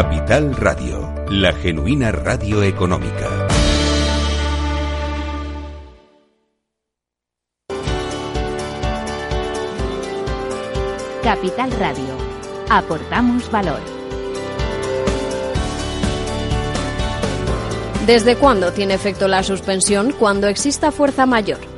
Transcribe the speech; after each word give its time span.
Capital 0.00 0.54
Radio, 0.54 1.12
la 1.28 1.52
genuina 1.52 2.12
radio 2.12 2.62
económica. 2.62 3.48
Capital 11.24 11.72
Radio. 11.72 12.14
Aportamos 12.70 13.50
valor. 13.50 13.80
¿Desde 18.06 18.36
cuándo 18.36 18.70
tiene 18.70 18.94
efecto 18.94 19.26
la 19.26 19.42
suspensión? 19.42 20.12
Cuando 20.12 20.46
exista 20.46 20.92
fuerza 20.92 21.26
mayor 21.26 21.77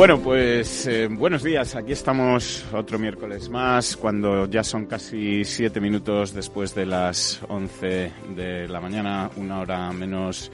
Bueno, 0.00 0.18
pues 0.18 0.86
eh, 0.86 1.08
buenos 1.08 1.42
días. 1.42 1.76
Aquí 1.76 1.92
estamos 1.92 2.64
otro 2.72 2.98
miércoles 2.98 3.50
más, 3.50 3.98
cuando 3.98 4.46
ya 4.46 4.64
son 4.64 4.86
casi 4.86 5.44
siete 5.44 5.78
minutos 5.78 6.32
después 6.32 6.74
de 6.74 6.86
las 6.86 7.38
once 7.48 8.10
de 8.34 8.66
la 8.66 8.80
mañana, 8.80 9.30
una 9.36 9.60
hora 9.60 9.92
menos 9.92 10.50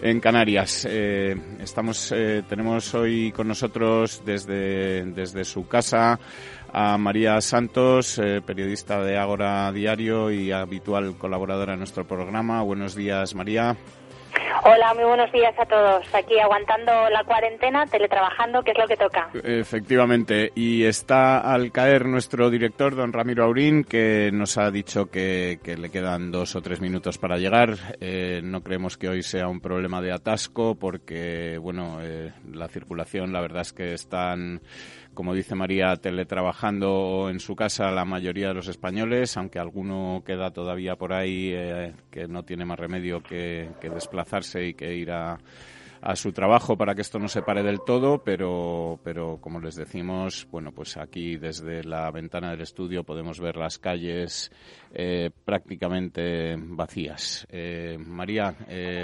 en 0.00 0.18
Canarias. 0.18 0.88
Eh, 0.88 1.36
estamos, 1.60 2.10
eh, 2.16 2.42
tenemos 2.48 2.94
hoy 2.94 3.32
con 3.32 3.48
nosotros 3.48 4.22
desde, 4.24 5.04
desde 5.04 5.44
su 5.44 5.68
casa 5.68 6.18
a 6.72 6.96
María 6.96 7.38
Santos, 7.42 8.18
periodista 8.46 9.04
de 9.04 9.18
Ágora 9.18 9.70
Diario 9.72 10.30
y 10.30 10.52
habitual 10.52 11.18
colaboradora 11.18 11.74
en 11.74 11.80
nuestro 11.80 12.06
programa. 12.06 12.62
Buenos 12.62 12.94
días, 12.94 13.34
María. 13.34 13.76
Hola, 14.64 14.94
muy 14.94 15.04
buenos 15.04 15.30
días 15.32 15.54
a 15.58 15.66
todos. 15.66 16.14
Aquí 16.14 16.38
aguantando 16.38 16.92
la 17.10 17.24
cuarentena, 17.24 17.86
teletrabajando, 17.86 18.62
que 18.62 18.72
es 18.72 18.78
lo 18.78 18.86
que 18.86 18.96
toca. 18.96 19.30
Efectivamente. 19.42 20.52
Y 20.54 20.84
está 20.84 21.38
al 21.38 21.72
caer 21.72 22.06
nuestro 22.06 22.50
director, 22.50 22.96
don 22.96 23.12
Ramiro 23.12 23.44
Aurín, 23.44 23.84
que 23.84 24.30
nos 24.32 24.58
ha 24.58 24.70
dicho 24.70 25.06
que, 25.10 25.58
le 25.64 25.90
quedan 25.90 26.30
dos 26.30 26.56
o 26.56 26.62
tres 26.62 26.80
minutos 26.80 27.18
para 27.18 27.38
llegar. 27.38 27.76
Eh, 28.00 28.40
no 28.42 28.62
creemos 28.62 28.96
que 28.96 29.08
hoy 29.08 29.22
sea 29.22 29.48
un 29.48 29.60
problema 29.60 30.00
de 30.00 30.12
atasco, 30.12 30.74
porque, 30.74 31.58
bueno, 31.58 31.98
eh, 32.02 32.32
la 32.52 32.68
circulación, 32.68 33.32
la 33.32 33.40
verdad 33.40 33.62
es 33.62 33.72
que 33.72 33.92
están 33.92 34.60
como 35.16 35.34
dice 35.34 35.56
María, 35.56 35.96
teletrabajando 35.96 37.28
en 37.30 37.40
su 37.40 37.56
casa 37.56 37.90
la 37.90 38.04
mayoría 38.04 38.48
de 38.48 38.54
los 38.54 38.68
españoles, 38.68 39.36
aunque 39.36 39.58
alguno 39.58 40.22
queda 40.24 40.52
todavía 40.52 40.94
por 40.94 41.12
ahí 41.12 41.52
eh, 41.52 41.94
que 42.10 42.28
no 42.28 42.44
tiene 42.44 42.64
más 42.64 42.78
remedio 42.78 43.22
que, 43.22 43.70
desplazarse 43.80 44.66
y 44.66 44.74
que 44.74 44.94
ir 44.94 45.10
a, 45.10 45.38
su 46.14 46.32
trabajo 46.32 46.76
para 46.76 46.94
que 46.94 47.00
esto 47.00 47.18
no 47.18 47.26
se 47.26 47.42
pare 47.42 47.64
del 47.64 47.80
todo, 47.80 48.22
pero, 48.22 49.00
pero 49.02 49.38
como 49.40 49.58
les 49.58 49.74
decimos, 49.74 50.46
bueno, 50.50 50.70
pues 50.70 50.96
aquí 50.98 51.36
desde 51.36 51.82
la 51.82 52.10
ventana 52.12 52.50
del 52.50 52.60
estudio 52.60 53.02
podemos 53.02 53.40
ver 53.40 53.56
las 53.56 53.78
calles 53.78 54.52
eh, 54.94 55.30
prácticamente 55.44 56.54
vacías. 56.58 57.46
Eh, 57.50 57.96
María, 57.98 58.54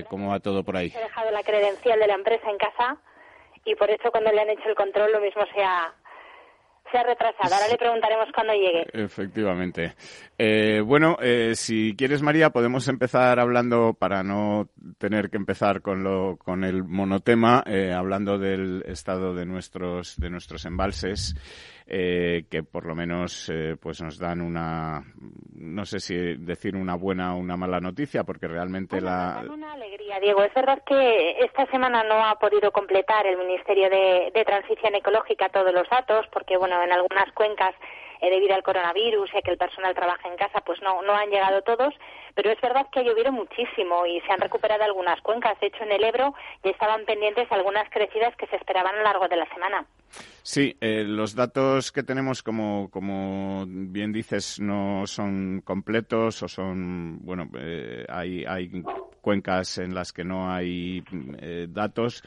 ¿cómo 0.08 0.30
va 0.30 0.40
todo 0.40 0.62
por 0.62 0.76
ahí? 0.76 0.92
He 0.94 1.02
dejado 1.02 1.30
la 1.32 1.42
credencial 1.42 1.98
de 1.98 2.06
la 2.06 2.14
empresa 2.14 2.50
en 2.50 2.58
casa 2.58 2.98
y 3.64 3.74
por 3.76 3.90
eso 3.90 4.10
cuando 4.10 4.30
le 4.32 4.40
han 4.40 4.50
hecho 4.50 4.68
el 4.68 4.74
control 4.74 5.12
lo 5.12 5.20
mismo 5.20 5.42
se 5.54 5.62
ha, 5.62 5.92
se 6.92 6.98
ha 6.98 7.02
retrasado. 7.02 7.54
Ahora 7.54 7.68
le 7.68 7.76
preguntaremos 7.76 8.28
cuándo 8.32 8.52
llegue. 8.52 8.86
Efectivamente. 8.92 9.94
Eh, 10.38 10.80
bueno, 10.84 11.16
eh, 11.20 11.54
si 11.56 11.94
quieres, 11.96 12.22
María, 12.22 12.50
podemos 12.50 12.86
empezar 12.88 13.40
hablando, 13.40 13.94
para 13.94 14.22
no 14.22 14.68
tener 14.98 15.30
que 15.30 15.38
empezar 15.38 15.82
con, 15.82 16.04
lo, 16.04 16.36
con 16.36 16.62
el 16.62 16.84
monotema, 16.84 17.64
eh, 17.66 17.92
hablando 17.92 18.38
del 18.38 18.84
estado 18.86 19.34
de 19.34 19.46
nuestros, 19.46 20.16
de 20.20 20.30
nuestros 20.30 20.64
embalses. 20.66 21.34
Eh, 21.86 22.44
que 22.50 22.62
por 22.62 22.86
lo 22.86 22.94
menos 22.94 23.50
eh, 23.52 23.76
pues 23.80 24.00
nos 24.02 24.18
dan 24.18 24.40
una, 24.40 25.02
no 25.54 25.84
sé 25.84 25.98
si 25.98 26.14
decir 26.36 26.76
una 26.76 26.94
buena 26.94 27.34
o 27.34 27.38
una 27.38 27.56
mala 27.56 27.80
noticia, 27.80 28.24
porque 28.24 28.46
realmente 28.46 29.00
la... 29.00 29.34
Nos 29.34 29.42
dan 29.42 29.50
una 29.50 29.72
alegría, 29.72 30.20
Diego. 30.20 30.42
Es 30.42 30.54
verdad 30.54 30.82
que 30.86 31.38
esta 31.40 31.66
semana 31.66 32.04
no 32.04 32.24
ha 32.24 32.38
podido 32.38 32.70
completar 32.70 33.26
el 33.26 33.36
Ministerio 33.36 33.90
de, 33.90 34.30
de 34.32 34.44
Transición 34.44 34.94
Ecológica 34.94 35.48
todos 35.48 35.72
los 35.72 35.88
datos, 35.90 36.26
porque 36.32 36.56
bueno, 36.56 36.82
en 36.82 36.92
algunas 36.92 37.32
cuencas 37.32 37.74
eh, 38.22 38.30
debido 38.30 38.54
al 38.54 38.62
coronavirus 38.62 39.30
y 39.34 39.36
a 39.36 39.42
que 39.42 39.50
el 39.50 39.58
personal 39.58 39.94
trabaja 39.94 40.28
en 40.28 40.36
casa, 40.36 40.60
pues 40.64 40.80
no, 40.80 41.02
no 41.02 41.12
han 41.12 41.28
llegado 41.28 41.60
todos, 41.62 41.92
pero 42.36 42.52
es 42.52 42.60
verdad 42.60 42.86
que 42.92 43.00
ha 43.00 43.02
llovido 43.02 43.32
muchísimo 43.32 44.06
y 44.06 44.20
se 44.20 44.32
han 44.32 44.38
recuperado 44.38 44.84
algunas 44.84 45.20
cuencas. 45.22 45.58
De 45.58 45.66
hecho, 45.66 45.82
en 45.82 45.90
el 45.90 46.04
Ebro 46.04 46.32
ya 46.62 46.70
estaban 46.70 47.04
pendientes 47.04 47.50
algunas 47.50 47.90
crecidas 47.90 48.34
que 48.36 48.46
se 48.46 48.56
esperaban 48.56 48.94
a 48.94 48.98
lo 48.98 49.02
largo 49.02 49.26
de 49.26 49.36
la 49.36 49.48
semana. 49.52 49.84
Sí, 50.42 50.76
eh, 50.80 51.02
los 51.04 51.34
datos 51.34 51.90
que 51.90 52.04
tenemos, 52.04 52.44
como, 52.44 52.88
como 52.90 53.64
bien 53.66 54.12
dices, 54.12 54.60
no 54.60 55.04
son 55.06 55.62
completos 55.64 56.44
o 56.44 56.48
son, 56.48 57.18
bueno, 57.24 57.48
eh, 57.58 58.04
hay, 58.08 58.44
hay 58.44 58.70
cuencas 59.20 59.78
en 59.78 59.94
las 59.94 60.12
que 60.12 60.22
no 60.22 60.48
hay 60.48 61.02
datos 61.68 62.22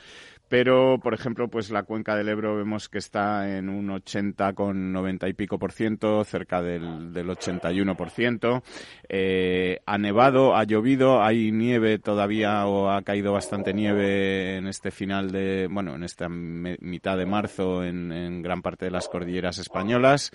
pero 0.50 1.00
por 1.00 1.14
ejemplo 1.14 1.48
pues 1.48 1.72
la 1.72 1.84
cuenca 1.84 2.16
del 2.16 2.30
Ebro 2.30 2.56
vemos 2.56 2.90
que 2.90 2.98
está 2.98 3.58
en 3.58 3.70
un 3.70 3.90
80 3.90 4.54
con 4.54 4.92
90 4.92 5.28
y 5.30 5.34
pico 5.34 5.58
por 5.58 5.72
ciento 5.72 6.24
cerca 6.24 6.62
del, 6.62 7.14
del 7.14 7.30
81 7.30 7.96
por 7.96 8.10
ciento. 8.10 8.64
Eh, 9.10 9.80
ha 9.86 9.98
nevado 9.98 10.56
ha 10.56 10.64
llovido 10.64 11.24
hay 11.24 11.52
nieve 11.52 12.00
todavía 12.00 12.66
o 12.66 12.90
ha 12.90 13.02
caído 13.02 13.34
bastante 13.34 13.74
nieve 13.74 14.58
en 14.58 14.68
este 14.68 14.92
final 14.92 15.32
de 15.32 15.68
bueno 15.70 15.96
en 15.96 16.04
esta 16.04 16.30
mitad 16.30 17.18
de 17.18 17.26
marzo 17.26 17.84
en, 17.84 18.42
gran 18.42 18.62
parte 18.62 18.86
de 18.86 18.92
las 18.92 19.08
cordilleras 19.08 19.58
españolas 19.58 20.32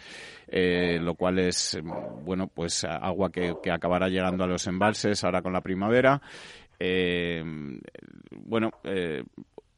eh, 0.48 0.98
lo 1.00 1.14
cual 1.14 1.38
es 1.38 1.78
bueno 2.24 2.48
pues 2.48 2.84
agua 2.84 3.30
que, 3.30 3.54
que 3.62 3.70
acabará 3.70 4.08
llegando 4.08 4.44
a 4.44 4.46
los 4.46 4.66
embalses 4.66 5.22
ahora 5.24 5.42
con 5.42 5.52
la 5.52 5.60
primavera. 5.60 6.20
Eh, 6.78 7.44
bueno, 8.30 8.70
eh, 8.84 9.22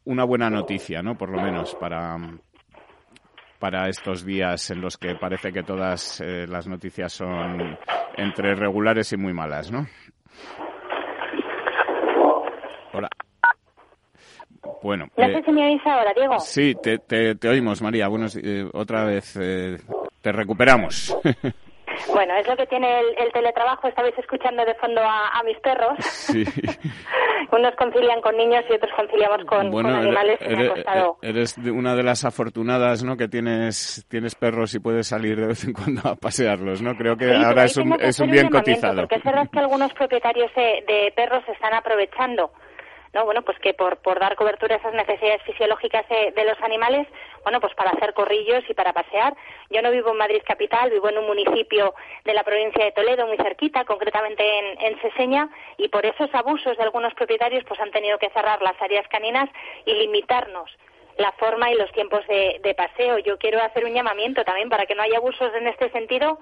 una 0.05 0.25
buena 0.25 0.51
noticia, 0.51 1.03
¿no? 1.03 1.17
Por 1.17 1.31
lo 1.31 1.41
menos 1.41 1.75
para, 1.77 2.17
para 3.59 3.89
estos 3.89 4.25
días 4.25 4.71
en 4.71 4.81
los 4.81 4.97
que 4.97 5.15
parece 5.15 5.53
que 5.53 5.63
todas 5.63 6.21
eh, 6.21 6.47
las 6.47 6.67
noticias 6.67 7.13
son 7.13 7.79
entre 8.17 8.55
regulares 8.55 9.13
y 9.13 9.17
muy 9.17 9.33
malas, 9.33 9.71
¿no? 9.71 9.87
Hola. 12.93 13.09
Bueno. 14.83 15.07
No 15.17 15.27
sé 15.27 15.33
eh, 15.33 15.43
si 15.45 15.53
me 15.53 15.67
oís 15.67 15.81
ahora, 15.87 16.13
Diego. 16.15 16.39
Sí, 16.41 16.75
te, 16.83 16.99
te, 16.99 17.49
oímos, 17.49 17.81
María. 17.81 18.09
Bueno, 18.09 18.27
eh, 18.43 18.69
otra 18.73 19.05
vez 19.05 19.35
te 19.35 20.33
recuperamos. 20.33 21.17
Bueno, 22.09 22.35
es 22.37 22.47
lo 22.47 22.57
que 22.57 22.67
tiene 22.67 23.01
el, 23.19 23.33
teletrabajo. 23.33 23.89
Estabais 23.89 24.17
escuchando 24.19 24.65
de 24.65 24.75
fondo 24.75 25.01
a, 25.03 25.43
mis 25.45 25.59
perros. 25.61 25.99
Sí. 26.01 26.45
Unos 27.53 27.75
concilian 27.77 28.21
con 28.21 28.37
niños 28.37 28.65
y 28.71 28.75
otros 28.75 28.93
conciliamos 28.97 29.45
con, 29.45 29.87
animales. 29.87 30.39
Eres, 31.21 31.59
una 31.59 31.95
de 31.95 32.03
las 32.03 32.25
afortunadas, 32.25 33.05
¿no? 33.05 33.17
Que 33.17 33.29
tienes 33.29 34.07
tienes 34.09 34.35
perros 34.35 34.75
y 34.75 34.79
puedes 34.79 35.09
salir 35.09 35.39
de 35.39 35.49
vez 35.49 35.65
en 35.65 35.73
cuando 35.73 36.09
a 36.09 36.15
pasearlos, 36.15 36.81
¿no? 36.83 36.95
Creo 36.97 37.17
que 37.17 37.33
ahora 37.35 37.65
es 37.65 37.77
un, 37.77 37.95
es 38.01 38.19
un 38.21 38.31
bien 38.31 38.49
cotizado. 38.49 39.03
Porque 39.03 39.17
es 39.17 39.25
verdad 39.25 39.49
que 39.51 39.59
algunos 39.59 39.93
propietarios 39.93 40.51
de, 40.55 41.13
perros 41.15 41.45
se 41.47 41.53
están 41.53 41.75
aprovechando 41.75 42.51
¿no? 43.13 43.25
Bueno, 43.25 43.43
pues 43.43 43.59
que 43.59 43.75
por, 43.75 43.99
por 43.99 44.19
dar 44.19 44.37
cobertura 44.37 44.77
a 44.77 44.79
esas 44.79 44.95
necesidades 44.95 45.43
fisiológicas 45.43 46.07
de, 46.09 46.45
los 46.45 46.61
animales, 46.63 47.07
bueno, 47.43 47.61
pues 47.61 47.75
para 47.75 47.91
hacer 47.91 48.15
corrillos 48.15 48.65
y 48.69 48.75
para 48.75 48.93
pasear. 48.93 49.35
Yo 49.71 49.83
no 49.83 49.91
vivo 49.91 50.11
en 50.11 50.19
Madrid 50.19 50.43
capital, 50.47 50.91
vivo 50.91 51.09
en 51.09 51.19
un 51.19 51.27
municipio 51.27 51.95
de 52.25 52.35
la 52.35 52.43
provincia 52.43 52.85
de 52.85 52.93
Toledo, 52.93 53.27
muy 53.27 53.37
cerquita, 53.37 53.85
concretamente 53.85 54.43
en, 54.59 54.81
en 54.81 55.01
Seseña, 55.01 55.49
y 55.77 55.89
por 55.89 56.07
esos 56.07 56.35
abusos 56.35 56.77
de 56.77 56.83
algunos 56.83 57.15
propietarios, 57.15 57.65
pues 57.65 57.81
han 57.81 57.91
tenido 57.91 58.19
que 58.19 58.31
cerrar 58.31 58.63
las 58.63 58.81
áreas 58.81 59.07
caninas 59.09 59.49
y 59.85 59.95
limitarnos 59.95 60.71
la 61.19 61.33
forma 61.33 61.71
y 61.71 61.75
los 61.75 61.93
tiempos 61.93 62.27
de, 62.27 62.59
de 62.63 62.75
paseo. 62.75 63.19
Yo 63.19 63.39
quiero 63.39 63.63
hacer 63.63 63.85
un 63.85 63.93
llamamiento 63.93 64.45
también 64.45 64.71
para 64.71 64.87
que 64.87 64.95
no 64.95 65.03
haya 65.03 65.19
abusos 65.19 65.53
en 65.55 65.67
este 65.67 65.91
sentido, 65.91 66.39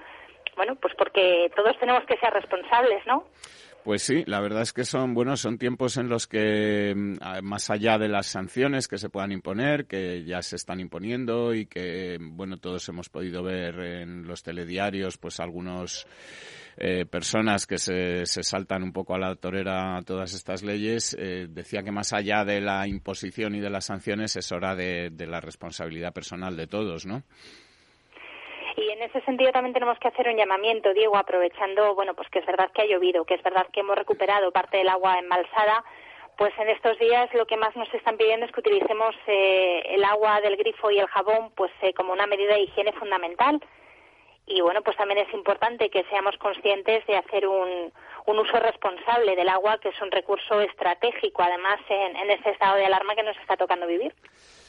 bueno, 0.57 0.77
pues 0.77 0.95
porque 0.95 1.51
todos 1.57 1.79
tenemos 1.79 2.05
que 2.05 2.17
ser 2.19 2.33
responsables, 2.33 3.05
¿no? 3.07 3.25
Pues 3.85 4.03
sí, 4.03 4.25
la 4.27 4.41
verdad 4.41 4.63
es 4.63 4.75
que 4.75 4.85
son 4.85 5.15
bueno, 5.15 5.37
son 5.37 5.57
tiempos 5.57 5.97
en 5.97 6.09
los 6.09 6.27
que 6.27 6.93
mm, 6.95 7.43
más 7.43 7.71
allá 7.71 7.97
de 7.97 8.09
las 8.09 8.27
sanciones 8.27 8.89
que 8.89 8.99
se 8.99 9.09
puedan 9.09 9.33
imponer, 9.33 9.87
que 9.87 10.23
ya 10.25 10.43
se 10.43 10.57
están 10.57 10.81
imponiendo 10.81 11.55
y 11.55 11.67
que 11.67 12.19
bueno, 12.21 12.59
todos 12.59 12.87
hemos 12.91 13.09
podido 13.09 13.43
ver 13.43 13.79
en 13.81 14.27
los 14.27 14.43
telediarios, 14.43 15.17
pues 15.17 15.41
algunos 15.41 16.07
eh, 16.77 17.07
personas 17.07 17.67
que 17.67 17.79
se, 17.79 18.27
se, 18.27 18.43
saltan 18.43 18.83
un 18.83 18.93
poco 18.93 19.15
a 19.15 19.19
la 19.19 19.35
torera 19.35 20.01
todas 20.05 20.35
estas 20.35 20.63
leyes, 20.63 21.17
eh, 21.19 21.47
decía 21.49 21.83
que 21.83 21.91
más 21.91 22.13
allá 22.13 22.45
de 22.45 22.61
la 22.61 22.87
imposición 22.87 23.55
y 23.55 23.61
de 23.61 23.71
las 23.71 23.87
sanciones 23.87 24.37
es 24.37 24.53
hora 24.53 24.75
de, 24.75 25.11
de 25.11 25.27
la 25.27 25.41
responsabilidad 25.41 26.13
personal 26.13 26.57
de 26.57 26.67
todos, 26.67 27.07
¿no? 27.07 27.25
Y 28.77 28.91
en 28.91 29.03
ese 29.03 29.21
sentido 29.23 29.53
también 29.53 29.75
tenemos 29.75 29.99
que 29.99 30.09
hacer 30.09 30.29
un 30.29 30.37
llamamiento, 30.37 30.93
Diego, 30.95 31.17
aprovechando, 31.17 31.95
bueno, 31.95 32.15
pues 32.15 32.29
que 32.31 32.39
es 32.39 32.47
verdad 32.47 32.71
que 32.73 32.83
ha 32.83 32.87
llovido, 32.87 33.25
que 33.25 33.35
es 33.35 33.43
verdad 33.43 33.67
que 33.73 33.81
hemos 33.81 33.97
recuperado 33.97 34.53
parte 34.53 34.79
del 34.79 34.89
agua 34.89 35.19
embalsada, 35.19 35.85
pues 36.37 36.55
en 36.59 36.71
estos 36.71 36.99
días 36.99 37.29
lo 37.35 37.47
que 37.47 37.57
más 37.57 37.77
nos 37.77 37.93
están 37.93 38.17
pidiendo 38.17 38.47
es 38.47 38.53
que 38.53 38.61
utilicemos 38.61 39.15
eh, 39.27 39.83
el 39.87 40.03
agua 40.05 40.41
del 40.41 40.57
grifo 40.57 40.91
y 40.91 40.99
el 40.99 41.07
jabón 41.07 41.53
pues 41.55 41.71
eh, 41.83 41.93
como 41.93 42.13
una 42.13 42.27
medida 42.27 42.55
de 42.55 42.63
higiene 42.63 42.93
fundamental. 42.93 43.61
Y 44.47 44.63
bueno, 44.63 44.83
pues 44.83 44.97
también 44.97 45.19
es 45.19 45.33
importante 45.35 45.91
que 45.91 46.03
seamos 46.05 46.37
conscientes 46.39 47.07
de 47.07 47.17
hacer 47.17 47.47
un, 47.47 47.93
un 48.27 48.39
uso 48.39 48.59
responsable 48.59 49.37
del 49.37 49.49
agua, 49.49 49.79
que 49.79 49.91
es 49.91 50.03
un 50.03 50.11
recurso 50.11 50.61
estratégico, 50.61 51.43
además, 51.43 51.79
en, 51.89 52.17
en 52.17 52.31
este 52.31 52.51
estado 52.51 52.77
de 52.77 52.87
alarma 52.87 53.15
que 53.15 53.23
nos 53.23 53.37
está 53.37 53.57
tocando 53.57 53.87
vivir. 53.87 54.15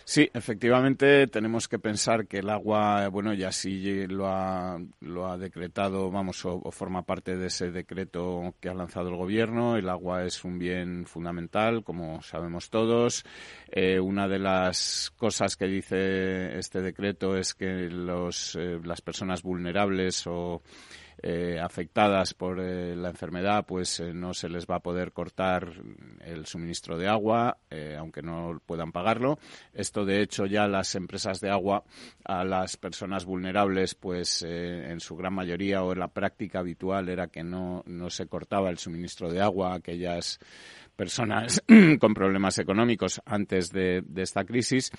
Sí, 0.04 0.30
efectivamente 0.34 1.28
tenemos 1.28 1.68
que 1.68 1.80
pensar 1.80 2.28
que 2.28 2.40
el 2.40 2.50
agua, 2.50 3.08
bueno, 3.10 3.34
ya 3.34 3.52
sí 3.52 4.08
lo 4.08 4.28
ha, 4.28 4.80
lo 5.00 5.28
ha 5.28 5.38
decretado, 5.38 6.10
vamos, 6.10 6.44
o, 6.46 6.72
forma 6.72 7.04
parte 7.04 7.38
de 7.38 7.48
ese 7.48 7.72
decreto 7.72 8.56
que 8.60 8.70
ha 8.70 8.74
lanzado 8.74 9.10
el 9.10 9.16
gobierno. 9.16 9.78
El 9.78 9.90
agua 9.90 10.26
es 10.26 10.44
un 10.44 10.58
bien 10.58 11.06
fundamental, 11.06 11.84
como 11.84 12.22
sabemos 12.22 12.70
todos. 12.70 13.24
Eh, 13.70 14.00
una 14.00 14.28
de 14.28 14.40
las 14.40 15.12
cosas 15.18 15.56
que 15.56 15.68
dice 15.68 16.58
este 16.58 16.82
decreto 16.82 17.38
es 17.38 17.54
que 17.54 17.90
los, 17.90 18.56
eh, 18.56 18.80
las 18.84 19.02
personas 19.02 19.44
vulnerables 19.44 20.26
o 20.28 20.62
eh, 21.24 21.60
afectadas 21.60 22.34
por 22.34 22.60
eh, 22.60 22.96
la 22.96 23.10
enfermedad, 23.10 23.66
pues 23.68 24.00
eh, 24.00 24.12
no 24.12 24.34
se 24.34 24.50
les 24.50 24.66
va 24.66 24.78
a 24.78 24.80
poder 24.80 25.12
cortar 25.12 25.72
el 26.22 26.48
suministro 26.48 26.98
de 26.98 27.08
agua, 27.08 27.58
aunque 27.98 28.22
no 28.22 28.60
puedan 28.66 28.92
pagarlo. 28.92 29.38
Esto, 29.74 30.04
de 30.04 30.22
hecho, 30.22 30.46
ya 30.46 30.68
las 30.68 30.96
empresas 30.96 31.40
de 31.40 31.52
agua 31.52 31.84
a 32.26 32.44
las 32.44 32.76
personas 32.78 33.26
vulnerables, 33.26 33.96
pues 33.96 34.44
en 34.44 35.00
su 35.00 35.16
gran 35.16 35.34
mayoría 35.34 35.84
o 35.84 35.94
en 35.94 36.00
la 36.00 36.08
práctica 36.08 36.60
habitual 36.60 37.10
era 37.10 37.28
que 37.28 37.44
no, 37.44 37.84
no 37.86 38.10
se 38.10 38.28
cortaba 38.28 38.70
el 38.70 38.78
suministro 38.78 39.32
de 39.32 39.42
agua 39.42 39.74
a 39.74 39.76
aquellas 39.76 40.40
personas 40.96 41.64
con 42.00 42.14
problemas 42.14 42.58
económicos 42.60 43.22
antes 43.26 43.72
de 43.72 44.04
esta 44.18 44.44
crisis. 44.44 44.92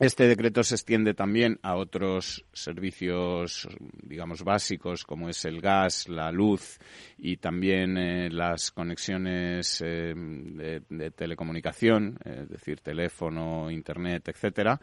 Este 0.00 0.28
decreto 0.28 0.62
se 0.62 0.76
extiende 0.76 1.12
también 1.12 1.58
a 1.60 1.74
otros 1.74 2.44
servicios, 2.52 3.68
digamos, 4.00 4.44
básicos, 4.44 5.02
como 5.02 5.28
es 5.28 5.44
el 5.44 5.60
gas, 5.60 6.08
la 6.08 6.30
luz 6.30 6.78
y 7.18 7.38
también 7.38 7.98
eh, 7.98 8.30
las 8.30 8.70
conexiones 8.70 9.82
eh, 9.84 10.14
de, 10.14 11.10
telecomunicación, 11.10 12.16
es 12.24 12.48
decir, 12.48 12.78
teléfono, 12.78 13.72
internet, 13.72 14.28
etcétera. 14.28 14.80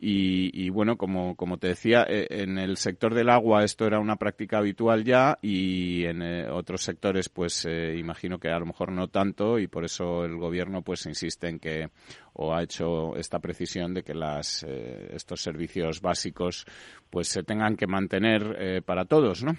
Y, 0.00 0.70
bueno, 0.70 0.96
como, 0.96 1.36
como 1.36 1.58
te 1.58 1.68
decía, 1.68 2.06
eh, 2.08 2.26
en 2.30 2.56
el 2.56 2.78
sector 2.78 3.12
del 3.12 3.28
agua 3.28 3.62
esto 3.62 3.86
era 3.86 4.00
una 4.00 4.16
práctica 4.16 4.56
habitual 4.56 5.04
ya 5.04 5.38
y 5.42 6.06
en 6.06 6.22
otros 6.48 6.80
sectores, 6.82 7.28
pues 7.28 7.66
imagino 7.66 8.38
que 8.38 8.48
a 8.48 8.58
lo 8.58 8.64
mejor 8.64 8.90
no 8.90 9.08
tanto 9.08 9.58
y 9.58 9.66
por 9.66 9.84
eso 9.84 10.24
el 10.24 10.36
gobierno, 10.36 10.80
pues 10.80 11.04
insiste 11.04 11.48
en 11.48 11.58
que 11.58 11.90
o 12.36 12.54
ha 12.54 12.62
hecho 12.62 13.16
esta 13.16 13.38
precisión 13.38 13.94
de 13.94 14.02
que 14.02 14.14
las, 14.14 14.62
eh, 14.62 15.08
estos 15.14 15.40
servicios 15.40 16.00
básicos 16.02 16.66
pues 17.10 17.28
se 17.28 17.42
tengan 17.42 17.76
que 17.76 17.86
mantener 17.86 18.56
eh, 18.58 18.82
para 18.84 19.06
todos, 19.06 19.42
¿no? 19.42 19.52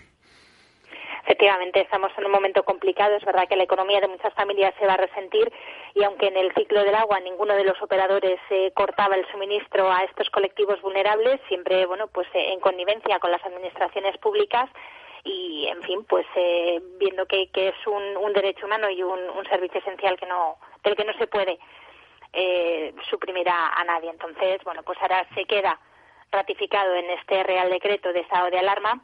Efectivamente, 1.23 1.81
estamos 1.81 2.11
en 2.17 2.25
un 2.25 2.31
momento 2.31 2.63
complicado. 2.63 3.17
Es 3.17 3.25
verdad 3.25 3.49
que 3.49 3.57
la 3.57 3.63
economía 3.63 3.99
de 3.99 4.07
muchas 4.07 4.33
familias 4.33 4.73
se 4.79 4.85
va 4.85 4.93
a 4.93 4.97
resentir 4.97 5.51
y 5.93 6.03
aunque 6.03 6.27
en 6.27 6.37
el 6.37 6.53
ciclo 6.53 6.83
del 6.83 6.95
agua 6.95 7.19
ninguno 7.19 7.53
de 7.55 7.65
los 7.65 7.81
operadores 7.81 8.39
eh, 8.49 8.71
cortaba 8.73 9.15
el 9.15 9.27
suministro 9.31 9.91
a 9.91 10.03
estos 10.03 10.29
colectivos 10.29 10.81
vulnerables, 10.81 11.41
siempre, 11.49 11.85
bueno, 11.85 12.07
pues 12.07 12.27
en 12.33 12.59
connivencia 12.59 13.19
con 13.19 13.31
las 13.31 13.43
administraciones 13.43 14.17
públicas 14.19 14.69
y, 15.25 15.67
en 15.67 15.81
fin, 15.83 16.05
pues 16.07 16.25
viendo 16.97 17.25
que, 17.25 17.49
que 17.49 17.69
es 17.69 17.87
un, 17.87 18.15
un, 18.23 18.31
derecho 18.31 18.65
humano 18.65 18.89
y 18.89 19.03
un, 19.03 19.19
un 19.19 19.45
servicio 19.49 19.81
esencial 19.81 20.17
que 20.17 20.27
no, 20.27 20.55
del 20.83 20.95
que 20.95 21.03
no 21.03 21.11
se 21.17 21.27
puede 21.27 21.59
eh, 22.39 22.93
suprimirá 23.09 23.73
a 23.75 23.83
nadie. 23.83 24.11
Entonces, 24.11 24.63
bueno, 24.63 24.83
pues 24.83 24.97
ahora 25.01 25.27
se 25.33 25.45
queda 25.45 25.79
ratificado 26.31 26.93
en 26.93 27.09
este 27.09 27.41
Real 27.41 27.69
Decreto 27.71 28.13
de 28.13 28.19
estado 28.19 28.51
de 28.51 28.59
alarma 28.59 29.01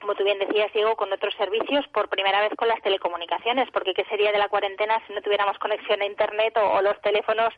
como 0.00 0.14
tú 0.14 0.24
bien 0.24 0.38
decías, 0.38 0.72
Diego, 0.72 0.96
con 0.96 1.12
otros 1.12 1.34
servicios, 1.34 1.86
por 1.92 2.08
primera 2.08 2.40
vez 2.40 2.52
con 2.56 2.68
las 2.68 2.80
telecomunicaciones, 2.82 3.68
porque 3.72 3.94
¿qué 3.94 4.04
sería 4.04 4.32
de 4.32 4.38
la 4.38 4.48
cuarentena 4.48 5.00
si 5.06 5.12
no 5.12 5.22
tuviéramos 5.22 5.58
conexión 5.58 6.00
a 6.00 6.06
Internet 6.06 6.56
o, 6.56 6.80
los 6.82 7.00
teléfonos 7.00 7.52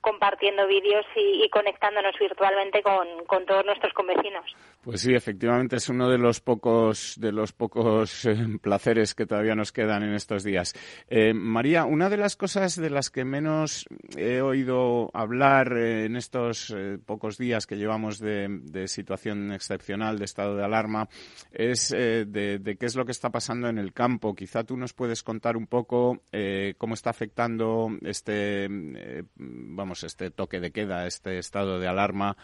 compartiendo 0.00 0.66
vídeos 0.66 1.04
y, 1.16 1.48
conectándonos 1.50 2.14
virtualmente 2.20 2.82
con, 2.82 3.46
todos 3.46 3.64
nuestros 3.64 3.92
convecinos? 3.94 4.44
Pues 4.82 5.00
sí, 5.00 5.14
efectivamente 5.14 5.76
es 5.76 5.88
uno 5.88 6.08
de 6.08 6.18
los 6.18 6.40
pocos, 6.40 7.14
de 7.18 7.32
los 7.32 7.52
pocos 7.52 8.24
eh, 8.26 8.36
placeres 8.62 9.14
que 9.14 9.26
todavía 9.26 9.54
nos 9.54 9.72
quedan 9.72 10.02
en 10.02 10.14
estos 10.14 10.44
días. 10.44 10.74
Eh, 11.08 11.34
María, 11.34 11.84
una 11.84 12.08
de 12.08 12.16
las 12.16 12.36
cosas 12.36 12.76
de 12.76 12.90
las 12.90 13.10
que 13.10 13.24
menos 13.24 13.86
he 14.16 14.40
oído 14.40 15.10
hablar 15.14 15.72
eh, 15.76 16.04
en 16.04 16.16
estos 16.16 16.74
pocos 17.06 17.38
días 17.38 17.66
que 17.66 17.76
llevamos 17.76 18.18
de 18.18 18.86
situación 18.86 19.52
excepcional, 19.52 20.18
de 20.18 20.24
estado 20.24 20.56
de 20.56 20.64
alarma, 20.64 21.08
es 21.52 21.87
eh, 21.92 22.24
de, 22.26 22.76
qué 22.78 22.86
es 22.86 22.96
lo 22.96 23.04
que 23.04 23.12
está 23.12 23.30
pasando 23.30 23.68
en 23.68 23.78
el 23.78 23.92
campo. 23.92 24.34
Quizá 24.34 24.64
tú 24.64 24.76
nos 24.76 24.92
puedes 24.92 25.22
contar 25.22 25.56
un 25.56 25.66
poco 25.66 26.18
eh, 26.32 26.74
cómo 26.78 26.94
está 26.94 27.10
afectando 27.10 27.88
este, 28.02 28.66
eh, 28.66 29.22
vamos, 29.36 30.04
este 30.04 30.30
toque 30.30 30.60
de 30.60 30.70
queda, 30.70 31.06
este 31.06 31.38
estado 31.38 31.78
de 31.78 31.88
alarma 31.88 32.36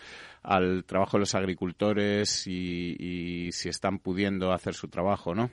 al 0.42 0.84
trabajo 0.84 1.16
de 1.16 1.20
los 1.20 1.34
agricultores 1.34 2.46
y, 2.46 3.50
si 3.52 3.68
están 3.68 3.98
pudiendo 3.98 4.52
hacer 4.52 4.74
su 4.74 4.88
trabajo, 4.88 5.34
¿no? 5.34 5.50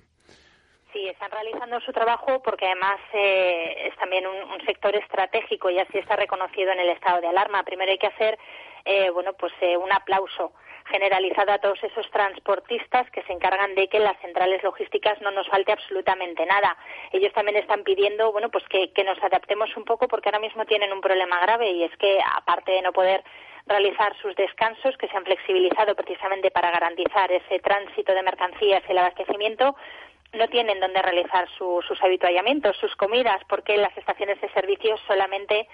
Sí, 0.92 1.08
están 1.08 1.32
realizando 1.32 1.80
su 1.82 1.92
trabajo 1.94 2.42
porque 2.44 2.66
además 2.66 3.00
es 3.14 3.96
también 3.96 4.28
un, 4.28 4.52
un, 4.52 4.66
sector 4.66 4.94
estratégico 4.96 5.70
y 5.70 5.80
así 5.80 5.98
está 5.98 6.16
reconocido 6.16 6.72
en 6.72 6.80
el 6.80 6.90
estado 6.90 7.22
de 7.22 7.28
alarma. 7.28 7.64
Primero 7.64 7.92
hay 7.92 7.98
que 7.98 8.08
hacer, 8.08 8.38
bueno, 9.14 9.34
pues 9.34 9.54
un 9.82 9.92
aplauso 9.92 10.54
generalizado 10.86 11.52
a 11.52 11.60
todos 11.60 11.84
esos 11.84 12.10
transportistas 12.12 13.10
que 13.12 13.24
se 13.24 13.34
encargan 13.34 13.76
de 13.76 13.88
que 13.88 13.98
en 13.98 14.04
las 14.04 14.20
centrales 14.22 14.62
logísticas 14.64 15.22
no 15.22 15.32
nos 15.32 15.48
falte 15.48 15.72
absolutamente 15.72 16.46
nada. 16.46 16.78
Ellos 17.12 17.34
también 17.34 17.58
están 17.58 17.84
pidiendo, 17.84 18.32
bueno, 18.32 18.50
pues 18.50 18.64
que, 18.70 18.92
que 18.92 19.04
nos 19.04 19.22
adaptemos 19.24 19.76
un 19.78 19.86
poco 19.86 20.08
porque 20.08 20.30
ahora 20.30 20.40
mismo 20.40 20.66
tienen 20.66 20.92
un 20.92 21.02
problema 21.02 21.40
grave 21.40 21.72
y 21.72 21.84
es 21.84 21.96
que 21.98 22.20
aparte 22.36 22.72
de 22.72 22.82
no 22.82 22.92
poder 22.92 23.24
realizar 23.68 24.16
sus 24.22 24.36
descansos 24.36 24.98
que 24.98 25.08
se 25.08 25.18
han 25.18 25.26
flexibilizado 25.26 25.96
precisamente 25.96 26.52
para 26.52 26.72
garantizar 26.72 27.32
ese 27.32 27.60
tránsito 27.60 28.14
de 28.14 28.24
mercancías 28.24 28.84
y 28.88 28.92
el 28.92 28.98
abastecimiento, 28.98 29.76
no 30.34 30.48
tienen 30.48 30.80
dónde 30.80 31.02
realizar 31.02 31.48
sus 31.58 32.02
habituallamientos, 32.02 32.78
sus 32.78 32.96
comidas, 32.96 33.42
porque 33.48 33.78
las 33.78 33.96
estaciones 33.98 34.40
de 34.40 34.50
servicio 34.50 34.98
solamente 35.06 35.68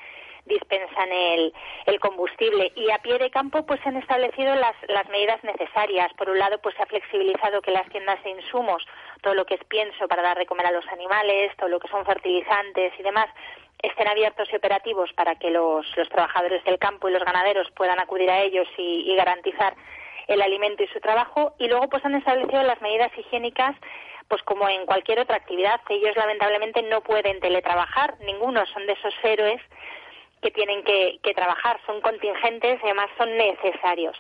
dispensan 0.48 1.12
el, 1.12 1.54
el, 1.86 2.00
combustible. 2.00 2.72
Y 2.76 2.90
a 2.92 3.00
pie 3.00 3.18
de 3.18 3.30
campo, 3.30 3.66
pues 3.66 3.80
se 3.82 3.90
han 3.90 3.98
establecido 3.98 4.56
las, 4.56 4.76
las 4.88 5.08
medidas 5.10 5.44
necesarias. 5.44 6.12
Por 6.14 6.30
un 6.30 6.40
lado, 6.40 6.58
pues 6.60 6.76
se 6.76 6.84
ha 6.84 6.86
flexibilizado 6.86 7.62
que 7.62 7.72
las 7.72 7.88
tiendas 7.90 8.22
de 8.24 8.32
insumos, 8.32 8.86
todo 9.22 9.34
lo 9.34 9.46
que 9.46 9.56
es 9.56 9.64
pienso 9.66 10.08
para 10.08 10.24
dar 10.24 10.38
de 10.38 10.46
comer 10.46 10.66
a 10.68 10.72
los 10.72 10.88
animales, 10.88 11.52
todo 11.58 11.70
lo 11.70 11.80
que 11.80 11.88
son 11.88 12.06
fertilizantes 12.06 12.94
y 12.98 13.04
demás, 13.04 13.28
estén 13.82 14.08
abiertos 14.08 14.48
y 14.52 14.56
operativos 14.56 15.12
para 15.14 15.36
que 15.36 15.52
los, 15.52 15.86
trabajadores 16.10 16.64
del 16.64 16.80
campo 16.80 17.10
y 17.10 17.14
los 17.14 17.24
ganaderos 17.24 17.70
puedan 17.72 18.00
acudir 18.00 18.30
a 18.30 18.42
ellos 18.42 18.68
y, 18.78 19.12
y 19.12 19.16
garantizar 19.16 19.76
el 20.28 20.42
alimento 20.42 20.84
y 20.84 20.88
su 20.88 21.00
trabajo. 21.00 21.54
Y 21.60 21.68
luego, 21.68 21.90
pues 21.90 22.04
han 22.06 22.16
establecido 22.16 22.64
las 22.64 22.82
medidas 22.82 23.12
higiénicas 23.18 23.76
pues 24.28 24.44
como 24.44 24.68
en 24.68 24.86
cualquier 24.86 25.20
otra 25.20 25.38
actividad, 25.38 25.80
ellos 25.90 26.16
lamentablemente 26.16 26.82
no 26.84 27.02
pueden 27.02 27.40
teletrabajar, 27.40 28.16
ninguno 28.22 28.66
son 28.68 28.86
de 28.86 28.94
esos 28.94 29.14
héroes 29.24 29.62
que 30.42 30.52
tienen 30.52 30.84
que, 30.84 31.20
trabajar, 31.36 31.80
son 31.86 32.02
contingentes 32.02 32.80
y 32.82 32.86
además 32.86 33.10
son 33.18 33.36
necesarios. 33.38 34.16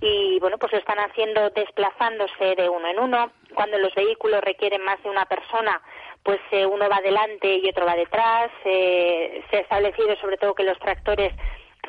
Y 0.00 0.38
bueno, 0.40 0.58
pues 0.58 0.72
lo 0.72 0.78
están 0.78 0.98
haciendo 0.98 1.50
desplazándose 1.50 2.54
de 2.56 2.68
uno 2.68 2.88
en 2.88 2.98
uno. 2.98 3.30
Cuando 3.54 3.78
los 3.78 3.94
vehículos 3.94 4.42
requieren 4.42 4.82
más 4.82 5.02
de 5.02 5.10
una 5.10 5.26
persona, 5.26 5.80
pues 6.22 6.40
eh, 6.50 6.66
uno 6.66 6.88
va 6.88 6.96
adelante 6.96 7.60
y 7.62 7.68
otro 7.68 7.86
va 7.86 7.94
detrás. 7.94 8.50
Eh, 8.64 9.44
se 9.50 9.56
ha 9.58 9.60
establecido 9.60 10.16
sobre 10.16 10.36
todo 10.36 10.54
que 10.54 10.64
los 10.64 10.78
tractores 10.78 11.32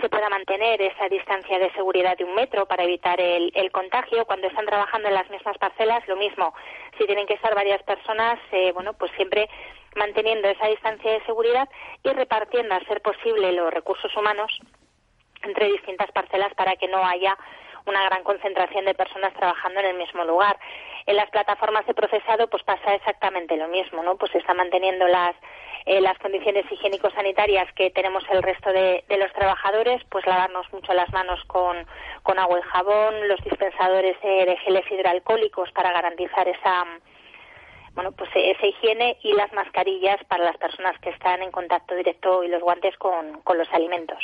se 0.02 0.10
pueda 0.10 0.30
mantener 0.30 0.82
esa 0.82 1.10
distancia 1.10 1.58
de 1.60 1.72
seguridad 1.72 2.18
de 2.18 2.24
un 2.24 2.36
metro 2.36 2.66
para 2.68 2.84
evitar 2.84 3.20
el, 3.20 3.52
contagio. 3.72 4.26
Cuando 4.26 4.48
están 4.48 4.66
trabajando 4.66 5.08
en 5.08 5.16
las 5.16 5.30
mismas 5.30 5.58
parcelas, 5.58 6.08
lo 6.08 6.16
mismo. 6.16 6.54
Si 6.98 7.06
tienen 7.06 7.26
que 7.26 7.34
estar 7.34 7.54
varias 7.56 7.82
personas, 7.84 8.40
eh, 8.52 8.72
bueno, 8.74 8.94
pues 8.94 9.12
siempre 9.16 9.50
manteniendo 9.98 10.48
esa 10.48 10.68
distancia 10.68 11.12
de 11.12 11.26
seguridad 11.26 11.68
y 12.04 12.10
repartiendo, 12.10 12.76
a 12.76 12.80
ser 12.86 13.02
posible, 13.02 13.52
los 13.52 13.74
recursos 13.74 14.16
humanos 14.16 14.60
entre 15.44 15.72
distintas 15.72 16.12
parcelas 16.12 16.54
para 16.56 16.76
que 16.76 16.88
no 16.88 17.04
haya 17.06 17.38
una 17.86 18.04
gran 18.04 18.24
concentración 18.24 18.86
de 18.86 18.94
personas 18.94 19.34
trabajando 19.34 19.80
en 19.80 19.88
el 19.88 19.98
mismo 19.98 20.24
lugar. 20.26 20.58
En 21.06 21.16
las 21.16 21.30
plataformas 21.30 21.86
de 21.86 21.94
procesado 21.94 22.48
pues 22.50 22.64
pasa 22.64 22.96
exactamente 22.96 23.56
lo 23.56 23.68
mismo, 23.70 24.04
¿no? 24.04 24.18
Pues 24.18 24.32
se 24.32 24.40
están 24.40 24.58
manteniendo 24.58 25.08
las 25.08 25.36
eh, 25.88 26.02
las 26.02 26.18
condiciones 26.20 26.70
higiénico-sanitarias 26.70 27.72
que 27.72 27.92
tenemos 27.92 28.22
el 28.30 28.44
resto 28.44 28.74
de, 28.74 29.06
los 29.08 29.32
trabajadores, 29.32 30.04
pues 30.10 30.26
lavarnos 30.26 30.68
mucho 30.74 30.94
las 30.94 31.10
manos 31.14 31.42
con, 31.46 31.88
con 32.24 32.38
agua 32.40 32.60
y 32.60 32.62
jabón, 32.64 33.26
los 33.30 33.42
dispensadores 33.42 34.22
de 34.22 34.58
geles 34.66 34.84
hidroalcohólicos 34.92 35.72
para 35.72 35.94
garantizar 35.94 36.46
esa 36.50 36.84
bueno, 37.98 38.12
pues 38.12 38.30
esa 38.36 38.68
higiene 38.68 39.18
y 39.24 39.34
las 39.34 39.52
mascarillas 39.54 40.24
para 40.28 40.46
las 40.46 40.56
personas 40.58 40.94
que 41.02 41.10
están 41.10 41.42
en 41.42 41.50
contacto 41.50 41.96
directo 41.96 42.44
y 42.44 42.48
los 42.48 42.62
guantes 42.62 42.96
con, 42.98 43.42
con 43.42 43.58
los 43.58 43.68
alimentos. 43.74 44.20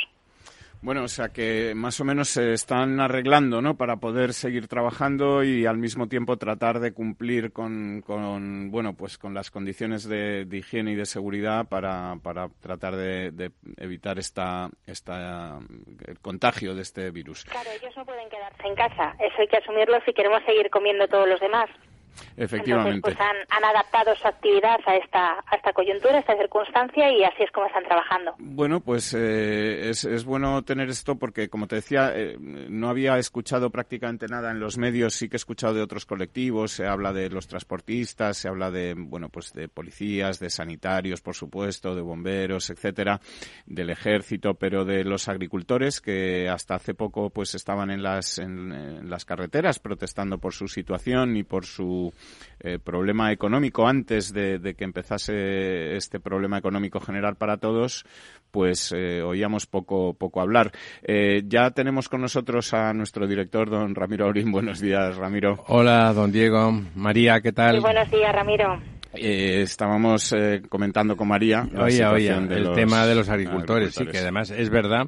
Bueno, 0.80 1.02
o 1.02 1.08
sea 1.08 1.30
que 1.30 1.72
más 1.74 1.98
o 1.98 2.04
menos 2.04 2.28
se 2.28 2.52
están 2.52 3.00
arreglando, 3.00 3.60
¿no? 3.60 3.76
Para 3.76 3.96
poder 3.96 4.32
seguir 4.32 4.68
trabajando 4.68 5.42
y 5.42 5.66
al 5.66 5.76
mismo 5.76 6.06
tiempo 6.06 6.36
tratar 6.36 6.78
de 6.78 6.94
cumplir 6.94 7.52
con, 7.52 8.00
con 8.02 8.70
bueno, 8.70 8.94
pues 8.94 9.18
con 9.18 9.34
las 9.34 9.50
condiciones 9.50 10.08
de, 10.08 10.46
higiene 10.52 10.92
y 10.92 10.94
de 10.94 11.06
seguridad 11.06 11.66
para, 11.66 12.14
para 12.22 12.50
tratar 12.60 12.94
de, 12.94 13.50
evitar 13.78 14.20
esta, 14.20 14.68
esta, 14.86 15.58
el 16.06 16.20
contagio 16.20 16.76
de 16.76 16.82
este 16.82 17.10
virus. 17.10 17.44
Claro, 17.46 17.70
ellos 17.70 17.96
no 17.96 18.04
pueden 18.04 18.28
quedarse 18.28 18.68
en 18.68 18.76
casa. 18.76 19.16
Eso 19.18 19.34
hay 19.40 19.48
que 19.48 19.56
asumirlo 19.56 19.98
si 20.04 20.12
queremos 20.12 20.44
seguir 20.44 20.70
comiendo 20.70 21.08
todos 21.08 21.28
los 21.28 21.40
demás. 21.40 21.68
Efectivamente. 22.36 23.00
pues 23.00 23.16
han, 23.20 23.64
adaptado 23.64 24.14
su 24.16 24.28
actividad 24.28 24.78
a 24.86 24.96
esta, 24.96 25.44
a 25.46 25.56
esta 25.56 25.72
coyuntura, 25.72 26.16
a 26.16 26.20
esta 26.20 26.36
circunstancia 26.36 27.10
y 27.10 27.24
así 27.24 27.42
es 27.42 27.50
como 27.50 27.66
están 27.66 27.84
trabajando. 27.84 28.34
Bueno, 28.38 28.80
pues 28.80 29.14
eh, 29.14 29.88
es, 29.90 30.04
es, 30.04 30.24
bueno 30.24 30.62
tener 30.62 30.88
esto 30.88 31.16
porque, 31.16 31.48
como 31.48 31.66
te 31.66 31.76
decía, 31.76 32.12
eh, 32.14 32.36
no 32.38 32.88
había 32.88 33.18
escuchado 33.18 33.70
prácticamente 33.70 34.26
nada 34.28 34.50
en 34.50 34.60
los 34.60 34.76
medios, 34.76 35.14
sí 35.14 35.28
que 35.28 35.36
he 35.36 35.38
escuchado 35.38 35.74
de 35.74 35.82
otros 35.82 36.06
colectivos, 36.06 36.72
se 36.72 36.86
habla 36.86 37.12
de 37.12 37.30
los 37.30 37.46
transportistas, 37.46 38.36
se 38.36 38.48
habla 38.48 38.70
de, 38.70 38.94
bueno, 38.96 39.28
pues 39.28 39.52
de 39.52 39.68
policías, 39.68 40.38
de 40.38 40.50
sanitarios, 40.50 41.20
por 41.20 41.34
supuesto, 41.34 41.94
de 41.94 42.02
bomberos, 42.02 42.70
etcétera, 42.70 43.20
del 43.66 43.90
ejército, 43.90 44.54
pero 44.54 44.84
de 44.84 45.04
los 45.04 45.28
agricultores 45.28 46.00
que 46.00 46.48
hasta 46.48 46.74
hace 46.74 46.94
poco 46.94 47.30
pues 47.30 47.54
estaban 47.54 47.90
en 47.90 48.02
las, 48.02 48.38
en 48.38 49.08
las 49.08 49.24
carreteras 49.24 49.78
protestando 49.78 50.38
por 50.38 50.52
su 50.52 50.68
situación 50.68 51.36
y 51.36 51.44
por 51.44 51.64
su 51.64 52.03
eh, 52.60 52.78
problema 52.78 53.30
económico 53.30 53.86
antes 53.86 54.32
de, 54.32 54.74
que 54.76 54.84
empezase 54.84 55.96
este 55.96 56.18
problema 56.20 56.58
económico 56.58 56.98
general 57.00 57.36
para 57.36 57.58
todos, 57.58 58.04
pues 58.50 58.92
eh, 58.96 59.22
oíamos 59.22 59.66
poco, 59.66 60.14
poco 60.14 60.40
hablar. 60.40 60.72
Eh, 61.02 61.42
ya 61.46 61.70
tenemos 61.72 62.08
con 62.08 62.20
nosotros 62.20 62.72
a 62.72 62.92
nuestro 62.92 63.26
director, 63.26 63.68
don 63.68 63.94
Ramiro 63.94 64.26
Aurín. 64.26 64.50
Buenos 64.50 64.80
días, 64.80 65.16
Ramiro. 65.16 65.62
Hola, 65.68 66.12
don 66.12 66.32
Diego. 66.32 66.72
María, 66.94 67.40
¿qué 67.40 67.52
tal? 67.52 67.80
buenos 67.80 68.10
días, 68.10 68.34
Ramiro. 68.34 68.80
estábamos 69.12 70.34
comentando 70.68 71.16
con 71.16 71.28
María 71.28 71.68
oye, 71.78 72.04
oye, 72.04 72.30
el 72.30 72.72
tema 72.74 73.06
de 73.06 73.14
los 73.14 73.28
agricultores, 73.28 73.94
sí, 73.94 74.06
que 74.06 74.18
además 74.18 74.50
es 74.50 74.70
verdad 74.70 75.06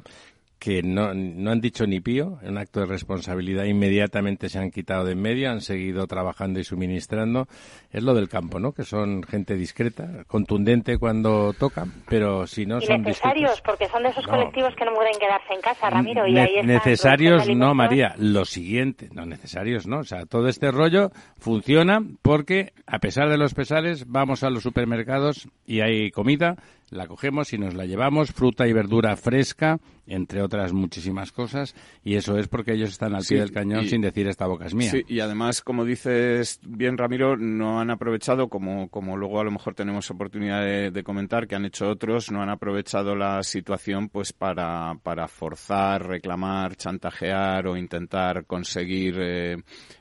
que 0.59 0.81
no, 0.81 1.13
no 1.13 1.51
han 1.51 1.61
dicho 1.61 1.85
ni 1.85 1.99
pío, 1.99 2.39
en 2.41 2.51
un 2.51 2.57
acto 2.57 2.79
de 2.79 2.87
responsabilidad 2.87 3.65
inmediatamente 3.65 4.49
se 4.49 4.59
han 4.59 4.71
quitado 4.71 5.05
de 5.05 5.11
en 5.11 5.21
medio, 5.21 5.51
han 5.51 5.61
seguido 5.61 6.07
trabajando 6.07 6.59
y 6.59 6.63
suministrando. 6.63 7.47
Es 7.91 8.03
lo 8.03 8.13
del 8.13 8.27
campo, 8.27 8.59
¿no? 8.59 8.71
Que 8.71 8.83
son 8.83 9.23
gente 9.23 9.55
discreta, 9.55 10.23
contundente 10.27 10.97
cuando 10.97 11.53
toca, 11.53 11.85
pero 12.09 12.47
si 12.47 12.65
no 12.65 12.79
y 12.79 12.85
son 12.85 13.01
necesarios, 13.01 13.61
porque 13.61 13.87
son 13.87 14.03
de 14.03 14.09
esos 14.09 14.25
colectivos 14.25 14.73
que 14.75 14.85
no 14.85 14.93
pueden 14.93 15.13
quedarse 15.19 15.53
en 15.53 15.61
casa, 15.61 15.89
Ramiro. 15.89 16.27
Y 16.27 16.37
ahí 16.37 16.63
necesarios 16.63 17.47
no, 17.49 17.73
María. 17.73 18.15
Lo 18.17 18.45
siguiente, 18.45 19.09
no 19.13 19.25
necesarios, 19.25 19.87
no. 19.87 19.99
O 19.99 20.03
sea, 20.03 20.25
todo 20.25 20.47
este 20.47 20.71
rollo 20.71 21.11
funciona 21.37 21.99
porque 22.21 22.73
a 22.85 22.99
pesar 22.99 23.29
de 23.29 23.37
los 23.37 23.53
pesares 23.53 24.07
vamos 24.07 24.43
a 24.43 24.49
los 24.49 24.63
supermercados 24.63 25.47
y 25.65 25.81
hay 25.81 26.11
comida 26.11 26.57
la 26.89 27.07
cogemos 27.07 27.51
y 27.53 27.57
nos 27.57 27.73
la 27.73 27.85
llevamos, 27.85 28.31
fruta 28.31 28.67
y 28.67 28.73
verdura 28.73 29.15
fresca, 29.17 29.79
entre 30.07 30.41
otras 30.41 30.73
muchísimas 30.73 31.31
cosas, 31.31 31.75
y 32.03 32.15
eso 32.15 32.37
es 32.37 32.47
porque 32.47 32.73
ellos 32.73 32.89
están 32.89 33.15
al 33.15 33.23
pie 33.23 33.39
del 33.39 33.51
cañón 33.51 33.85
sin 33.87 34.01
decir 34.01 34.27
esta 34.27 34.47
boca 34.47 34.65
es 34.65 34.73
mía. 34.73 34.91
Sí, 34.91 35.03
y 35.07 35.19
además, 35.19 35.61
como 35.61 35.85
dices 35.85 36.59
bien 36.63 36.97
Ramiro, 36.97 37.37
no 37.37 37.79
han 37.79 37.91
aprovechado, 37.91 38.49
como, 38.49 38.89
como 38.89 39.17
luego 39.17 39.39
a 39.39 39.43
lo 39.43 39.51
mejor 39.51 39.75
tenemos 39.75 40.09
oportunidad 40.09 40.63
de, 40.63 41.03
comentar, 41.03 41.47
que 41.47 41.55
han 41.55 41.65
hecho 41.65 41.89
otros, 41.89 42.31
no 42.31 42.41
han 42.41 42.49
aprovechado 42.49 43.15
la 43.15 43.43
situación 43.43 44.09
pues 44.09 44.33
para, 44.33 44.95
para 45.03 45.27
forzar, 45.27 46.07
reclamar, 46.07 46.75
chantajear 46.75 47.67
o 47.67 47.77
intentar 47.77 48.45
conseguir 48.45 49.15
eh, 49.19 49.57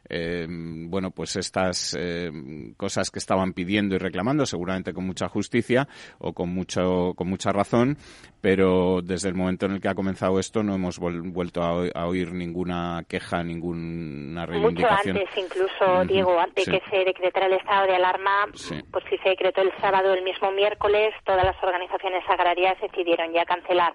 eh, 0.08 0.46
bueno, 0.48 1.10
pues 1.10 1.36
estas 1.36 1.96
eh, 1.98 2.30
cosas 2.76 3.10
que 3.10 3.18
estaban 3.18 3.52
pidiendo 3.52 3.94
y 3.94 3.98
reclamando, 3.98 4.46
seguramente 4.46 4.92
con 4.92 5.06
mucha 5.06 5.28
justicia 5.28 5.88
o 6.18 6.32
con 6.32 6.50
mucho, 6.50 7.14
con 7.14 7.28
mucha 7.28 7.52
razón, 7.52 7.98
pero 8.40 9.00
desde 9.02 9.28
el 9.28 9.34
momento 9.34 9.66
en 9.66 9.72
el 9.72 9.80
que 9.80 9.88
ha 9.88 9.94
comenzado 9.96 10.38
esto 10.38 10.62
no 10.62 10.74
hemos 10.74 10.98
vuelto 11.00 11.62
a, 11.62 12.06
oír 12.06 12.32
ninguna 12.32 13.02
queja, 13.08 13.42
ninguna 13.42 14.46
reivindicación. 14.46 15.16
Mucho 15.16 15.26
antes, 15.26 15.44
incluso, 15.44 16.04
Diego, 16.04 16.38
antes 16.38 16.66
de 16.66 16.78
que 16.78 16.90
se 16.90 17.04
decretara 17.04 17.46
el 17.46 17.54
estado 17.54 17.86
de 17.86 17.96
alarma, 17.96 18.46
pues 18.52 19.04
si 19.10 19.18
se 19.18 19.30
decretó 19.30 19.62
el 19.62 19.72
sábado, 19.80 20.12
el 20.14 20.22
mismo 20.22 20.52
miércoles, 20.52 21.14
todas 21.24 21.44
las 21.44 21.60
organizaciones 21.62 22.22
agrarias 22.28 22.80
decidieron 22.80 23.32
ya 23.32 23.44
cancelar 23.44 23.94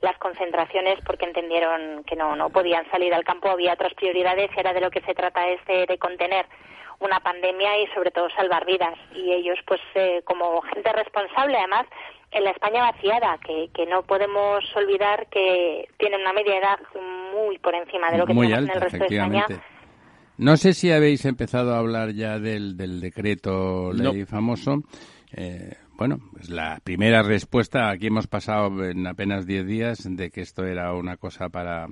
las 0.00 0.16
concentraciones 0.18 0.98
porque 1.04 1.26
entendieron 1.26 2.04
que 2.04 2.16
no, 2.16 2.34
no 2.36 2.50
podían 2.50 2.88
salir 2.90 3.12
al 3.12 3.24
campo, 3.24 3.50
había 3.50 3.74
otras 3.74 3.94
prioridades 3.94 4.50
y 4.54 4.56
ahora 4.56 4.72
de 4.72 4.80
lo 4.80 4.90
que 4.90 5.02
se 5.02 5.14
trata 5.14 5.46
es 5.48 5.60
de, 5.66 5.98
contener 5.98 6.46
una 7.00 7.20
pandemia 7.20 7.80
y 7.82 7.86
sobre 7.88 8.10
todo 8.10 8.28
salvar 8.30 8.64
vidas. 8.64 8.94
Y 9.14 9.32
ellos, 9.32 9.58
pues 9.66 9.80
eh, 9.94 10.22
como 10.24 10.60
gente 10.62 10.92
responsable, 10.92 11.56
además, 11.58 11.86
en 12.32 12.44
la 12.44 12.50
España 12.50 12.90
vaciada, 12.92 13.38
que, 13.44 13.70
que 13.74 13.86
no 13.86 14.02
podemos 14.02 14.64
olvidar 14.76 15.26
que 15.28 15.88
tienen 15.98 16.20
una 16.20 16.32
media 16.32 16.58
edad 16.58 16.78
muy 17.34 17.58
por 17.58 17.74
encima 17.74 18.10
de 18.10 18.18
lo 18.18 18.26
que 18.26 18.34
muy 18.34 18.48
tenemos 18.48 18.70
en 18.70 18.74
el 18.76 18.80
resto 18.80 18.98
de 18.98 19.16
España. 19.16 19.46
No 20.38 20.56
sé 20.56 20.72
si 20.72 20.90
habéis 20.90 21.24
empezado 21.26 21.74
a 21.74 21.78
hablar 21.78 22.12
ya 22.12 22.38
del, 22.38 22.76
del 22.76 23.00
decreto 23.00 23.92
ley 23.92 24.24
famoso. 24.24 24.82
Eh, 25.32 25.74
bueno, 25.98 26.18
pues 26.32 26.48
la 26.48 26.80
primera 26.82 27.22
respuesta, 27.22 27.90
aquí 27.90 28.06
hemos 28.06 28.26
pasado 28.26 28.84
en 28.84 29.06
apenas 29.06 29.46
10 29.46 29.66
días 29.66 29.98
de 30.08 30.30
que 30.30 30.40
esto 30.40 30.64
era 30.64 30.94
una 30.94 31.18
cosa 31.18 31.50
para 31.50 31.88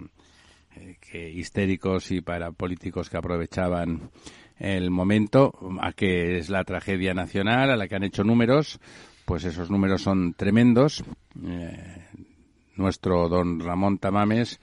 eh, 0.76 0.96
que 0.98 1.30
histéricos 1.30 2.10
y 2.10 2.22
para 2.22 2.52
políticos 2.52 3.10
que 3.10 3.18
aprovechaban 3.18 4.10
el 4.58 4.90
momento, 4.90 5.52
a 5.80 5.92
que 5.92 6.38
es 6.38 6.48
la 6.48 6.64
tragedia 6.64 7.12
nacional, 7.12 7.70
a 7.70 7.76
la 7.76 7.86
que 7.86 7.96
han 7.96 8.04
hecho 8.04 8.24
números, 8.24 8.80
pues 9.28 9.44
esos 9.44 9.70
números 9.70 10.00
son 10.00 10.32
tremendos. 10.32 11.04
Eh, 11.44 12.06
nuestro 12.76 13.28
don 13.28 13.60
Ramón 13.60 13.98
Tamames, 13.98 14.58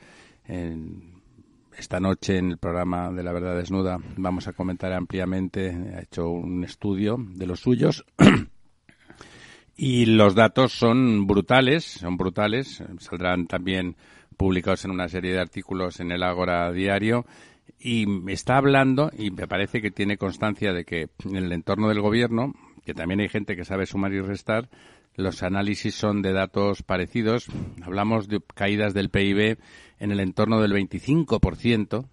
esta 1.78 2.00
noche 2.00 2.40
en 2.40 2.50
el 2.50 2.58
programa 2.58 3.12
de 3.12 3.22
La 3.22 3.32
Verdad 3.32 3.58
Desnuda, 3.58 4.00
vamos 4.18 4.48
a 4.48 4.54
comentar 4.54 4.92
ampliamente, 4.92 5.70
ha 5.96 6.02
hecho 6.02 6.30
un 6.30 6.64
estudio 6.64 7.18
de 7.20 7.46
los 7.46 7.60
suyos 7.60 8.06
Y 9.78 10.06
los 10.06 10.34
datos 10.34 10.72
son 10.72 11.28
brutales, 11.28 11.84
son 11.84 12.18
brutales. 12.18 12.82
Saldrán 12.98 13.46
también 13.46 13.98
publicados 14.36 14.86
en 14.86 14.92
una 14.92 15.10
serie 15.10 15.34
de 15.34 15.42
artículos 15.42 16.00
en 16.00 16.12
el 16.12 16.24
Ágora 16.24 16.72
Diario. 16.72 17.26
Y 17.78 18.08
está 18.32 18.58
hablando, 18.58 19.12
y 19.16 19.32
me 19.32 19.48
parece 19.48 19.82
que 19.82 19.92
tiene 19.92 20.18
constancia 20.18 20.74
de 20.74 20.86
que 20.86 21.10
en 21.26 21.36
el 21.36 21.52
entorno 21.52 21.90
del 21.90 22.02
gobierno, 22.02 22.54
que 22.86 22.94
también 22.94 23.20
hay 23.20 23.30
gente 23.30 23.56
que 23.56 23.66
sabe 23.66 23.86
sumar 23.86 24.14
y 24.14 24.22
restar, 24.22 24.70
los 25.16 25.44
análisis 25.44 25.96
son 25.96 26.22
de 26.22 26.34
datos 26.34 26.84
parecidos. 26.84 27.48
Hablamos 27.82 28.28
de 28.28 28.42
caídas 28.54 28.94
del 28.94 29.10
PIB 29.10 29.58
en 30.00 30.12
el 30.12 30.20
entorno 30.20 30.62
del 30.62 30.74
25%. 30.74 32.06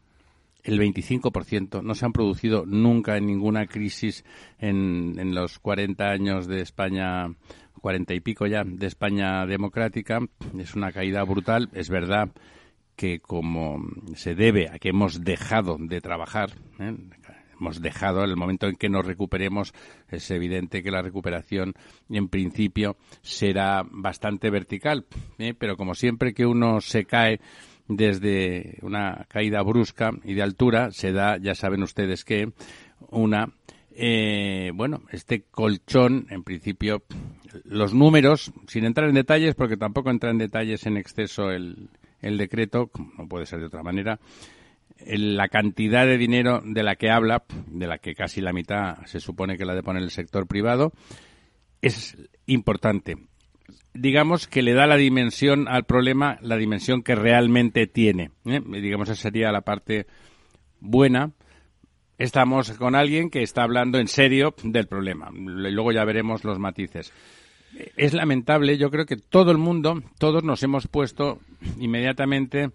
El 0.63 0.79
25% 0.79 1.83
no 1.83 1.95
se 1.97 2.05
han 2.05 2.13
producido 2.13 2.65
nunca 2.65 3.17
en 3.17 3.27
ninguna 3.27 3.67
crisis 3.67 4.25
en, 4.59 5.35
los 5.35 5.59
40 5.59 6.09
años 6.09 6.47
de 6.47 6.61
España, 6.61 7.35
40 7.81 8.15
y 8.15 8.21
pico 8.21 8.47
ya, 8.47 8.63
de 8.65 8.87
España 8.87 9.45
democrática. 9.47 10.21
Es 10.57 10.77
una 10.77 10.93
caída 10.93 11.25
brutal. 11.25 11.69
Es 11.73 11.91
verdad 11.91 12.31
que 12.95 13.19
como 13.19 13.83
se 14.15 14.37
debe 14.37 14.69
a 14.69 14.79
que 14.79 14.91
hemos 14.91 15.25
dejado 15.25 15.77
de 15.81 16.01
trabajar, 16.01 16.53
¿eh? 16.79 16.95
Hemos 17.63 17.81
dejado, 17.81 18.25
en 18.25 18.31
el 18.31 18.37
momento 18.37 18.67
en 18.67 18.75
que 18.75 18.89
nos 18.89 19.07
recuperemos, 19.07 19.73
es 20.11 20.29
evidente 20.31 20.83
que 20.83 20.91
la 20.91 21.01
recuperación 21.01 21.75
en 22.11 22.29
principio 22.29 22.97
será 23.23 23.85
bastante 23.89 24.51
vertical. 24.51 25.07
¿eh? 25.39 25.55
Pero 25.57 25.77
como 25.77 25.95
siempre 25.95 26.35
que 26.35 26.45
uno 26.45 26.81
se 26.81 27.05
cae 27.05 27.41
desde 27.87 28.79
una 28.83 29.27
caída 29.29 29.63
brusca 29.63 30.11
y 30.25 30.35
de 30.35 30.43
altura, 30.43 30.91
se 30.91 31.13
da, 31.13 31.37
ya 31.39 31.55
saben 31.55 31.83
ustedes 31.83 32.25
que, 32.25 32.53
una 33.11 33.53
eh, 33.95 34.73
bueno, 34.75 35.03
este 35.11 35.43
colchón, 35.43 36.27
en 36.31 36.43
principio, 36.43 37.03
los 37.65 37.95
números, 37.95 38.53
sin 38.67 38.85
entrar 38.85 39.09
en 39.09 39.15
detalles, 39.15 39.55
porque 39.55 39.77
tampoco 39.77 40.11
entra 40.11 40.31
en 40.31 40.39
detalles 40.39 40.87
en 40.87 40.97
exceso 40.97 41.51
el, 41.51 41.91
el 42.23 42.39
decreto, 42.39 42.91
no 43.19 43.29
puede 43.29 43.47
ser 43.47 43.61
de 43.61 43.67
otra 43.67 43.83
manera, 43.83 44.19
la 45.07 45.49
cantidad 45.49 46.07
de 46.07 46.19
dinero 46.19 46.63
de 46.65 46.83
la 46.83 46.97
que 46.97 47.11
habla, 47.11 47.45
de 47.67 47.87
la 47.87 47.99
que 47.99 48.15
casi 48.15 48.41
la 48.41 48.53
mitad 48.53 49.05
se 49.07 49.21
supone 49.21 49.57
que 49.57 49.65
la 49.65 49.75
de 49.75 49.83
poner 49.83 50.03
el 50.03 50.11
sector 50.11 50.47
privado, 50.47 50.93
es 51.81 52.17
importante. 52.47 53.17
Digamos 53.95 54.47
que 54.47 54.63
le 54.63 54.73
da 54.73 54.87
la 54.87 54.97
dimensión 54.97 55.69
al 55.69 55.85
problema, 55.85 56.39
la 56.41 56.57
dimensión 56.57 57.03
que 57.03 57.15
realmente 57.15 57.87
tiene. 57.87 58.31
¿eh? 58.47 58.61
Digamos, 58.81 59.09
esa 59.09 59.21
sería 59.21 59.53
la 59.53 59.61
parte 59.61 60.07
buena. 60.81 61.33
Estamos 62.17 62.73
con 62.73 62.95
alguien 62.95 63.31
que 63.31 63.43
está 63.43 63.65
hablando 63.65 63.99
en 63.99 64.09
serio 64.09 64.55
del 64.63 64.87
problema. 64.87 65.31
Luego 65.33 65.93
ya 65.93 66.05
veremos 66.05 66.45
los 66.45 66.59
matices. 66.59 67.13
Es 67.97 68.13
lamentable, 68.13 68.79
yo 68.79 68.91
creo 68.91 69.07
que 69.07 69.17
todo 69.17 69.51
el 69.51 69.59
mundo, 69.59 70.03
todos 70.19 70.45
nos 70.45 70.63
hemos 70.63 70.89
puesto 70.89 71.41
inmediatamente 71.79 72.71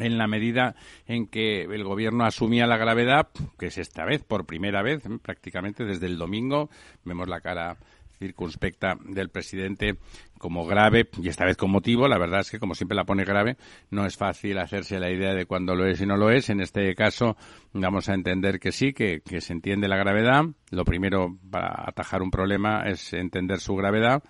en 0.00 0.18
la 0.18 0.26
medida 0.26 0.74
en 1.06 1.26
que 1.26 1.62
el 1.62 1.84
gobierno 1.84 2.24
asumía 2.24 2.66
la 2.66 2.76
gravedad, 2.76 3.28
que 3.58 3.66
es 3.66 3.78
esta 3.78 4.04
vez, 4.04 4.22
por 4.22 4.46
primera 4.46 4.82
vez, 4.82 5.02
prácticamente 5.22 5.84
desde 5.84 6.06
el 6.06 6.18
domingo, 6.18 6.70
vemos 7.04 7.28
la 7.28 7.40
cara 7.40 7.76
circunspecta 8.22 8.96
del 9.04 9.30
presidente 9.30 9.96
como 10.38 10.64
grave 10.64 11.08
y 11.20 11.28
esta 11.28 11.44
vez 11.44 11.56
con 11.56 11.70
motivo. 11.70 12.08
La 12.08 12.18
verdad 12.18 12.40
es 12.40 12.50
que, 12.50 12.58
como 12.58 12.74
siempre 12.74 12.96
la 12.96 13.04
pone 13.04 13.24
grave, 13.24 13.56
no 13.90 14.06
es 14.06 14.16
fácil 14.16 14.58
hacerse 14.58 15.00
la 15.00 15.10
idea 15.10 15.34
de 15.34 15.46
cuándo 15.46 15.74
lo 15.74 15.86
es 15.86 16.00
y 16.00 16.06
no 16.06 16.16
lo 16.16 16.30
es. 16.30 16.50
En 16.50 16.60
este 16.60 16.94
caso, 16.94 17.36
vamos 17.72 18.08
a 18.08 18.14
entender 18.14 18.60
que 18.60 18.72
sí, 18.72 18.92
que, 18.92 19.22
se 19.40 19.52
entiende 19.52 19.88
la 19.88 19.96
gravedad. 19.96 20.44
Lo 20.70 20.84
primero 20.84 21.36
para 21.50 21.88
atajar 21.88 22.22
un 22.22 22.30
problema 22.30 22.84
es 22.86 23.12
entender 23.12 23.60
su 23.60 23.74
gravedad. 23.74 24.22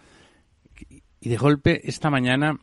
Y 1.21 1.29
de 1.29 1.37
golpe, 1.37 1.81
esta 1.85 2.11
mañana, 2.11 2.59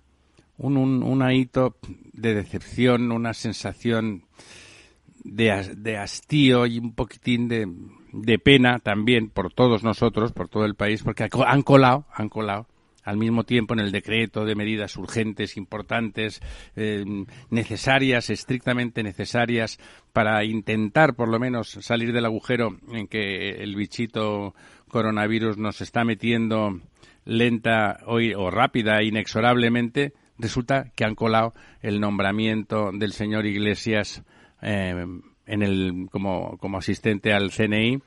un, 0.59 0.77
un, 0.77 1.01
un 1.03 1.21
ahito 1.23 1.77
de 2.13 2.35
decepción, 2.35 3.11
una 3.11 3.33
sensación 3.33 4.25
de, 5.23 5.75
de 5.75 5.97
hastío 5.97 6.65
y 6.65 6.77
un 6.77 6.93
poquitín 6.93 7.47
de, 7.47 7.67
de 8.13 8.39
pena 8.39 8.79
también 8.79 9.29
por 9.29 9.53
todos 9.53 9.83
nosotros, 9.83 10.31
por 10.33 10.49
todo 10.49 10.65
el 10.65 10.75
país, 10.75 11.01
porque 11.01 11.27
han 11.45 11.61
colado, 11.61 12.05
han 12.13 12.29
colado 12.29 12.67
al 13.03 13.17
mismo 13.17 13.43
tiempo 13.43 13.73
en 13.73 13.79
el 13.79 13.91
decreto 13.91 14.45
de 14.45 14.55
medidas 14.55 14.95
urgentes, 14.97 15.57
importantes, 15.57 16.41
eh, 16.75 17.03
necesarias, 17.49 18.29
estrictamente 18.29 19.01
necesarias, 19.01 19.79
para 20.13 20.43
intentar 20.43 21.15
por 21.15 21.29
lo 21.29 21.39
menos 21.39 21.69
salir 21.81 22.13
del 22.13 22.25
agujero 22.25 22.77
en 22.91 23.07
que 23.07 23.63
el 23.63 23.75
bichito 23.75 24.53
coronavirus 24.89 25.57
nos 25.57 25.81
está 25.81 26.03
metiendo 26.03 26.81
lenta 27.25 27.99
o 28.05 28.51
rápida, 28.51 29.01
inexorablemente, 29.01 30.13
resulta 30.39 30.91
que 30.95 31.05
han 31.05 31.15
colado 31.15 31.53
el 31.81 31.99
nombramiento 31.99 32.91
del 32.91 33.11
señor 33.11 33.45
Iglesias 33.45 34.23
eh, 34.61 35.05
en 35.45 35.63
el, 35.63 36.07
como, 36.11 36.57
como 36.57 36.77
asistente 36.77 37.33
al 37.33 37.51
CNI, 37.51 37.99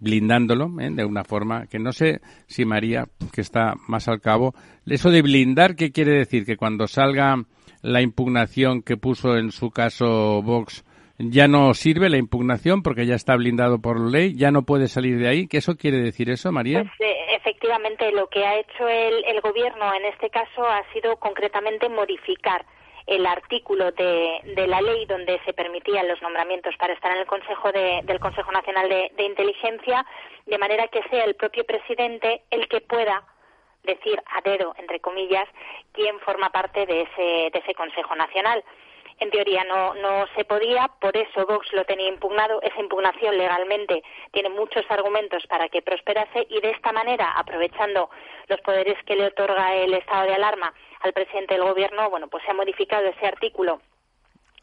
blindándolo 0.00 0.80
¿eh? 0.80 0.90
de 0.90 1.04
una 1.04 1.24
forma 1.24 1.66
que 1.66 1.78
no 1.78 1.92
sé 1.92 2.20
si 2.46 2.64
María, 2.64 3.08
que 3.32 3.40
está 3.40 3.74
más 3.88 4.08
al 4.08 4.20
cabo, 4.20 4.54
eso 4.86 5.10
de 5.10 5.22
blindar, 5.22 5.76
¿qué 5.76 5.92
quiere 5.92 6.12
decir? 6.12 6.44
Que 6.44 6.56
cuando 6.56 6.86
salga 6.86 7.44
la 7.82 8.00
impugnación 8.00 8.82
que 8.82 8.96
puso 8.96 9.36
en 9.36 9.50
su 9.50 9.70
caso 9.70 10.42
Vox, 10.42 10.84
ya 11.18 11.48
no 11.48 11.74
sirve 11.74 12.10
la 12.10 12.18
impugnación 12.18 12.82
porque 12.82 13.06
ya 13.06 13.14
está 13.14 13.36
blindado 13.36 13.80
por 13.80 14.00
ley, 14.10 14.34
ya 14.34 14.50
no 14.50 14.64
puede 14.64 14.88
salir 14.88 15.18
de 15.18 15.28
ahí. 15.28 15.46
¿Qué 15.46 15.58
eso 15.58 15.76
quiere 15.76 15.98
decir 15.98 16.30
eso, 16.30 16.50
María? 16.50 16.82
Pues, 16.82 16.92
eh, 17.00 17.23
efectivamente, 17.64 18.12
lo 18.12 18.28
que 18.28 18.44
ha 18.44 18.56
hecho 18.56 18.86
el, 18.86 19.24
el 19.24 19.40
gobierno 19.40 19.94
en 19.94 20.04
este 20.04 20.28
caso 20.28 20.66
ha 20.66 20.84
sido 20.92 21.16
concretamente 21.16 21.88
modificar 21.88 22.66
el 23.06 23.24
artículo 23.24 23.90
de, 23.92 24.40
de, 24.54 24.66
la 24.66 24.82
ley 24.82 25.06
donde 25.06 25.40
se 25.46 25.54
permitían 25.54 26.06
los 26.06 26.20
nombramientos 26.20 26.76
para 26.76 26.92
estar 26.92 27.10
en 27.12 27.20
el 27.20 27.26
Consejo 27.26 27.72
del 27.72 28.20
Consejo 28.20 28.52
Nacional 28.52 28.88
de, 28.90 29.24
Inteligencia, 29.24 30.04
de 30.44 30.58
manera 30.58 30.88
que 30.88 31.02
sea 31.04 31.24
el 31.24 31.36
propio 31.36 31.64
presidente 31.64 32.42
el 32.50 32.68
que 32.68 32.82
pueda 32.82 33.24
decir 33.82 34.22
a 34.26 34.42
dedo, 34.42 34.74
entre 34.78 35.00
comillas, 35.00 35.48
quién 35.92 36.20
forma 36.20 36.50
parte 36.50 36.84
de 36.84 37.02
ese, 37.02 37.50
de 37.50 37.58
ese 37.60 37.74
Consejo 37.74 38.14
Nacional. 38.14 38.62
En 39.20 39.30
teoría 39.30 39.64
no, 39.64 39.94
no 39.94 40.26
se 40.36 40.44
podía, 40.44 40.88
por 41.00 41.16
eso 41.16 41.46
Vox 41.46 41.72
lo 41.72 41.84
tenía 41.84 42.08
impugnado. 42.08 42.60
Esa 42.62 42.80
impugnación 42.80 43.38
legalmente 43.38 44.02
tiene 44.32 44.48
muchos 44.48 44.84
argumentos 44.88 45.46
para 45.46 45.68
que 45.68 45.82
prosperase 45.82 46.46
y 46.50 46.60
de 46.60 46.70
esta 46.70 46.92
manera, 46.92 47.30
aprovechando 47.36 48.10
los 48.48 48.60
poderes 48.60 48.96
que 49.04 49.16
le 49.16 49.26
otorga 49.26 49.74
el 49.74 49.94
estado 49.94 50.26
de 50.26 50.34
alarma 50.34 50.74
al 51.00 51.12
presidente 51.12 51.54
del 51.54 51.64
gobierno, 51.64 52.10
bueno, 52.10 52.28
pues 52.28 52.42
se 52.44 52.50
ha 52.50 52.54
modificado 52.54 53.06
ese 53.06 53.26
artículo 53.26 53.80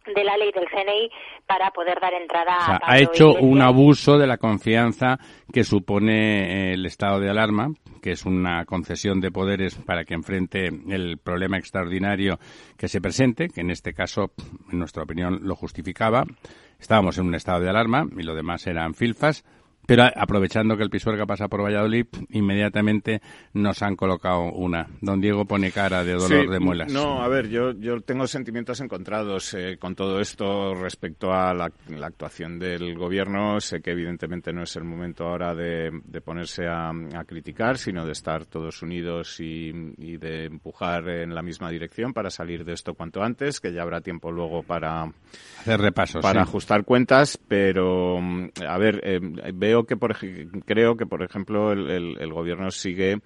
de 0.05 0.23
la 0.23 0.37
ley 0.37 0.51
del 0.51 0.67
CNI 0.67 1.09
para 1.45 1.71
poder 1.71 1.99
dar 1.99 2.13
entrada 2.13 2.57
o 2.57 2.65
sea, 2.65 2.79
ha 2.81 2.99
hecho 2.99 3.33
un 3.33 3.61
abuso 3.61 4.17
de 4.17 4.27
la 4.27 4.37
confianza 4.37 5.19
que 5.51 5.63
supone 5.63 6.73
el 6.73 6.85
estado 6.85 7.19
de 7.19 7.29
alarma, 7.29 7.67
que 8.01 8.11
es 8.11 8.25
una 8.25 8.65
concesión 8.65 9.21
de 9.21 9.31
poderes 9.31 9.75
para 9.75 10.03
que 10.03 10.13
enfrente 10.13 10.67
el 10.67 11.17
problema 11.17 11.57
extraordinario 11.57 12.39
que 12.77 12.87
se 12.87 13.01
presente, 13.01 13.49
que 13.49 13.61
en 13.61 13.69
este 13.69 13.93
caso, 13.93 14.31
en 14.71 14.79
nuestra 14.79 15.03
opinión, 15.03 15.39
lo 15.43 15.55
justificaba. 15.55 16.23
Estábamos 16.79 17.17
en 17.17 17.27
un 17.27 17.35
estado 17.35 17.59
de 17.59 17.69
alarma 17.69 18.05
y 18.17 18.23
lo 18.23 18.33
demás 18.33 18.65
eran 18.65 18.95
filfas 18.95 19.43
pero 19.85 20.03
aprovechando 20.15 20.77
que 20.77 20.83
el 20.83 20.89
Pisuerga 20.89 21.25
pasa 21.25 21.47
por 21.47 21.63
Valladolid, 21.63 22.05
inmediatamente 22.29 23.21
nos 23.53 23.81
han 23.81 23.95
colocado 23.95 24.51
una. 24.51 24.87
Don 25.01 25.19
Diego 25.19 25.45
pone 25.45 25.71
cara 25.71 26.03
de 26.03 26.13
dolor 26.13 26.49
de 26.49 26.59
muelas. 26.59 26.91
No, 26.91 27.21
a 27.21 27.27
ver, 27.27 27.49
yo, 27.49 27.71
yo 27.73 28.01
tengo 28.01 28.27
sentimientos 28.27 28.79
encontrados 28.79 29.53
eh, 29.53 29.77
con 29.79 29.95
todo 29.95 30.19
esto 30.19 30.73
respecto 30.75 31.33
a 31.33 31.53
la, 31.53 31.71
actuación 32.03 32.59
del 32.59 32.95
gobierno. 32.95 33.59
Sé 33.59 33.81
que 33.81 33.91
evidentemente 33.91 34.53
no 34.53 34.63
es 34.63 34.75
el 34.75 34.83
momento 34.83 35.25
ahora 35.25 35.53
de, 35.55 35.91
ponerse 36.23 36.67
a, 36.67 36.91
criticar, 37.25 37.77
sino 37.77 38.05
de 38.05 38.11
estar 38.11 38.45
todos 38.45 38.81
unidos 38.81 39.39
y, 39.39 39.71
de 39.71 40.45
empujar 40.45 41.07
en 41.09 41.33
la 41.33 41.41
misma 41.41 41.69
dirección 41.69 42.13
para 42.13 42.29
salir 42.29 42.63
de 42.65 42.73
esto 42.73 42.93
cuanto 42.93 43.23
antes, 43.23 43.59
que 43.59 43.73
ya 43.73 43.81
habrá 43.81 44.01
tiempo 44.01 44.31
luego 44.31 44.63
para 44.63 45.11
hacer 45.59 45.79
repasos, 45.79 46.21
para 46.21 46.43
ajustar 46.43 46.83
cuentas. 46.83 47.39
Pero, 47.47 48.19
a 48.67 48.77
ver, 48.77 49.01
eh, 49.03 49.19
veo 49.71 49.85
que, 49.85 49.95
por, 49.95 50.15
creo 50.65 50.97
que, 50.97 51.05
por 51.05 51.23
ejemplo, 51.23 51.71
el, 51.71 52.17
el, 52.19 52.33
gobierno 52.33 52.71
sigue 52.71 53.21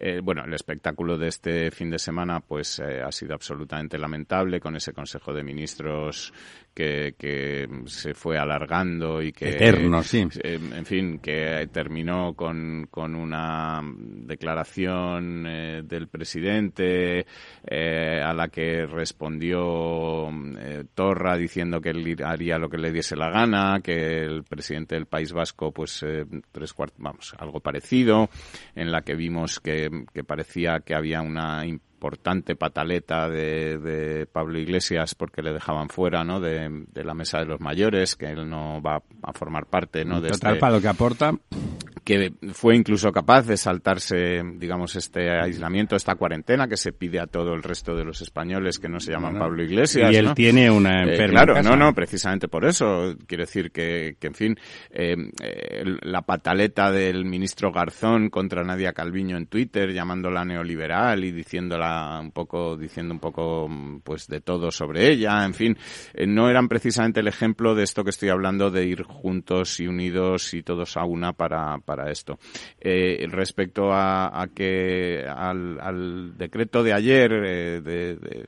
eh, 0.00 0.20
bueno, 0.22 0.44
el 0.44 0.54
espectáculo 0.54 1.18
de 1.18 1.28
este 1.28 1.70
fin 1.72 1.90
de 1.90 1.98
semana 1.98 2.38
pues 2.40 2.78
eh, 2.78 3.02
ha 3.02 3.10
sido 3.10 3.34
absolutamente 3.34 3.98
lamentable 3.98 4.60
con 4.60 4.76
ese 4.76 4.92
Consejo 4.92 5.32
de 5.32 5.42
Ministros 5.42 6.32
que, 6.72 7.16
que 7.18 7.68
se 7.86 8.14
fue 8.14 8.38
alargando 8.38 9.20
y 9.20 9.32
que... 9.32 9.48
Eterno, 9.48 10.04
sí. 10.04 10.28
Eh, 10.40 10.60
en 10.72 10.86
fin, 10.86 11.18
que 11.18 11.68
terminó 11.72 12.34
con, 12.34 12.86
con 12.88 13.16
una 13.16 13.80
declaración 13.82 15.42
del 15.88 16.06
presidente 16.06 17.26
a 17.68 18.32
la 18.32 18.48
que 18.48 18.86
respondió 18.86 20.28
Torra 20.94 21.36
diciendo 21.36 21.80
que 21.80 21.90
él 21.90 22.16
haría 22.24 22.58
lo 22.58 22.68
que 22.68 22.78
le 22.78 22.92
diese 22.92 23.16
la 23.16 23.30
gana, 23.30 23.80
que 23.82 24.22
el 24.22 24.44
presidente 24.44 24.94
del 24.94 25.06
País 25.06 25.32
Vasco 25.32 25.72
pues 25.72 26.04
tres 26.52 26.72
cuartos, 26.72 26.98
vamos, 27.00 27.34
algo 27.38 27.58
parecido, 27.58 28.28
en 28.76 28.92
la 28.92 29.02
que 29.02 29.14
vimos 29.14 29.58
que 29.58 29.87
que, 30.12 30.24
parecía 30.24 30.80
que 30.80 30.94
había 30.94 31.22
una 31.22 31.66
importante 31.98 32.54
pataleta 32.54 33.28
de, 33.28 34.28
Pablo 34.30 34.58
Iglesias 34.58 35.16
porque 35.16 35.42
le 35.42 35.52
dejaban 35.52 35.88
fuera 35.88 36.22
¿no? 36.22 36.38
de, 36.40 36.86
la 36.94 37.14
mesa 37.14 37.40
de 37.40 37.46
los 37.46 37.60
mayores, 37.60 38.14
que 38.14 38.26
él 38.26 38.48
no 38.48 38.80
va 38.80 39.02
a 39.22 39.32
formar 39.32 39.66
parte 39.66 40.04
¿no? 40.04 40.20
de 40.20 40.30
Total, 40.30 40.52
este 40.52 40.60
para 40.60 40.76
lo 40.76 40.80
que 40.80 40.88
aporta 40.88 41.32
que 42.08 42.32
fue 42.54 42.74
incluso 42.74 43.12
capaz 43.12 43.42
de 43.42 43.58
saltarse, 43.58 44.42
digamos, 44.56 44.96
este 44.96 45.28
aislamiento, 45.28 45.94
esta 45.94 46.14
cuarentena 46.14 46.66
que 46.66 46.78
se 46.78 46.94
pide 46.94 47.20
a 47.20 47.26
todo 47.26 47.52
el 47.52 47.62
resto 47.62 47.94
de 47.94 48.02
los 48.02 48.22
españoles 48.22 48.78
que 48.78 48.88
no 48.88 48.98
se 48.98 49.12
llaman 49.12 49.38
Pablo 49.38 49.62
Iglesias. 49.62 50.10
Y 50.10 50.16
él 50.16 50.32
tiene 50.32 50.70
una 50.70 51.02
eh, 51.04 51.10
enfermedad. 51.10 51.44
claro, 51.44 51.62
no, 51.62 51.76
no, 51.76 51.92
precisamente 51.92 52.48
por 52.48 52.64
eso. 52.64 53.14
Quiero 53.26 53.42
decir 53.42 53.70
que, 53.72 54.16
que 54.18 54.28
en 54.28 54.34
fin, 54.34 54.56
eh, 54.90 55.16
eh, 55.42 55.84
la 56.00 56.22
pataleta 56.22 56.90
del 56.90 57.26
ministro 57.26 57.72
Garzón 57.72 58.30
contra 58.30 58.64
Nadia 58.64 58.94
Calviño 58.94 59.36
en 59.36 59.46
Twitter, 59.46 59.92
llamándola 59.92 60.46
neoliberal 60.46 61.24
y 61.24 61.30
diciéndola 61.30 61.87
un 62.20 62.30
poco, 62.32 62.76
diciendo 62.76 63.14
un 63.14 63.20
poco, 63.20 63.68
pues, 64.04 64.26
de 64.26 64.40
todo 64.40 64.70
sobre 64.70 65.12
ella, 65.12 65.44
en 65.44 65.54
fin, 65.54 65.76
no 66.26 66.48
eran 66.48 66.68
precisamente 66.68 67.20
el 67.20 67.28
ejemplo 67.28 67.74
de 67.74 67.84
esto 67.84 68.04
que 68.04 68.10
estoy 68.10 68.28
hablando 68.28 68.70
de 68.70 68.86
ir 68.86 69.02
juntos 69.02 69.80
y 69.80 69.86
unidos 69.86 70.54
y 70.54 70.62
todos 70.62 70.96
a 70.96 71.04
una 71.04 71.32
para 71.32 72.10
esto. 72.10 72.38
Eh, 72.80 73.26
respecto 73.30 73.92
a, 73.92 74.48
que 74.54 75.24
al, 75.26 76.36
decreto 76.36 76.82
de 76.82 76.92
ayer 76.92 77.32
eh, 77.44 77.80
de, 77.80 78.46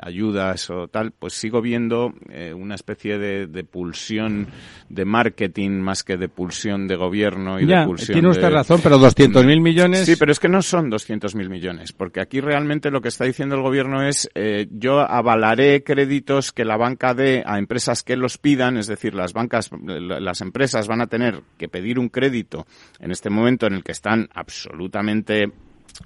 ayudas 0.00 0.70
o 0.70 0.88
tal, 0.88 1.12
pues 1.12 1.34
sigo 1.34 1.60
viendo 1.60 2.14
eh, 2.30 2.52
una 2.54 2.74
especie 2.74 3.18
de, 3.18 3.64
pulsión 3.64 4.48
de 4.88 5.04
marketing 5.04 5.70
más 5.70 6.04
que 6.04 6.16
de 6.16 6.28
pulsión 6.28 6.86
de 6.86 6.96
gobierno 6.96 7.58
y 7.58 7.66
de 7.66 7.84
pulsión 7.84 8.14
tiene 8.14 8.28
usted 8.28 8.50
razón, 8.50 8.80
pero 8.82 8.98
200.000 8.98 9.60
millones... 9.60 10.06
Sí, 10.06 10.16
pero 10.16 10.32
es 10.32 10.38
que 10.38 10.48
no 10.48 10.62
son 10.62 10.90
200.000 10.90 11.48
millones, 11.48 11.92
porque 11.92 12.20
aquí 12.20 12.40
realmente 12.40 12.73
lo 12.90 13.00
que 13.00 13.08
está 13.08 13.24
diciendo 13.24 13.54
el 13.54 13.62
gobierno 13.62 14.06
es 14.06 14.28
yo 14.70 15.00
avalaré 15.00 15.82
créditos 15.82 16.52
que 16.52 16.64
la 16.64 16.76
banca 16.76 17.14
dé 17.14 17.42
a 17.46 17.58
empresas 17.58 18.02
que 18.02 18.16
los 18.16 18.38
pidan, 18.38 18.76
es 18.76 18.86
decir, 18.86 19.14
las 19.14 19.32
bancas, 19.32 19.70
las 19.82 20.40
empresas 20.40 20.88
van 20.88 21.00
a 21.00 21.06
tener 21.06 21.42
que 21.58 21.68
pedir 21.68 21.98
un 21.98 22.08
crédito 22.08 22.66
en 22.98 23.10
este 23.10 23.30
momento 23.30 23.66
en 23.66 23.74
el 23.74 23.84
que 23.84 23.92
están 23.92 24.28
absolutamente 24.34 25.52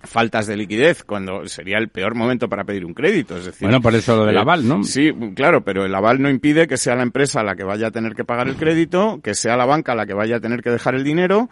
faltas 0.02 0.46
de 0.46 0.56
liquidez 0.56 1.02
cuando 1.04 1.46
sería 1.46 1.78
el 1.78 1.88
peor 1.88 2.14
momento 2.14 2.48
para 2.48 2.64
pedir 2.64 2.84
un 2.84 2.94
crédito. 2.94 3.36
Es 3.36 3.46
decir, 3.46 3.66
bueno, 3.66 3.80
por 3.80 3.94
eso 3.94 4.16
lo 4.16 4.26
del 4.26 4.36
eh, 4.36 4.40
aval, 4.40 4.66
¿no? 4.66 4.82
Sí, 4.84 5.12
claro, 5.34 5.64
pero 5.64 5.84
el 5.84 5.94
aval 5.94 6.20
no 6.20 6.30
impide 6.30 6.66
que 6.66 6.76
sea 6.76 6.94
la 6.94 7.02
empresa 7.02 7.42
la 7.42 7.56
que 7.56 7.64
vaya 7.64 7.88
a 7.88 7.90
tener 7.90 8.14
que 8.14 8.24
pagar 8.24 8.48
el 8.48 8.56
crédito, 8.56 9.20
que 9.22 9.34
sea 9.34 9.56
la 9.56 9.66
banca 9.66 9.94
la 9.94 10.06
que 10.06 10.14
vaya 10.14 10.36
a 10.36 10.40
tener 10.40 10.62
que 10.62 10.70
dejar 10.70 10.94
el 10.94 11.04
dinero 11.04 11.48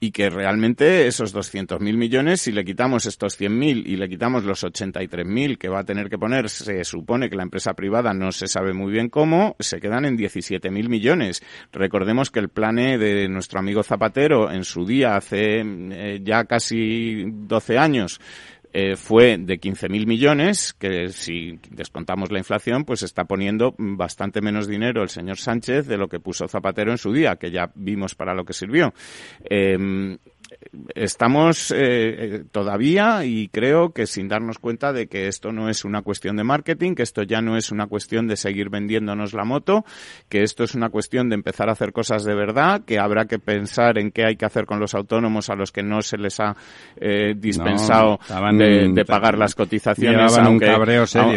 y 0.00 0.10
que 0.10 0.30
realmente 0.30 1.06
esos 1.06 1.34
200.000 1.34 1.80
millones, 1.96 2.42
si 2.42 2.52
le 2.52 2.64
quitamos 2.64 3.06
estos 3.06 3.40
100.000 3.40 3.84
y 3.86 3.96
le 3.96 4.08
quitamos 4.08 4.44
los 4.44 4.62
83.000 4.62 5.58
que 5.58 5.68
va 5.68 5.80
a 5.80 5.84
tener 5.84 6.08
que 6.08 6.18
poner, 6.18 6.48
se 6.48 6.84
supone 6.84 7.28
que 7.28 7.36
la 7.36 7.42
empresa 7.42 7.74
privada 7.74 8.14
no 8.14 8.32
se 8.32 8.46
sabe 8.46 8.72
muy 8.72 8.92
bien 8.92 9.08
cómo, 9.08 9.56
se 9.58 9.80
quedan 9.80 10.04
en 10.04 10.16
17.000 10.16 10.88
millones. 10.88 11.42
Recordemos 11.72 12.30
que 12.30 12.40
el 12.40 12.48
plane 12.48 12.98
de 12.98 13.28
nuestro 13.28 13.58
amigo 13.58 13.82
Zapatero 13.82 14.50
en 14.50 14.64
su 14.64 14.84
día, 14.84 15.16
hace 15.16 15.62
eh, 15.64 16.20
ya 16.22 16.44
casi 16.44 17.24
12 17.26 17.77
años, 17.78 18.20
eh, 18.72 18.96
fue 18.96 19.38
de 19.38 19.58
15.000 19.58 20.06
millones, 20.06 20.74
que 20.74 21.08
si 21.08 21.58
descontamos 21.70 22.30
la 22.30 22.38
inflación, 22.38 22.84
pues 22.84 23.02
está 23.02 23.24
poniendo 23.24 23.74
bastante 23.78 24.42
menos 24.42 24.68
dinero 24.68 25.02
el 25.02 25.08
señor 25.08 25.38
Sánchez 25.38 25.86
de 25.86 25.96
lo 25.96 26.08
que 26.08 26.20
puso 26.20 26.48
Zapatero 26.48 26.90
en 26.90 26.98
su 26.98 27.12
día, 27.12 27.36
que 27.36 27.50
ya 27.50 27.70
vimos 27.74 28.14
para 28.14 28.34
lo 28.34 28.44
que 28.44 28.52
sirvió. 28.52 28.92
Eh, 29.48 30.18
estamos 30.94 31.70
eh, 31.70 31.76
eh, 31.78 32.44
todavía 32.50 33.24
y 33.24 33.48
creo 33.48 33.92
que 33.92 34.06
sin 34.06 34.28
darnos 34.28 34.58
cuenta 34.58 34.92
de 34.92 35.06
que 35.06 35.28
esto 35.28 35.52
no 35.52 35.68
es 35.68 35.84
una 35.84 36.02
cuestión 36.02 36.36
de 36.36 36.44
marketing, 36.44 36.94
que 36.94 37.02
esto 37.02 37.22
ya 37.22 37.40
no 37.40 37.56
es 37.56 37.70
una 37.70 37.86
cuestión 37.86 38.26
de 38.26 38.36
seguir 38.36 38.68
vendiéndonos 38.70 39.32
la 39.32 39.44
moto, 39.44 39.84
que 40.28 40.42
esto 40.42 40.64
es 40.64 40.74
una 40.74 40.90
cuestión 40.90 41.28
de 41.28 41.36
empezar 41.36 41.68
a 41.68 41.72
hacer 41.72 41.92
cosas 41.92 42.24
de 42.24 42.34
verdad, 42.34 42.82
que 42.84 42.98
habrá 42.98 43.26
que 43.26 43.38
pensar 43.38 43.98
en 43.98 44.10
qué 44.10 44.24
hay 44.24 44.36
que 44.36 44.44
hacer 44.44 44.66
con 44.66 44.80
los 44.80 44.94
autónomos 44.94 45.50
a 45.50 45.54
los 45.54 45.72
que 45.72 45.82
no 45.82 46.02
se 46.02 46.18
les 46.18 46.40
ha 46.40 46.56
eh, 46.96 47.34
dispensado 47.36 48.18
de, 48.28 49.04
pagar 49.06 49.38
las 49.38 49.54
cotizaciones 49.54 50.36
aunque, 50.36 50.70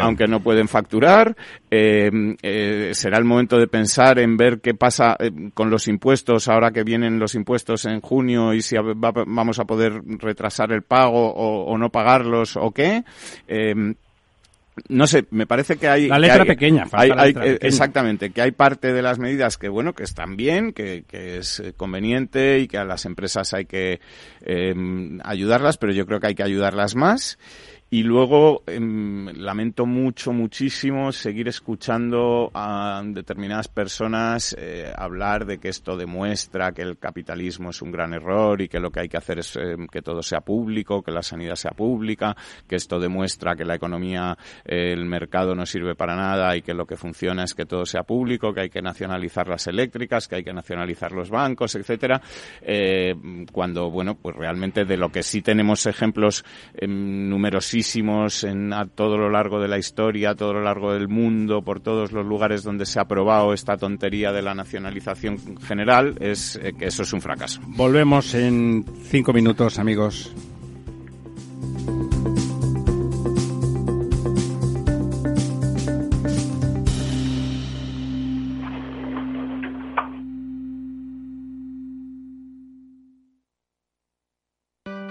aunque 0.02 0.28
no 0.28 0.42
pueden 0.42 0.68
facturar. 0.68 1.36
será 1.70 3.18
el 3.18 3.26
momento 3.26 3.58
de 3.58 3.68
pensar 3.68 4.20
en 4.20 4.36
ver 4.38 4.60
qué 4.60 4.74
pasa 4.74 5.16
con 5.54 5.70
los 5.70 5.88
impuestos 5.88 6.48
ahora 6.48 6.72
que 6.72 6.84
vienen 6.84 7.20
los 7.20 7.36
impuestos 7.36 7.86
en 7.86 8.02
junio 8.02 8.54
y 8.54 8.62
si 8.62 8.76
va 9.04 9.12
vamos 9.12 9.60
a 9.60 9.66
poder 9.66 10.02
retrasar 10.20 10.72
el 10.72 10.84
pago 10.84 11.34
o, 11.34 11.78
no 11.78 11.90
pagarlos 11.90 12.56
o 12.58 12.72
qué. 12.72 13.04
Eh, 13.48 13.94
no 14.88 15.06
sé, 15.06 15.26
me 15.32 15.46
parece 15.46 15.76
que 15.76 15.88
hay... 15.88 16.08
La 16.08 16.18
letra 16.18 16.46
pequeña, 16.46 16.86
Exactamente, 17.62 18.32
que 18.32 18.42
hay 18.42 18.52
parte 18.52 18.94
de 18.94 19.02
las 19.02 19.20
medidas 19.20 19.58
que, 19.58 19.70
bueno, 19.70 19.94
que 19.94 20.04
están 20.04 20.38
bien, 20.38 20.72
que, 20.72 21.04
es 21.12 21.62
conveniente 21.78 22.60
y 22.60 22.68
que 22.68 22.78
a 22.78 22.86
las 22.86 23.06
empresas 23.06 23.54
hay 23.54 23.66
que 23.66 24.00
eh, 24.42 24.74
ayudarlas, 25.24 25.78
pero 25.78 25.92
yo 25.92 26.06
creo 26.06 26.20
que 26.20 26.28
hay 26.28 26.36
que 26.36 26.44
ayudarlas 26.44 26.96
más. 26.96 27.38
Y 27.94 28.04
luego 28.04 28.64
em, 28.68 29.28
lamento 29.36 29.86
mucho, 29.86 30.32
muchísimo 30.32 31.12
seguir 31.12 31.50
escuchando 31.50 32.50
a 32.54 33.02
determinadas 33.04 33.68
personas 33.68 34.56
eh, 34.58 34.90
hablar 34.96 35.46
de 35.46 35.58
que 35.58 35.68
esto 35.68 35.98
demuestra 35.98 36.72
que 36.72 36.84
el 36.84 36.98
capitalismo 36.98 37.72
es 37.72 37.82
un 37.82 37.92
gran 37.92 38.14
error 38.14 38.62
y 38.62 38.70
que 38.70 38.80
lo 38.80 38.92
que 38.92 39.02
hay 39.02 39.10
que 39.10 39.18
hacer 39.18 39.40
es 39.40 39.58
em, 39.58 39.88
que 39.88 40.02
todo 40.02 40.24
sea 40.24 40.40
público, 40.40 41.04
que 41.04 41.12
la 41.12 41.22
sanidad 41.22 41.56
sea 41.56 41.72
pública, 41.72 42.34
que 42.66 42.78
esto 42.78 42.98
demuestra 42.98 43.58
que 43.58 43.66
la 43.66 43.76
economía, 43.76 44.38
eh, 44.64 44.94
el 44.94 45.04
mercado 45.04 45.54
no 45.54 45.66
sirve 45.66 45.94
para 45.94 46.16
nada 46.16 46.56
y 46.56 46.62
que 46.62 46.74
lo 46.74 46.86
que 46.86 46.96
funciona 46.96 47.44
es 47.44 47.54
que 47.54 47.66
todo 47.66 47.86
sea 47.86 48.04
público, 48.04 48.54
que 48.54 48.62
hay 48.62 48.70
que 48.70 48.82
nacionalizar 48.82 49.50
las 49.50 49.68
eléctricas, 49.68 50.30
que 50.30 50.38
hay 50.38 50.44
que 50.46 50.54
nacionalizar 50.54 51.12
los 51.12 51.30
bancos, 51.30 51.76
etcétera. 51.76 52.22
Eh, 52.62 53.14
cuando, 53.52 53.92
bueno, 53.92 54.16
pues 54.16 54.34
realmente 54.38 54.86
de 54.86 54.96
lo 54.96 55.10
que 55.10 55.24
sí 55.24 55.42
tenemos 55.42 55.86
ejemplos 55.88 56.46
em, 56.74 57.28
en, 58.44 58.74
a 58.74 58.86
todo 58.86 59.18
lo 59.18 59.30
largo 59.30 59.60
de 59.60 59.68
la 59.68 59.78
historia, 59.78 60.32
a 60.32 60.36
todo 60.36 60.54
lo 60.54 60.62
largo 60.62 60.94
del 60.94 61.08
mundo, 61.08 61.62
por 61.62 61.80
todos 61.80 62.12
los 62.12 62.26
lugares 62.26 62.64
donde 62.64 62.86
se 62.86 63.00
ha 63.00 63.04
aprobado 63.04 63.54
esta 63.54 63.78
tontería 63.78 64.32
de 64.32 64.42
la 64.42 64.54
nacionalización 64.54 65.58
general, 65.60 66.16
es 66.20 66.60
eh, 66.62 66.74
que 66.78 66.86
eso 66.86 67.04
es 67.04 67.14
un 67.14 67.22
fracaso. 67.22 67.62
Volvemos 67.68 68.34
en 68.34 68.86
cinco 69.10 69.34
minutos, 69.34 69.80
amigos. 69.80 70.34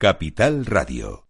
Capital 0.00 0.64
Radio. 0.64 1.29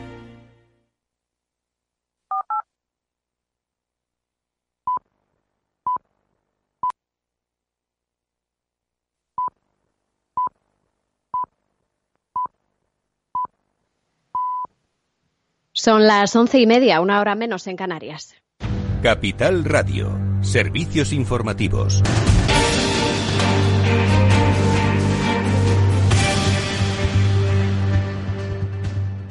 Son 15.83 16.05
las 16.05 16.35
once 16.35 16.59
y 16.59 16.67
media, 16.67 17.01
una 17.01 17.19
hora 17.19 17.33
menos 17.33 17.65
en 17.65 17.75
Canarias. 17.75 18.35
Capital 19.01 19.65
Radio, 19.65 20.15
servicios 20.41 21.11
informativos. 21.11 22.03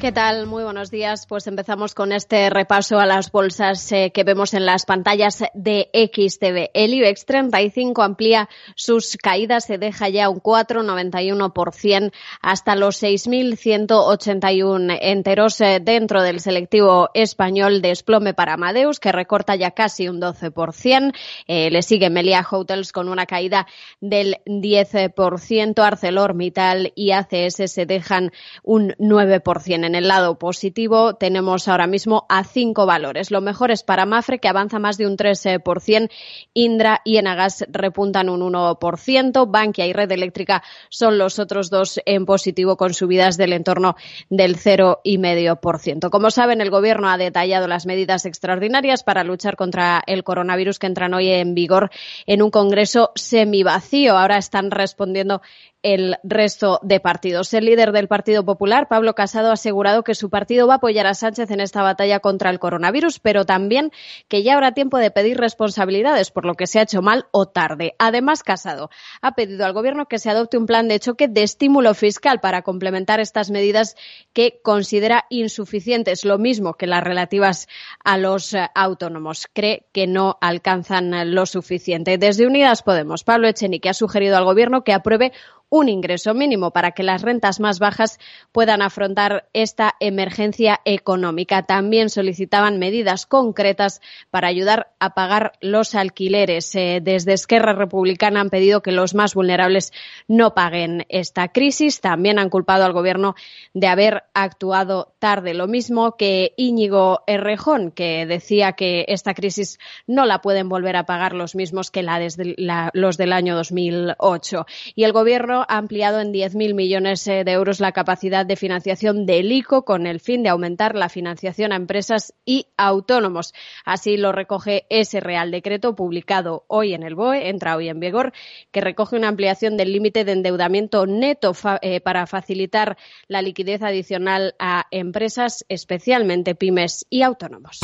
¿Qué 0.01 0.13
tal? 0.13 0.47
Muy 0.47 0.65
buenos 0.65 0.91
días. 0.91 1.27
Pues 1.27 1.47
empezamos 1.47 1.95
con 1.95 2.11
este 2.13 2.49
repaso 2.49 2.99
a 2.99 3.05
las 3.05 3.31
bolsas 3.31 3.93
eh, 3.93 4.13
que 4.15 4.25
vemos 4.25 4.55
en 4.55 4.65
las 4.65 4.87
pantallas 4.87 5.45
de 5.53 5.91
XTV. 5.93 6.71
El 6.73 6.95
IBEX 6.95 7.27
35 7.27 8.03
amplía 8.03 8.49
sus 8.77 9.19
caídas, 9.19 9.67
se 9.67 9.77
deja 9.77 10.09
ya 10.09 10.31
un 10.31 10.41
4,91% 10.41 12.13
hasta 12.41 12.77
los 12.77 13.03
6.181 13.03 14.99
enteros 15.03 15.61
eh, 15.61 15.81
dentro 15.83 16.23
del 16.23 16.41
selectivo 16.41 17.11
español 17.13 17.83
desplome 17.83 18.33
para 18.33 18.55
Amadeus, 18.55 19.01
que 19.01 19.13
recorta 19.13 19.55
ya 19.55 19.73
casi 19.73 20.09
un 20.09 20.19
12%. 20.19 21.13
Eh, 21.47 21.71
le 21.71 21.83
sigue 21.83 22.09
Melia 22.09 22.41
Hotels 22.51 22.93
con 22.93 23.11
una 23.11 23.27
caída 23.27 23.67
del 24.01 24.39
10%. 24.47 25.79
ArcelorMittal 25.79 26.95
y 26.95 27.11
ACS 27.11 27.71
se 27.71 27.85
dejan 27.85 28.33
un 28.63 28.95
9% 28.99 29.90
en 29.91 29.97
el 29.97 30.07
lado 30.07 30.39
positivo 30.39 31.15
tenemos 31.15 31.67
ahora 31.67 31.89
mismo 31.89 32.25
a 32.29 32.45
cinco 32.45 32.87
valores. 32.87 33.33
Lo 33.33 33.41
mejor 33.41 33.73
es 33.73 33.83
para 33.83 34.07
Mafre, 34.07 34.39
que 34.39 34.47
avanza 34.47 34.79
más 34.79 34.99
de 34.99 35.07
un 35.07 35.17
3%. 35.17 36.09
Indra 36.55 37.01
y 37.05 37.17
Enagas 37.17 37.65
repuntan 37.69 38.29
un 38.29 38.41
1%. 38.41 39.51
Bankia 39.51 39.87
y 39.87 39.93
Red 39.93 40.13
Eléctrica 40.13 40.63
son 40.91 41.19
los 41.19 41.41
otros 41.41 41.71
dos 41.71 42.01
en 42.07 42.25
positivo 42.25 42.77
con 42.77 42.95
subidas 42.95 43.37
del 43.37 43.53
entorno 43.53 43.97
del 44.29 44.57
0,5%. 44.57 46.09
Como 46.09 46.31
saben, 46.31 46.61
el 46.61 46.71
Gobierno 46.71 47.09
ha 47.09 47.19
detallado 47.19 47.67
las 47.67 47.85
medidas 47.85 48.27
extraordinarias 48.27 49.03
para 49.03 49.25
luchar 49.25 49.57
contra 49.57 50.03
el 50.07 50.23
coronavirus 50.23 50.79
que 50.79 50.87
entran 50.87 51.15
hoy 51.15 51.31
en 51.31 51.55
vigor 51.55 51.91
en 52.27 52.43
un 52.43 52.53
Congreso 52.53 53.11
semivacío. 53.17 54.17
Ahora 54.17 54.39
están 54.39 54.71
respondiendo 54.71 55.43
el 55.83 56.17
resto 56.23 56.81
de 56.83 57.01
partidos. 57.01 57.55
El 57.55 57.65
líder 57.65 57.93
del 57.93 58.09
Partido 58.09 58.45
Popular, 58.45 58.89
Pablo 58.89 59.15
Casado, 59.15 59.51
ha 59.51 59.55
asegurado 59.55 60.05
que 60.05 60.15
su 60.15 60.31
partido 60.31 60.67
va 60.67 60.75
a 60.75 60.77
apoyar 60.77 61.07
a 61.07 61.15
Sánchez 61.15 61.51
en 61.51 61.61
esta 61.61 61.83
batalla 61.83 62.21
contra 62.21 62.51
el 62.51 62.59
coronavirus, 62.59 63.19
pero 63.19 63.45
también 63.47 63.91
que 64.29 64.43
ya 64.43 64.55
habrá 64.55 64.73
tiempo 64.73 64.99
de 64.99 65.11
pedir 65.11 65.39
responsabilidades 65.39 66.31
por 66.31 66.45
lo 66.45 66.55
que 66.55 66.67
se 66.67 66.79
ha 66.79 66.83
hecho 66.83 67.03
mal 67.03 67.27
o 67.31 67.47
tarde. 67.47 67.95
Además, 67.99 68.43
Casado 68.43 68.91
ha 69.23 69.35
pedido 69.35 69.65
al 69.65 69.73
Gobierno 69.73 70.07
que 70.07 70.19
se 70.19 70.31
adopte 70.31 70.59
un 70.59 70.67
plan 70.67 70.89
de 70.89 71.01
choque 71.01 71.29
de 71.29 71.43
estímulo 71.43 71.95
fiscal 71.95 72.41
para 72.41 72.63
complementar 72.63 73.21
estas 73.21 73.51
medidas 73.51 73.97
que 74.33 74.61
considera 74.63 75.25
insuficientes, 75.31 76.25
lo 76.25 76.39
mismo 76.39 76.75
que 76.75 76.87
las 76.87 77.03
relativas 77.03 77.69
a 78.05 78.19
los 78.19 78.55
eh, 78.55 78.69
autónomos. 78.75 79.47
Cree 79.53 79.87
que 79.93 80.07
no 80.07 80.37
alcanzan 80.41 81.35
lo 81.35 81.47
suficiente. 81.47 82.19
Desde 82.19 82.47
Unidas 82.47 82.83
Podemos, 82.83 83.25
Pablo 83.25 83.49
Echenique 83.49 83.89
ha 83.89 83.95
sugerido 83.95 84.37
al 84.37 84.45
Gobierno 84.45 84.85
que 84.85 84.93
apruebe 84.93 85.33
un 85.71 85.89
ingreso 85.89 86.35
mínimo 86.35 86.73
para 86.73 86.91
que 86.91 87.05
las 87.05 87.23
rentas 87.23 87.61
más 87.61 87.79
bajas 87.79 88.19
puedan 88.53 88.83
afrontar 88.83 89.49
esta 89.53 89.95
emergencia 90.01 90.81
económica. 90.85 91.63
También 91.63 92.11
solicitaban 92.11 92.79
medidas 92.79 93.25
concretas 93.25 94.03
para 94.31 94.49
ayudar 94.49 94.93
a 94.99 95.15
pagar 95.15 95.53
los 95.61 95.95
alquileres. 95.95 96.75
Eh, 96.75 97.01
desde 97.03 97.33
Esquerra 97.33 97.73
Republicana 97.73 98.41
han 98.41 98.51
pedido 98.51 98.83
que 98.83 98.91
los 98.91 99.15
más 99.15 99.35
vulnerables 99.35 99.93
no 100.27 100.55
paguen 100.55 101.07
esta 101.09 101.49
crisis. 101.49 102.01
También 102.01 102.41
han 102.41 102.51
culpado 102.51 102.85
al 102.85 102.93
Gobierno 102.93 103.37
de 103.73 103.87
haber 103.87 104.25
actuado 104.35 105.15
tarde. 105.21 105.55
Lo 105.55 105.69
mismo 105.69 106.17
que 106.17 106.53
Íñigo 106.57 107.23
Errejón, 107.29 107.93
que 107.93 108.27
decía 108.27 108.73
que 108.73 109.05
esta 109.09 109.35
crisis 109.35 109.79
no 110.09 110.27
la 110.27 110.41
pueden 110.41 110.69
volver 110.69 110.97
a 110.97 111.07
pagar 111.07 111.35
los 111.35 111.55
mismos 111.55 111.93
que 111.93 112.03
la 112.03 112.19
desde 112.19 112.57
los 112.93 113.17
del 113.17 113.33
año 113.33 113.55
2008. 113.55 114.67
Y 114.97 115.05
el 115.05 115.13
Gobierno 115.13 115.60
ha 115.69 115.79
ampliado 115.79 116.21
en 116.21 116.33
10.000 116.33 116.75
millones 116.75 117.27
eh, 117.27 117.45
de 117.45 117.53
euros 117.53 117.81
la 117.81 117.93
capacidad 117.93 118.47
de 118.47 118.57
financiación 118.57 119.27
del 119.27 119.53
ICO 119.53 119.85
con 119.85 120.07
el 120.07 120.21
fin 120.21 120.43
de 120.43 120.49
aumentar 120.49 120.95
la 120.95 121.09
financiación 121.09 121.73
a 121.73 121.77
empresas 121.77 122.35
y 122.45 122.67
autónomos. 122.77 123.55
Así 123.85 124.17
lo 124.17 124.33
recoge 124.33 124.87
ese 124.91 125.21
Real 125.21 125.51
Decreto 125.51 125.95
publicado 125.95 126.65
hoy 126.69 126.95
en 126.95 127.03
el 127.03 127.15
BOE, 127.15 127.49
entra 127.49 127.77
hoy 127.77 127.89
en 127.89 128.01
vigor, 128.01 128.33
que 128.71 128.81
recoge 128.81 129.17
una 129.17 129.29
ampliación 129.29 129.77
del 129.77 129.93
límite 129.93 130.25
de 130.25 130.33
endeudamiento 130.33 131.07
neto 131.07 131.53
eh, 131.83 132.01
para 132.01 132.27
facilitar 132.27 132.97
la 133.29 133.43
liquidez 133.43 133.83
adicional 133.83 134.55
a 134.59 134.87
empresas, 134.91 135.65
especialmente 135.69 136.55
pymes 136.55 137.07
y 137.11 137.23
autónomos. 137.23 137.81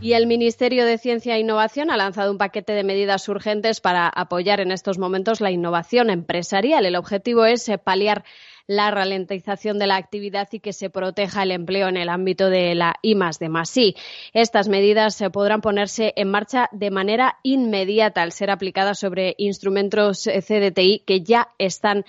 Y 0.00 0.12
el 0.12 0.26
Ministerio 0.26 0.84
de 0.84 0.98
Ciencia 0.98 1.36
e 1.36 1.40
Innovación 1.40 1.90
ha 1.90 1.96
lanzado 1.96 2.30
un 2.30 2.36
paquete 2.36 2.74
de 2.74 2.84
medidas 2.84 3.28
urgentes 3.28 3.80
para 3.80 4.08
apoyar 4.08 4.60
en 4.60 4.70
estos 4.70 4.98
momentos 4.98 5.40
la 5.40 5.50
innovación 5.50 6.10
empresarial. 6.10 6.84
El 6.84 6.96
objetivo 6.96 7.46
es 7.46 7.66
eh, 7.68 7.78
paliar 7.78 8.22
la 8.66 8.90
ralentización 8.90 9.78
de 9.78 9.86
la 9.86 9.96
actividad 9.96 10.48
y 10.52 10.60
que 10.60 10.74
se 10.74 10.90
proteja 10.90 11.44
el 11.44 11.50
empleo 11.50 11.88
en 11.88 11.96
el 11.96 12.10
ámbito 12.10 12.50
de 12.50 12.74
la 12.74 12.96
I 13.00 13.14
de. 13.14 13.94
Estas 14.34 14.68
medidas 14.68 15.14
se 15.14 15.30
podrán 15.30 15.62
ponerse 15.62 16.12
en 16.16 16.30
marcha 16.30 16.68
de 16.72 16.90
manera 16.90 17.38
inmediata 17.42 18.22
al 18.22 18.32
ser 18.32 18.50
aplicadas 18.50 18.98
sobre 18.98 19.34
instrumentos 19.38 20.26
eh, 20.26 20.42
CDTI 20.42 21.04
que 21.06 21.22
ya 21.22 21.48
están 21.58 22.04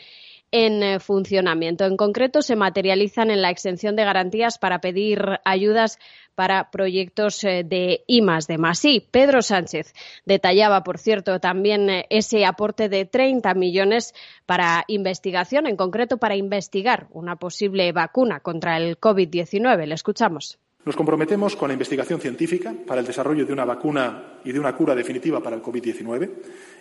en 0.52 0.82
eh, 0.82 1.00
funcionamiento. 1.00 1.86
En 1.86 1.97
concreto, 1.97 2.41
se 2.41 2.56
materializan 2.56 3.32
en 3.32 3.41
la 3.41 3.50
exención 3.50 3.95
de 3.95 4.06
garantías 4.06 4.58
para 4.58 4.80
pedir 4.80 5.39
ayudas 5.43 6.00
para 6.38 6.69
proyectos 6.69 7.43
eh, 7.43 7.63
de 7.63 8.04
I 8.06 8.21
de 8.47 8.58
más 8.60 8.84
Pedro 9.10 9.41
Sánchez 9.41 9.95
detallaba, 10.23 10.84
por 10.84 11.00
cierto, 11.00 11.39
también 11.39 11.89
eh, 11.89 12.06
ese 12.12 12.45
aporte 12.45 12.89
de 12.89 13.06
30 13.06 13.56
millones 13.56 14.13
para 14.45 14.86
investigación, 14.88 15.65
en 15.65 15.76
concreto 15.76 16.17
para 16.17 16.36
investigar 16.36 17.08
una 17.10 17.38
posible 17.38 17.91
vacuna 17.91 18.41
contra 18.41 18.78
el 18.78 19.00
COVID-19. 19.00 19.88
Le 19.88 19.95
escuchamos. 19.95 20.60
Nos 20.86 20.96
comprometemos 20.96 21.58
con 21.58 21.68
la 21.68 21.74
investigación 21.74 22.22
científica 22.22 22.74
para 22.86 23.02
el 23.02 23.08
desarrollo 23.08 23.46
de 23.46 23.52
una 23.52 23.66
vacuna 23.66 24.40
y 24.46 24.54
de 24.54 24.60
una 24.60 24.74
cura 24.76 24.96
definitiva 24.96 25.42
para 25.44 25.56
el 25.58 25.62
COVID-19 25.62 26.30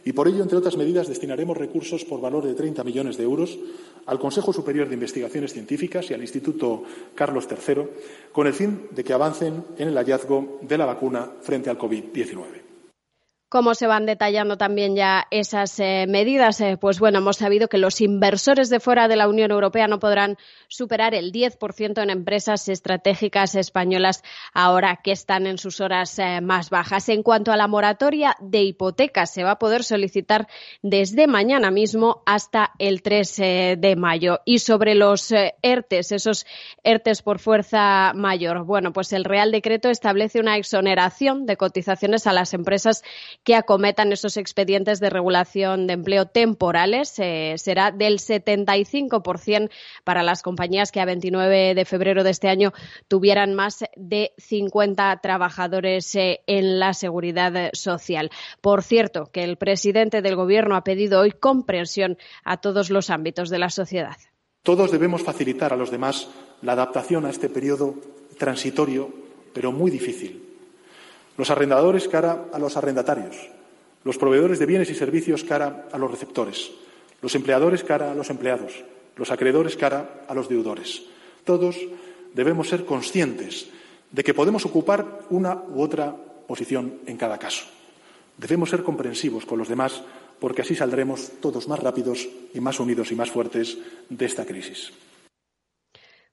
y 0.04 0.12
por 0.12 0.28
ello, 0.28 0.42
entre 0.42 0.58
otras 0.58 0.76
medidas, 0.76 1.08
destinaremos 1.08 1.56
recursos 1.56 2.04
por 2.04 2.20
valor 2.20 2.44
de 2.44 2.54
30 2.54 2.84
millones 2.84 3.16
de 3.16 3.24
euros 3.24 3.58
al 4.06 4.20
Consejo 4.20 4.52
Superior 4.52 4.88
de 4.88 4.94
Investigaciones 4.94 5.52
Científicas 5.52 6.08
y 6.10 6.14
al 6.14 6.20
Instituto 6.20 6.84
Carlos 7.16 7.48
III 7.50 7.82
con 8.30 8.46
el 8.46 8.52
fin 8.52 8.86
de 8.92 9.02
que 9.02 9.12
avancen 9.12 9.64
en 9.76 9.88
el 9.88 9.96
hallazgo 9.96 10.60
de 10.62 10.78
la 10.78 10.86
vacuna 10.86 11.32
frente 11.40 11.68
al 11.68 11.78
COVID-19 11.78 12.65
cómo 13.48 13.74
se 13.74 13.86
van 13.86 14.06
detallando 14.06 14.56
también 14.56 14.96
ya 14.96 15.26
esas 15.30 15.78
eh, 15.78 16.06
medidas. 16.08 16.60
Eh, 16.60 16.76
pues 16.80 16.98
bueno, 16.98 17.18
hemos 17.18 17.36
sabido 17.36 17.68
que 17.68 17.78
los 17.78 18.00
inversores 18.00 18.70
de 18.70 18.80
fuera 18.80 19.06
de 19.08 19.16
la 19.16 19.28
Unión 19.28 19.52
Europea 19.52 19.86
no 19.86 20.00
podrán 20.00 20.36
superar 20.68 21.14
el 21.14 21.32
10% 21.32 22.02
en 22.02 22.10
empresas 22.10 22.68
estratégicas 22.68 23.54
españolas 23.54 24.22
ahora 24.52 25.00
que 25.02 25.12
están 25.12 25.46
en 25.46 25.58
sus 25.58 25.80
horas 25.80 26.18
eh, 26.18 26.40
más 26.40 26.70
bajas. 26.70 27.08
En 27.08 27.22
cuanto 27.22 27.52
a 27.52 27.56
la 27.56 27.68
moratoria 27.68 28.36
de 28.40 28.62
hipotecas, 28.62 29.32
se 29.32 29.44
va 29.44 29.52
a 29.52 29.58
poder 29.58 29.84
solicitar 29.84 30.48
desde 30.82 31.28
mañana 31.28 31.70
mismo 31.70 32.22
hasta 32.26 32.72
el 32.78 33.02
3 33.02 33.36
de 33.36 33.94
mayo. 33.96 34.40
Y 34.44 34.58
sobre 34.58 34.94
los 34.94 35.32
ERTES, 35.62 36.12
esos 36.12 36.46
ERTES 36.82 37.22
por 37.22 37.38
fuerza 37.38 38.12
mayor, 38.14 38.64
bueno, 38.64 38.92
pues 38.92 39.12
el 39.12 39.24
Real 39.24 39.52
Decreto 39.52 39.88
establece 39.88 40.40
una 40.40 40.56
exoneración 40.56 41.46
de 41.46 41.56
cotizaciones 41.56 42.26
a 42.26 42.32
las 42.32 42.54
empresas 42.54 43.02
que 43.46 43.54
acometan 43.54 44.12
esos 44.12 44.36
expedientes 44.36 44.98
de 44.98 45.08
regulación 45.08 45.86
de 45.86 45.92
empleo 45.92 46.26
temporales. 46.26 47.16
Eh, 47.20 47.54
será 47.58 47.92
del 47.92 48.18
75% 48.18 49.70
para 50.02 50.24
las 50.24 50.42
compañías 50.42 50.90
que 50.90 51.00
a 51.00 51.04
29 51.04 51.76
de 51.76 51.84
febrero 51.84 52.24
de 52.24 52.30
este 52.30 52.48
año 52.48 52.72
tuvieran 53.06 53.54
más 53.54 53.84
de 53.94 54.32
50 54.38 55.20
trabajadores 55.22 56.12
eh, 56.16 56.40
en 56.48 56.80
la 56.80 56.92
seguridad 56.92 57.70
social. 57.72 58.30
Por 58.60 58.82
cierto, 58.82 59.30
que 59.32 59.44
el 59.44 59.56
presidente 59.58 60.22
del 60.22 60.34
Gobierno 60.34 60.74
ha 60.74 60.82
pedido 60.82 61.20
hoy 61.20 61.30
comprensión 61.30 62.18
a 62.42 62.56
todos 62.56 62.90
los 62.90 63.10
ámbitos 63.10 63.48
de 63.48 63.60
la 63.60 63.70
sociedad. 63.70 64.16
Todos 64.64 64.90
debemos 64.90 65.22
facilitar 65.22 65.72
a 65.72 65.76
los 65.76 65.92
demás 65.92 66.28
la 66.62 66.72
adaptación 66.72 67.24
a 67.26 67.30
este 67.30 67.48
periodo 67.48 67.94
transitorio, 68.38 69.08
pero 69.54 69.70
muy 69.70 69.92
difícil. 69.92 70.45
Los 71.36 71.50
arrendadores 71.50 72.08
cara 72.08 72.46
a 72.52 72.58
los 72.58 72.76
arrendatarios, 72.76 73.36
los 74.04 74.18
proveedores 74.18 74.58
de 74.58 74.66
bienes 74.66 74.90
y 74.90 74.94
servicios 74.94 75.44
cara 75.44 75.88
a 75.92 75.98
los 75.98 76.10
receptores, 76.10 76.70
los 77.20 77.34
empleadores 77.34 77.84
cara 77.84 78.12
a 78.12 78.14
los 78.14 78.30
empleados, 78.30 78.72
los 79.16 79.30
acreedores 79.30 79.76
cara 79.76 80.24
a 80.28 80.34
los 80.34 80.48
deudores. 80.48 81.02
Todos 81.44 81.76
debemos 82.34 82.68
ser 82.68 82.84
conscientes 82.84 83.68
de 84.12 84.24
que 84.24 84.34
podemos 84.34 84.64
ocupar 84.64 85.20
una 85.30 85.62
u 85.68 85.82
otra 85.82 86.14
posición 86.46 87.00
en 87.06 87.16
cada 87.16 87.38
caso. 87.38 87.66
Debemos 88.36 88.70
ser 88.70 88.82
comprensivos 88.82 89.46
con 89.46 89.58
los 89.58 89.68
demás 89.68 90.02
porque 90.38 90.62
así 90.62 90.74
saldremos 90.74 91.32
todos 91.40 91.68
más 91.68 91.80
rápidos 91.80 92.28
y 92.52 92.60
más 92.60 92.78
unidos 92.78 93.10
y 93.10 93.14
más 93.14 93.30
fuertes 93.30 93.78
de 94.08 94.26
esta 94.26 94.44
crisis. 94.44 94.92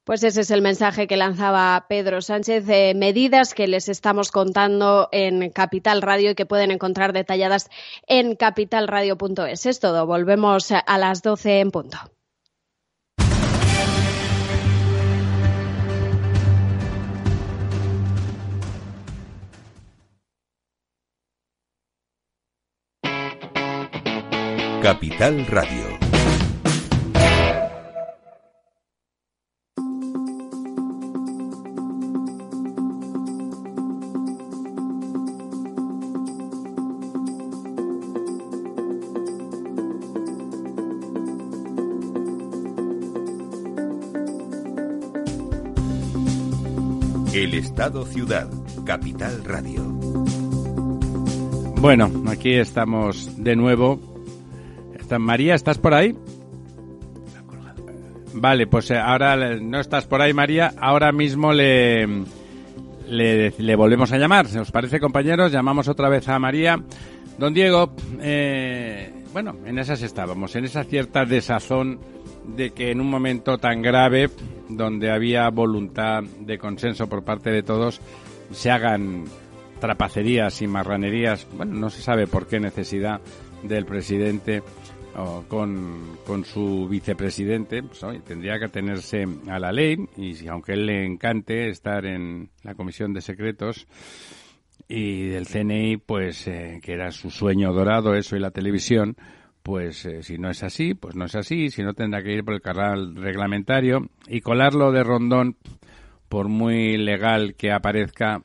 Pues 0.03 0.21
ese 0.23 0.41
es 0.41 0.51
el 0.51 0.61
mensaje 0.61 1.07
que 1.07 1.15
lanzaba 1.15 1.85
Pedro 1.87 2.21
Sánchez, 2.21 2.65
de 2.65 2.93
medidas 2.93 3.53
que 3.53 3.67
les 3.67 3.87
estamos 3.87 4.31
contando 4.31 5.07
en 5.13 5.49
Capital 5.49 6.01
Radio 6.01 6.31
y 6.31 6.35
que 6.35 6.45
pueden 6.45 6.71
encontrar 6.71 7.13
detalladas 7.13 7.69
en 8.05 8.35
capitalradio.es. 8.35 9.65
Es 9.65 9.79
todo, 9.79 10.05
volvemos 10.05 10.71
a 10.71 10.97
las 10.97 11.21
12 11.21 11.61
en 11.61 11.71
punto. 11.71 11.97
Capital 24.81 25.45
Radio. 25.47 25.92
Estado 47.53 48.05
Ciudad, 48.05 48.49
Capital 48.85 49.43
Radio. 49.45 49.83
Bueno, 51.81 52.09
aquí 52.27 52.53
estamos 52.53 53.43
de 53.43 53.55
nuevo 53.55 54.13
María, 55.19 55.55
¿estás 55.55 55.77
por 55.77 55.93
ahí? 55.93 56.15
Vale, 58.35 58.67
pues 58.67 58.89
eh, 58.91 58.97
ahora 58.97 59.35
no 59.59 59.79
estás 59.79 60.05
por 60.05 60.21
ahí, 60.21 60.33
María. 60.33 60.73
Ahora 60.79 61.11
mismo 61.11 61.53
le, 61.53 62.07
le, 63.07 63.75
volvemos 63.75 64.11
a 64.11 64.17
llamar. 64.17 64.47
¿Os 64.57 64.71
parece, 64.71 64.99
compañeros? 64.99 65.51
Llamamos 65.51 65.87
otra 65.87 66.09
vez 66.09 66.27
a 66.29 66.39
María. 66.39 66.81
Don 67.37 67.53
Diego, 67.53 67.93
eh, 68.21 69.13
bueno, 69.33 69.55
en 69.65 69.77
esas 69.77 70.01
estábamos, 70.01 70.55
en 70.55 70.65
esa 70.65 70.83
cierta 70.83 71.25
desazón 71.25 71.99
de 72.47 72.71
que 72.71 72.91
en 72.91 73.01
un 73.01 73.09
momento 73.09 73.57
tan 73.57 73.81
grave, 73.81 74.29
donde 74.69 75.11
había 75.11 75.49
voluntad 75.49 76.23
de 76.23 76.57
consenso 76.57 77.07
por 77.07 77.23
parte 77.23 77.49
de 77.49 77.63
todos, 77.63 78.01
se 78.51 78.71
hagan 78.71 79.25
trapacerías 79.79 80.61
y 80.61 80.67
marranerías. 80.67 81.47
Bueno, 81.55 81.73
no 81.73 81.89
se 81.89 82.01
sabe 82.01 82.27
por 82.27 82.47
qué 82.47 82.59
necesidad 82.59 83.21
del 83.63 83.85
presidente 83.85 84.61
con, 85.47 86.17
con 86.25 86.43
su 86.43 86.87
vicepresidente, 86.87 87.83
pues, 87.83 88.01
tendría 88.23 88.57
que 88.57 88.65
atenerse 88.65 89.27
a 89.47 89.59
la 89.59 89.71
ley 89.71 89.97
y 90.17 90.47
aunque 90.47 90.73
él 90.73 90.87
le 90.87 91.05
encante 91.05 91.69
estar 91.69 92.05
en 92.05 92.49
la 92.63 92.73
Comisión 92.73 93.13
de 93.13 93.21
Secretos 93.21 93.87
y 94.87 95.27
del 95.27 95.47
CNI, 95.47 95.97
pues 95.97 96.47
eh, 96.47 96.79
que 96.81 96.93
era 96.93 97.11
su 97.11 97.29
sueño 97.29 97.73
dorado, 97.73 98.15
eso 98.15 98.35
y 98.35 98.39
la 98.39 98.51
televisión, 98.51 99.15
pues 99.63 100.05
eh, 100.05 100.23
si 100.23 100.37
no 100.37 100.49
es 100.49 100.61
así, 100.61 100.93
pues 100.93 101.15
no 101.15 101.25
es 101.25 101.35
así, 101.35 101.69
si 101.71 101.81
no 101.81 101.93
tendrá 101.93 102.21
que 102.21 102.33
ir 102.33 102.43
por 102.43 102.53
el 102.53 102.61
canal 102.61 103.15
reglamentario 103.15 104.09
y 104.27 104.41
colarlo 104.41 104.91
de 104.91 105.03
rondón, 105.03 105.57
por 106.27 106.49
muy 106.49 106.97
legal 106.97 107.55
que 107.55 107.71
aparezca, 107.71 108.43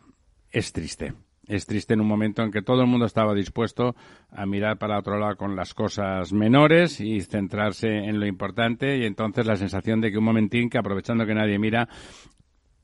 es 0.51 0.73
triste. 0.73 1.15
Es 1.49 1.65
triste 1.65 1.95
en 1.95 2.03
un 2.03 2.07
momento 2.07 2.43
en 2.43 2.53
que 2.53 2.61
todo 2.61 2.83
el 2.83 2.87
mundo 2.87 3.07
estaba 3.07 3.35
dispuesto 3.35 3.97
a 4.31 4.45
mirar 4.45 4.77
para 4.77 4.99
otro 4.99 5.19
lado 5.19 5.37
con 5.37 5.57
las 5.57 5.73
cosas 5.73 6.33
menores 6.33 7.01
y 7.01 7.23
centrarse 7.23 7.89
en 7.89 8.21
lo 8.21 8.27
importante 8.27 8.99
y 8.99 9.05
entonces 9.07 9.47
la 9.47 9.57
sensación 9.57 10.03
de 10.03 10.11
que 10.11 10.19
un 10.19 10.25
momentín 10.25 10.69
que 10.69 10.79
aprovechando 10.79 11.25
que 11.25 11.35
nadie 11.35 11.59
mira 11.59 11.89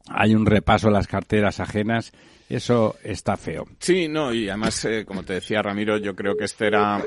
hay 0.08 0.34
un 0.34 0.46
repaso 0.46 0.88
a 0.88 0.92
las 0.92 1.06
carteras 1.06 1.60
ajenas 1.60 2.12
eso 2.48 2.96
está 3.02 3.36
feo. 3.36 3.66
Sí, 3.78 4.08
no, 4.08 4.32
y 4.32 4.48
además, 4.48 4.84
eh, 4.84 5.04
como 5.04 5.22
te 5.22 5.34
decía 5.34 5.62
Ramiro, 5.62 5.98
yo 5.98 6.14
creo 6.14 6.36
que 6.36 6.44
este 6.44 6.66
era 6.66 7.02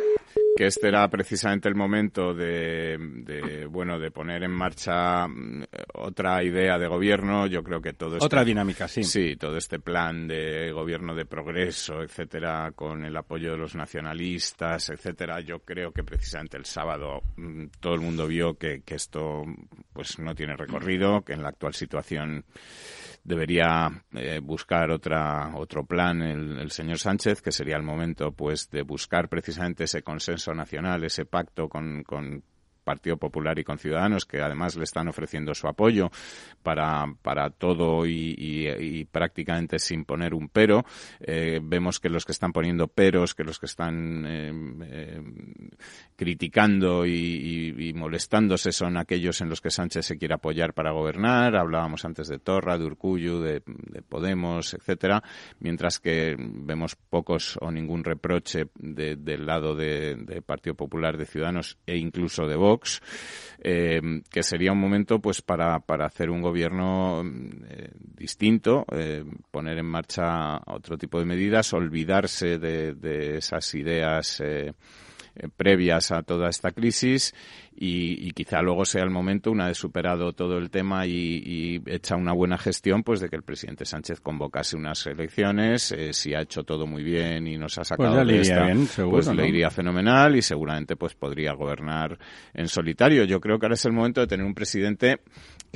que 0.58 0.66
este 0.66 0.88
era 0.88 1.08
precisamente 1.08 1.70
el 1.70 1.76
momento 1.76 2.34
de, 2.34 3.68
bueno 3.70 4.00
de 4.00 4.10
poner 4.10 4.44
en 4.44 4.52
marcha 4.52 5.28
mm, 5.28 5.64
otra 5.94 6.44
idea 6.44 6.80
de 6.80 6.88
gobierno. 6.88 7.46
Yo 7.46 7.64
creo 7.64 7.80
que 7.80 7.94
todo 7.94 8.18
otra 8.20 8.42
este 8.42 8.50
dinámica 8.50 8.88
sí. 8.88 9.04
Sí 9.04 9.36
todo 9.36 9.58
este 9.58 9.80
plan 9.80 10.28
de 10.28 10.72
gobierno 10.72 11.14
de 11.14 11.26
progreso 11.26 12.02
etcétera 12.02 12.72
con 12.76 13.06
el 13.06 13.16
apoyo 13.16 13.52
de 13.52 13.58
los 13.58 13.76
nacionalistas 13.76 14.90
etcétera. 14.90 15.42
Yo 15.42 15.60
creo 15.60 15.92
que 15.92 16.04
precisamente 16.04 16.58
el 16.58 16.66
sábado 16.66 17.22
mm, 17.36 17.66
todo 17.80 17.94
el 17.94 18.02
mundo 18.02 18.28
vio 18.28 18.56
que, 18.56 18.82
que 18.82 18.96
esto 18.96 19.44
pues 19.94 20.18
no 20.18 20.34
tiene 20.34 20.58
recorrido 20.58 21.22
que 21.22 21.34
en 21.34 21.44
la 21.44 21.50
actual 21.50 21.76
situación 21.76 22.44
debería 23.28 24.06
eh, 24.14 24.40
buscar 24.42 24.90
otra, 24.90 25.52
otro 25.56 25.86
plan 25.86 26.22
el, 26.22 26.60
el, 26.60 26.72
señor 26.72 26.98
Sánchez, 26.98 27.42
que 27.42 27.52
sería 27.52 27.76
el 27.76 27.84
momento 27.84 28.32
pues 28.32 28.70
de 28.70 28.84
buscar 28.84 29.28
precisamente 29.28 29.84
ese 29.84 30.02
consenso 30.02 30.54
nacional, 30.54 31.04
ese 31.04 31.26
pacto 31.26 31.68
con, 31.68 32.04
con 32.04 32.42
Partido 32.88 33.18
Popular 33.18 33.60
y 33.60 33.66
con 33.66 33.78
Ciudadanos, 33.78 34.26
que 34.26 34.40
además 34.40 34.78
le 34.78 34.86
están 34.86 35.10
ofreciendo 35.10 35.54
su 35.54 35.68
apoyo 35.68 36.10
para, 36.64 37.06
para 37.22 37.50
todo 37.50 38.06
y, 38.08 39.06
prácticamente 39.12 39.78
sin 39.78 40.06
poner 40.06 40.34
un 40.34 40.48
pero. 40.48 40.86
Eh, 41.20 41.60
vemos 41.62 42.00
que 42.00 42.08
los 42.08 42.24
que 42.24 42.32
están 42.32 42.54
poniendo 42.54 42.88
peros, 42.88 43.36
que 43.36 43.44
los 43.44 43.60
que 43.60 43.66
están 43.66 44.26
eh, 44.26 44.54
eh, 44.86 45.22
criticando 46.16 47.06
y, 47.06 47.92
molestándose 47.94 48.72
son 48.72 48.96
aquellos 48.96 49.42
en 49.42 49.50
los 49.50 49.60
que 49.60 49.70
Sánchez 49.70 50.06
se 50.06 50.18
quiere 50.18 50.36
apoyar 50.36 50.74
para 50.74 50.92
gobernar. 50.92 51.58
Hablábamos 51.58 52.06
antes 52.06 52.30
de 52.30 52.40
Torra, 52.40 52.78
de 52.78 52.86
Urcullu, 52.86 53.42
de, 53.42 53.62
Podemos, 54.08 54.74
etcétera, 54.74 55.22
mientras 55.60 56.00
que 56.00 56.38
vemos 56.40 56.96
pocos 56.96 57.58
o 57.60 57.70
ningún 57.70 58.06
reproche 58.06 58.68
del 58.76 59.46
lado 59.46 59.76
de 59.76 60.42
Partido 60.46 60.76
Popular, 60.76 61.18
de 61.18 61.26
Ciudadanos 61.26 61.78
e 61.86 61.98
incluso 61.98 62.48
de 62.48 62.56
Vox 62.56 62.77
eh, 63.60 64.02
que 64.30 64.44
sería 64.44 64.72
un 64.72 64.80
momento 64.80 65.20
pues 65.20 65.42
para, 65.42 65.80
para 65.80 66.06
hacer 66.06 66.30
un 66.30 66.42
gobierno 66.42 67.24
eh, 67.70 67.90
distinto, 67.96 68.86
eh, 68.92 69.24
poner 69.52 69.78
en 69.78 69.86
marcha 69.86 70.60
otro 70.68 70.98
tipo 70.98 71.20
de 71.20 71.26
medidas, 71.26 71.74
olvidarse 71.74 72.60
de, 72.60 72.94
de 72.94 73.38
esas 73.38 73.74
ideas 73.76 74.42
previas 75.56 76.12
a 76.12 76.24
toda 76.24 76.50
esta 76.50 76.72
crisis 76.72 77.34
y, 77.80 78.32
quizá 78.32 78.62
luego 78.62 78.86
sea 78.86 79.04
el 79.04 79.12
momento, 79.12 79.52
una 79.52 79.68
vez 79.68 79.78
superado 79.78 80.34
todo 80.34 80.58
el 80.58 80.72
tema 80.72 81.06
y, 81.06 81.80
hecha 81.86 82.16
una 82.16 82.34
buena 82.34 82.58
gestión, 82.58 83.04
pues 83.04 83.20
de 83.20 83.30
que 83.30 83.36
el 83.36 83.44
presidente 83.44 83.86
Sánchez 83.86 84.20
convocase 84.20 84.76
unas 84.76 85.06
elecciones, 85.06 85.92
eh, 85.92 86.12
si 86.12 86.34
ha 86.34 86.42
hecho 86.42 86.64
todo 86.64 86.88
muy 86.88 87.04
bien 87.04 87.46
y 87.48 87.58
nos 87.58 87.78
ha 87.78 87.82
pues 87.82 87.88
sacado 87.90 88.26
de 88.26 88.42
esta, 88.42 89.06
pues 89.10 89.28
le 89.28 89.48
iría 89.48 89.70
fenomenal 89.70 90.36
y 90.36 90.42
seguramente 90.42 90.96
pues 90.96 91.14
podría 91.14 91.54
gobernar 91.54 92.18
en 92.54 92.68
solitario. 92.68 93.26
Yo 93.26 93.40
creo 93.40 93.60
que 93.60 93.68
ahora 93.68 93.76
es 93.76 93.86
el 93.86 93.94
momento 93.94 94.22
de 94.22 94.28
tener 94.28 94.46
un 94.46 94.56
presidente 94.56 95.20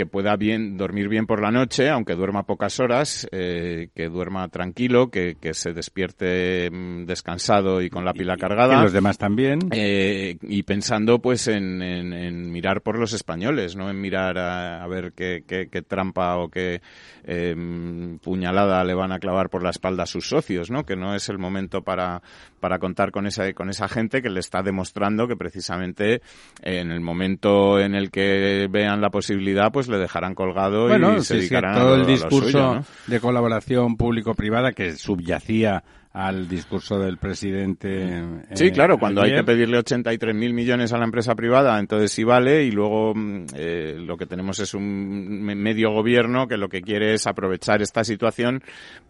que 0.02 0.08
pueda 0.08 0.36
bien 0.36 0.78
dormir 0.78 1.10
bien 1.10 1.28
por 1.28 1.44
la 1.44 1.52
noche, 1.52 1.88
aunque 1.88 2.16
duerma 2.16 2.42
pocas 2.48 2.80
horas, 2.80 3.28
eh, 3.32 3.90
que 3.94 4.10
duerma 4.10 4.48
tranquilo, 4.48 5.12
que, 5.12 5.36
que, 5.40 5.54
se 5.54 5.74
despierte 5.74 6.72
mm, 6.72 7.06
descansado 7.06 7.84
y 7.84 7.92
con 7.92 8.04
la 8.04 8.12
pila 8.12 8.36
cargada. 8.36 8.80
Y 8.80 8.82
los 8.82 8.94
demás 8.94 9.20
también. 9.20 9.60
Eh, 9.70 10.40
y 10.42 10.64
pensando 10.64 11.20
pues 11.20 11.48
en, 11.48 11.84
en, 11.84 12.52
mirar 12.52 12.82
por 12.82 12.98
los 12.98 13.14
españoles, 13.14 13.76
no 13.76 13.92
en 13.92 14.02
mirar 14.02 14.40
a, 14.40 14.88
ver 14.88 15.14
qué, 15.14 15.44
qué, 15.48 15.68
qué, 15.70 15.84
trampa 15.84 16.38
o 16.38 16.50
qué 16.50 16.82
eh, 17.24 18.18
puñalada 18.24 18.84
le 18.84 18.96
van 18.96 19.12
a 19.12 19.20
clavar 19.20 19.52
por 19.52 19.62
la 19.62 19.70
espalda 19.70 20.04
a 20.04 20.08
sus 20.08 20.28
socios, 20.28 20.72
¿no? 20.72 20.84
Que 20.84 20.96
no 20.96 21.14
es 21.14 21.30
el 21.30 21.38
momento 21.38 21.84
para, 21.84 22.24
para 22.62 22.80
contar 22.80 23.12
con 23.12 23.28
esa, 23.28 23.52
con 23.54 23.70
esa 23.70 23.90
gente 23.90 24.22
que 24.22 24.30
le 24.30 24.40
está 24.40 24.62
demostrando 24.62 25.28
que 25.28 25.36
precisamente 25.36 26.22
en 26.62 26.92
el 26.92 27.02
momento 27.02 27.80
en 27.80 27.96
el 27.96 28.12
que 28.12 28.68
vean 28.70 29.02
la 29.02 29.10
posibilidad, 29.10 29.72
pues 29.72 29.90
le 29.90 29.98
dejarán 29.98 30.36
colgado 30.36 30.88
y 30.88 31.24
se 31.24 31.38
dedicarán 31.38 31.76
todo 31.76 31.96
a 31.96 31.98
el 31.98 32.06
discurso 32.06 32.86
de 33.08 33.20
colaboración 33.20 33.98
público-privada 33.98 34.72
que 34.72 34.94
subyacía 34.94 35.84
al 36.14 36.48
discurso 36.50 37.00
del 37.00 37.18
presidente. 37.18 38.20
Eh, 38.20 38.42
sí, 38.54 38.72
claro, 38.72 38.98
cuando 38.98 39.22
hay 39.22 39.34
que 39.34 39.44
pedirle 39.44 39.78
83 39.78 40.36
mil 40.36 40.54
millones 40.54 40.92
a 40.92 40.98
la 40.98 41.06
empresa 41.06 41.36
privada, 41.36 41.80
entonces 41.80 42.12
sí 42.12 42.26
vale, 42.26 42.64
y 42.64 42.72
luego 42.72 43.14
mm, 43.16 43.46
eh, 43.56 43.96
lo 43.98 44.18
que 44.18 44.26
tenemos 44.26 44.60
es 44.60 44.74
un 44.74 45.42
medio 45.42 45.92
gobierno 45.92 46.48
que 46.48 46.58
lo 46.58 46.68
que 46.68 46.82
quiere 46.82 47.14
es 47.14 47.28
aprovechar 47.28 47.82
esta 47.82 48.04
situación 48.04 48.62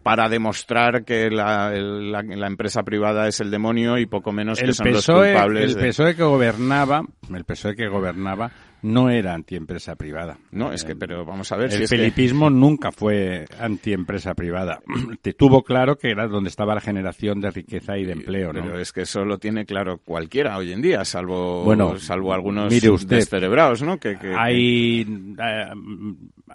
para 0.04 0.28
demostrar 0.28 1.04
que 1.04 1.28
la, 1.28 1.70
la, 1.70 2.46
empresa 2.46 2.84
privada 2.84 3.26
es 3.26 3.40
el 3.40 3.50
demonio 3.50 3.98
y 3.98 4.06
poco 4.06 4.30
menos 4.32 4.60
que 4.60 4.72
son 4.72 4.92
los 4.92 5.04
culpables. 5.04 5.74
El 5.74 5.88
PSOE 5.88 6.14
que 6.14 6.22
gobernaba, 6.22 7.02
el 7.34 7.44
PSOE 7.44 7.74
que 7.74 7.88
gobernaba 7.88 8.52
no 8.82 9.10
era 9.10 9.34
antiempresa 9.34 9.96
privada. 9.96 10.38
No, 10.50 10.72
es 10.72 10.84
que, 10.84 10.96
pero 10.96 11.24
vamos 11.24 11.50
a 11.52 11.56
ver. 11.56 11.72
El 11.72 11.86
si 11.86 11.96
felipismo 11.96 12.50
nunca 12.50 12.92
fue 12.92 13.46
antiempresa 13.58 14.34
privada. 14.34 14.80
Te 15.22 15.32
tuvo 15.32 15.62
claro 15.62 15.96
que 15.96 16.10
era 16.10 16.26
donde 16.26 16.50
estaba 16.50 16.74
la 16.74 16.80
generación 16.80 17.40
de 17.40 17.50
riqueza 17.50 17.96
y 17.96 18.04
de 18.04 18.12
empleo, 18.12 18.52
¿no? 18.52 18.62
Pero 18.62 18.78
es 18.78 18.92
que 18.92 19.02
eso 19.02 19.24
lo 19.24 19.38
tiene 19.38 19.64
claro 19.64 19.98
cualquiera 19.98 20.56
hoy 20.56 20.72
en 20.72 20.82
día, 20.82 21.04
salvo, 21.04 21.64
bueno, 21.64 21.98
salvo 21.98 22.32
algunos 22.32 22.72
mire 22.72 22.90
usted, 22.90 23.22
¿no? 23.82 23.98
Que, 23.98 24.16
hay, 24.36 25.02
eh, 25.02 25.70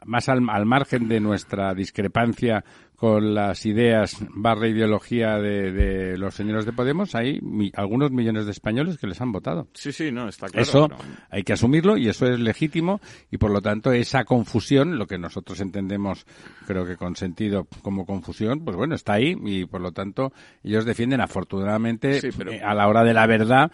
más 0.06 0.30
al, 0.30 0.48
al 0.50 0.66
margen 0.66 1.08
de 1.08 1.20
nuestra 1.20 1.74
discrepancia 1.74 2.64
con 2.98 3.36
las 3.36 3.64
ideas 3.68 4.18
barra 4.32 4.68
ideología 4.68 5.38
de, 5.38 6.18
los 6.18 6.34
señores 6.34 6.66
de 6.66 6.74
Podemos, 6.74 7.14
hay 7.14 7.40
algunos 7.76 8.10
millones 8.10 8.46
de 8.46 8.52
españoles 8.52 8.98
que 8.98 9.06
les 9.06 9.22
han 9.22 9.32
votado. 9.32 9.68
Sí, 9.74 9.92
sí, 9.92 10.12
no, 10.12 10.28
está 10.28 10.48
claro. 10.48 10.64
Eso 10.64 10.90
hay 11.30 11.44
que 11.44 11.54
asumirlo 11.54 11.96
y 11.96 12.10
eso 12.10 12.26
es 12.26 12.40
legítimo 12.40 13.00
y 13.30 13.38
por 13.38 13.52
lo 13.52 13.62
tanto 13.62 13.92
esa 13.92 14.26
confusión, 14.26 14.98
lo 14.98 15.06
que 15.06 15.20
nosotros 15.20 15.62
entendemos 15.62 16.26
creo 16.66 16.88
que 16.88 16.98
con 16.98 17.16
sentido 17.16 17.68
como 17.84 18.04
confusión, 18.04 18.66
pues 18.66 18.76
bueno, 18.76 18.96
está 18.96 19.14
ahí 19.14 19.38
y 19.46 19.66
por 19.66 19.82
lo 19.82 19.92
tanto 19.92 20.34
ellos 20.64 20.84
defienden 20.84 21.22
afortunadamente 21.22 22.18
eh, 22.18 22.62
a 22.64 22.74
la 22.74 22.88
hora 22.88 23.04
de 23.04 23.14
la 23.14 23.28
verdad 23.28 23.72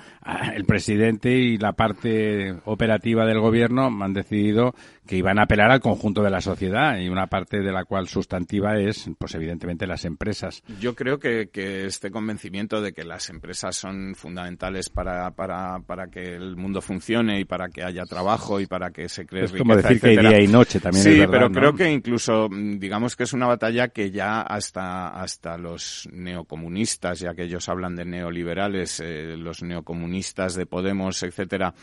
el 0.54 0.66
presidente 0.66 1.32
y 1.32 1.58
la 1.58 1.72
parte 1.72 2.54
operativa 2.66 3.26
del 3.26 3.40
gobierno 3.40 3.90
han 4.04 4.14
decidido 4.14 4.76
que 5.06 5.18
iban 5.18 5.38
a 5.40 5.44
apelar 5.44 5.72
al 5.72 5.82
conjunto 5.82 6.24
de 6.24 6.30
la 6.30 6.42
sociedad 6.42 6.98
y 6.98 7.10
una 7.10 7.28
parte 7.28 7.60
de 7.60 7.72
la 7.72 7.84
cual 7.84 8.08
sustantiva 8.08 8.80
es, 8.80 9.10
pues 9.18 9.36
evidentemente, 9.36 9.86
las 9.86 10.06
empresas. 10.06 10.64
Yo 10.80 10.96
creo 10.96 11.20
que, 11.20 11.50
este 11.54 12.12
convencimiento 12.12 12.82
de 12.82 12.94
que 12.94 13.04
las 13.04 13.30
empresas 13.30 13.76
son 13.76 14.16
fundamentales 14.16 14.90
para, 14.90 15.32
para, 15.32 15.80
para 15.80 16.08
que 16.08 16.36
el 16.36 16.56
mundo 16.56 16.82
funcione 16.82 17.40
y 17.40 17.46
para 17.46 17.70
que 17.70 17.84
haya 17.84 18.04
trabajo 18.04 18.60
y 18.60 18.66
para 18.66 18.92
que 18.92 19.10
se 19.10 19.26
cree 19.26 19.46
Es 19.46 19.52
como 19.52 19.76
decir 19.76 20.00
que 20.00 20.10
hay 20.10 20.18
día 20.18 20.40
y 20.40 20.48
noche 20.48 20.80
también. 20.80 21.04
Sí, 21.04 21.22
es 21.22 21.28
pero 21.28 21.52
creo 21.52 21.74
que 21.74 21.92
incluso, 21.92 22.48
mm, 22.50 22.80
digamos 22.80 23.16
que 23.16 23.24
es 23.24 23.34
una 23.34 23.48
batalla 23.48 23.90
que 23.90 24.12
ya 24.12 24.42
hasta, 24.42 25.10
hasta 25.10 25.58
los 25.58 26.08
neocomunistas, 26.12 27.20
ya 27.20 27.34
que 27.34 27.44
ellos 27.44 27.68
hablan 27.68 27.96
de 27.96 28.06
neoliberales, 28.06 29.02
eh, 29.02 29.36
los 29.38 29.64
neocomunistas 29.64 30.56
de 30.56 30.66
Podemos, 30.66 31.24
etcétera, 31.24 31.74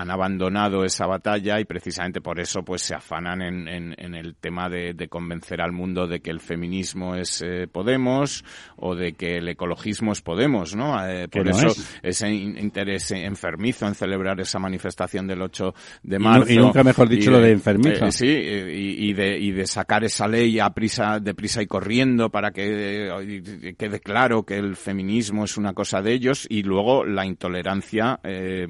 han 0.00 0.10
abandonado 0.10 0.84
esa 0.84 1.06
batalla 1.06 1.60
y 1.60 1.64
precisamente 1.64 2.20
por 2.20 2.40
eso 2.40 2.62
pues 2.62 2.80
se 2.82 2.94
afanan 2.94 3.42
en, 3.42 3.68
en, 3.68 4.14
el 4.14 4.34
tema 4.34 4.68
de, 4.68 4.94
convencer 5.08 5.60
al 5.60 5.72
mundo 5.72 6.06
de 6.06 6.20
que 6.20 6.30
el 6.30 6.40
feminismo 6.40 7.14
es 7.14 7.42
eh, 7.42 7.66
Podemos 7.70 8.44
o 8.76 8.94
de 8.94 9.12
que 9.12 9.36
el 9.36 9.48
ecologismo 9.48 10.12
es 10.12 10.22
Podemos, 10.22 10.74
¿no? 10.74 11.06
Eh, 11.06 11.28
por 11.28 11.46
eso 11.48 11.68
ese 12.02 12.30
interés 12.30 13.10
enfermizo 13.10 13.86
en 13.86 13.94
celebrar 13.94 14.40
esa 14.40 14.58
manifestación 14.58 15.26
del 15.26 15.42
8 15.42 15.74
de 16.02 16.18
marzo. 16.18 16.52
Y, 16.52 16.56
nunca 16.56 16.82
mejor 16.82 17.08
dicho 17.08 17.30
lo 17.30 17.40
de 17.40 17.52
enfermizo. 17.52 18.06
Eh, 18.06 18.12
sí, 18.12 18.26
y, 18.26 19.12
de, 19.12 19.38
y 19.38 19.52
de 19.52 19.66
sacar 19.66 20.04
esa 20.04 20.26
ley 20.26 20.58
a 20.60 20.70
prisa, 20.70 21.20
de 21.20 21.34
prisa 21.34 21.60
y 21.60 21.66
corriendo 21.66 22.30
para 22.30 22.52
que 22.52 23.74
quede 23.76 24.00
claro 24.00 24.44
que 24.44 24.56
el 24.56 24.76
feminismo 24.76 25.44
es 25.44 25.58
una 25.58 25.74
cosa 25.74 26.00
de 26.00 26.12
ellos 26.12 26.46
y 26.48 26.62
luego 26.62 27.04
la 27.04 27.26
intolerancia 27.26 28.18
eh, 28.22 28.66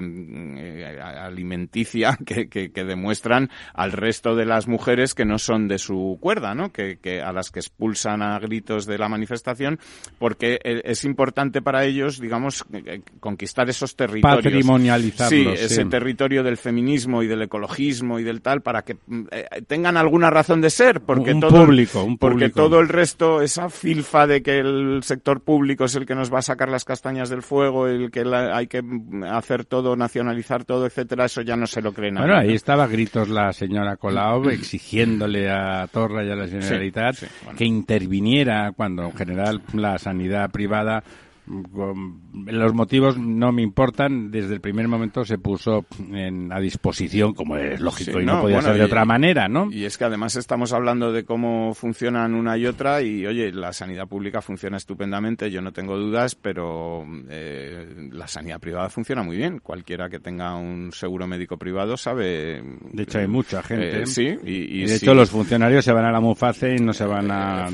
alimenticia 1.25 2.17
que, 2.25 2.49
que, 2.49 2.83
demuestran 2.83 3.49
al 3.73 3.91
resto 3.91 4.35
de 4.35 4.45
las 4.45 4.67
mujeres 4.67 5.13
que 5.13 5.25
no 5.25 5.37
son 5.37 5.67
de 5.67 5.77
su 5.77 6.17
cuerda, 6.19 6.55
¿no? 6.55 6.71
Que, 6.71 6.97
que, 6.97 7.21
a 7.21 7.31
las 7.31 7.51
que 7.51 7.59
expulsan 7.59 8.21
a 8.21 8.39
gritos 8.39 8.85
de 8.85 8.97
la 8.97 9.09
manifestación, 9.09 9.79
porque 10.17 10.59
e, 10.63 10.81
es 10.85 11.03
importante 11.05 11.61
para 11.61 11.85
ellos, 11.85 12.19
digamos, 12.19 12.65
eh, 12.73 13.01
conquistar 13.19 13.69
esos 13.69 13.95
territorios. 13.95 14.43
Patrimonializarlos. 14.43 15.59
Sí, 15.59 15.65
ese 15.65 15.85
territorio 15.85 16.43
del 16.43 16.57
feminismo 16.57 17.23
y 17.23 17.27
del 17.27 17.43
ecologismo 17.43 18.19
y 18.19 18.23
del 18.23 18.41
tal, 18.41 18.61
para 18.61 18.83
que 18.83 18.95
mm, 19.05 19.23
eh, 19.31 19.45
tengan 19.67 19.97
alguna 19.97 20.29
razón 20.29 20.61
de 20.61 20.69
ser, 20.69 21.01
porque 21.01 21.35
todo, 21.35 21.65
público, 21.65 22.03
un 22.03 22.17
porque 22.17 22.49
todo 22.49 22.79
el 22.79 22.89
resto, 22.89 23.41
esa 23.41 23.69
filfa 23.69 24.27
de 24.27 24.41
que 24.41 24.59
el 24.59 25.01
sector 25.03 25.41
público 25.41 25.85
es 25.85 25.95
el 25.95 26.05
que 26.05 26.15
nos 26.15 26.33
va 26.33 26.39
a 26.39 26.43
sacar 26.43 26.69
las 26.69 26.85
castañas 26.85 27.29
del 27.29 27.41
fuego, 27.41 27.87
el 27.87 28.11
que 28.11 28.21
hay 28.21 28.67
que 28.67 28.81
hacer 29.29 29.65
todo, 29.65 29.95
nacionalizar 29.95 30.65
todo, 30.65 30.85
etcétera 31.11 31.25
eso 31.25 31.41
ya 31.41 31.55
no 31.55 31.67
se 31.67 31.81
lo 31.81 31.93
creen. 31.93 32.15
Bueno, 32.15 32.37
ahí 32.37 32.53
estaba 32.53 32.87
gritos 32.87 33.27
la 33.29 33.51
señora 33.51 33.97
Colau 33.97 34.49
exigiéndole 34.49 35.49
a 35.49 35.87
Torra 35.91 36.23
y 36.23 36.31
a 36.31 36.35
la 36.35 36.47
Generalitat 36.47 37.17
que 37.57 37.65
interviniera 37.65 38.71
cuando 38.75 39.03
en 39.03 39.13
general 39.13 39.61
la 39.73 39.97
sanidad 39.97 40.49
privada 40.51 41.03
los 41.47 42.73
motivos 42.73 43.17
no 43.17 43.51
me 43.51 43.61
importan. 43.61 44.31
Desde 44.31 44.53
el 44.53 44.61
primer 44.61 44.87
momento 44.87 45.25
se 45.25 45.37
puso 45.37 45.85
a 46.51 46.59
disposición, 46.59 47.33
como 47.33 47.57
es 47.57 47.79
lógico, 47.79 48.19
y 48.19 48.25
no, 48.25 48.41
podía 48.41 48.61
ser 48.61 48.75
de 48.75 48.83
otra 48.83 49.05
manera, 49.05 49.47
¿no? 49.47 49.71
Y 49.71 49.85
es 49.85 49.97
que 49.97 50.05
además 50.05 50.35
estamos 50.35 50.73
hablando 50.73 51.11
de 51.11 51.23
cómo 51.25 51.73
funcionan 51.73 52.33
una 52.33 52.57
y 52.57 52.65
otra, 52.65 53.01
y 53.01 53.25
oye, 53.25 53.51
la 53.51 53.73
sanidad 53.73 54.07
pública 54.07 54.41
funciona 54.41 54.77
estupendamente, 54.77 55.51
yo 55.51 55.61
no 55.61 55.71
tengo 55.71 55.97
dudas, 55.97 56.35
pero 56.35 57.05
eh, 57.29 58.09
la 58.11 58.27
sanidad 58.27 58.59
privada 58.59 58.89
funciona 58.89 59.23
muy 59.23 59.37
bien. 59.37 59.59
Cualquiera 59.59 60.09
que 60.09 60.19
tenga 60.19 60.55
un 60.55 60.91
seguro 60.91 61.27
médico 61.27 61.57
privado 61.57 61.97
sabe. 61.97 62.61
De 62.91 63.03
hecho, 63.03 63.19
hay 63.19 63.27
mucha 63.27 63.63
gente. 63.63 64.03
Eh, 64.03 64.05
sí, 64.05 64.37
y, 64.43 64.85
de 64.85 64.95
hecho, 64.95 65.13
los 65.13 65.29
funcionarios 65.29 65.83
se 65.83 65.91
van 65.91 66.05
a 66.05 66.11
la 66.11 66.19
MUFACE 66.19 66.75
y 66.75 66.79
no 66.79 66.93
se 66.93 67.05
van 67.05 67.31
a. 67.31 67.69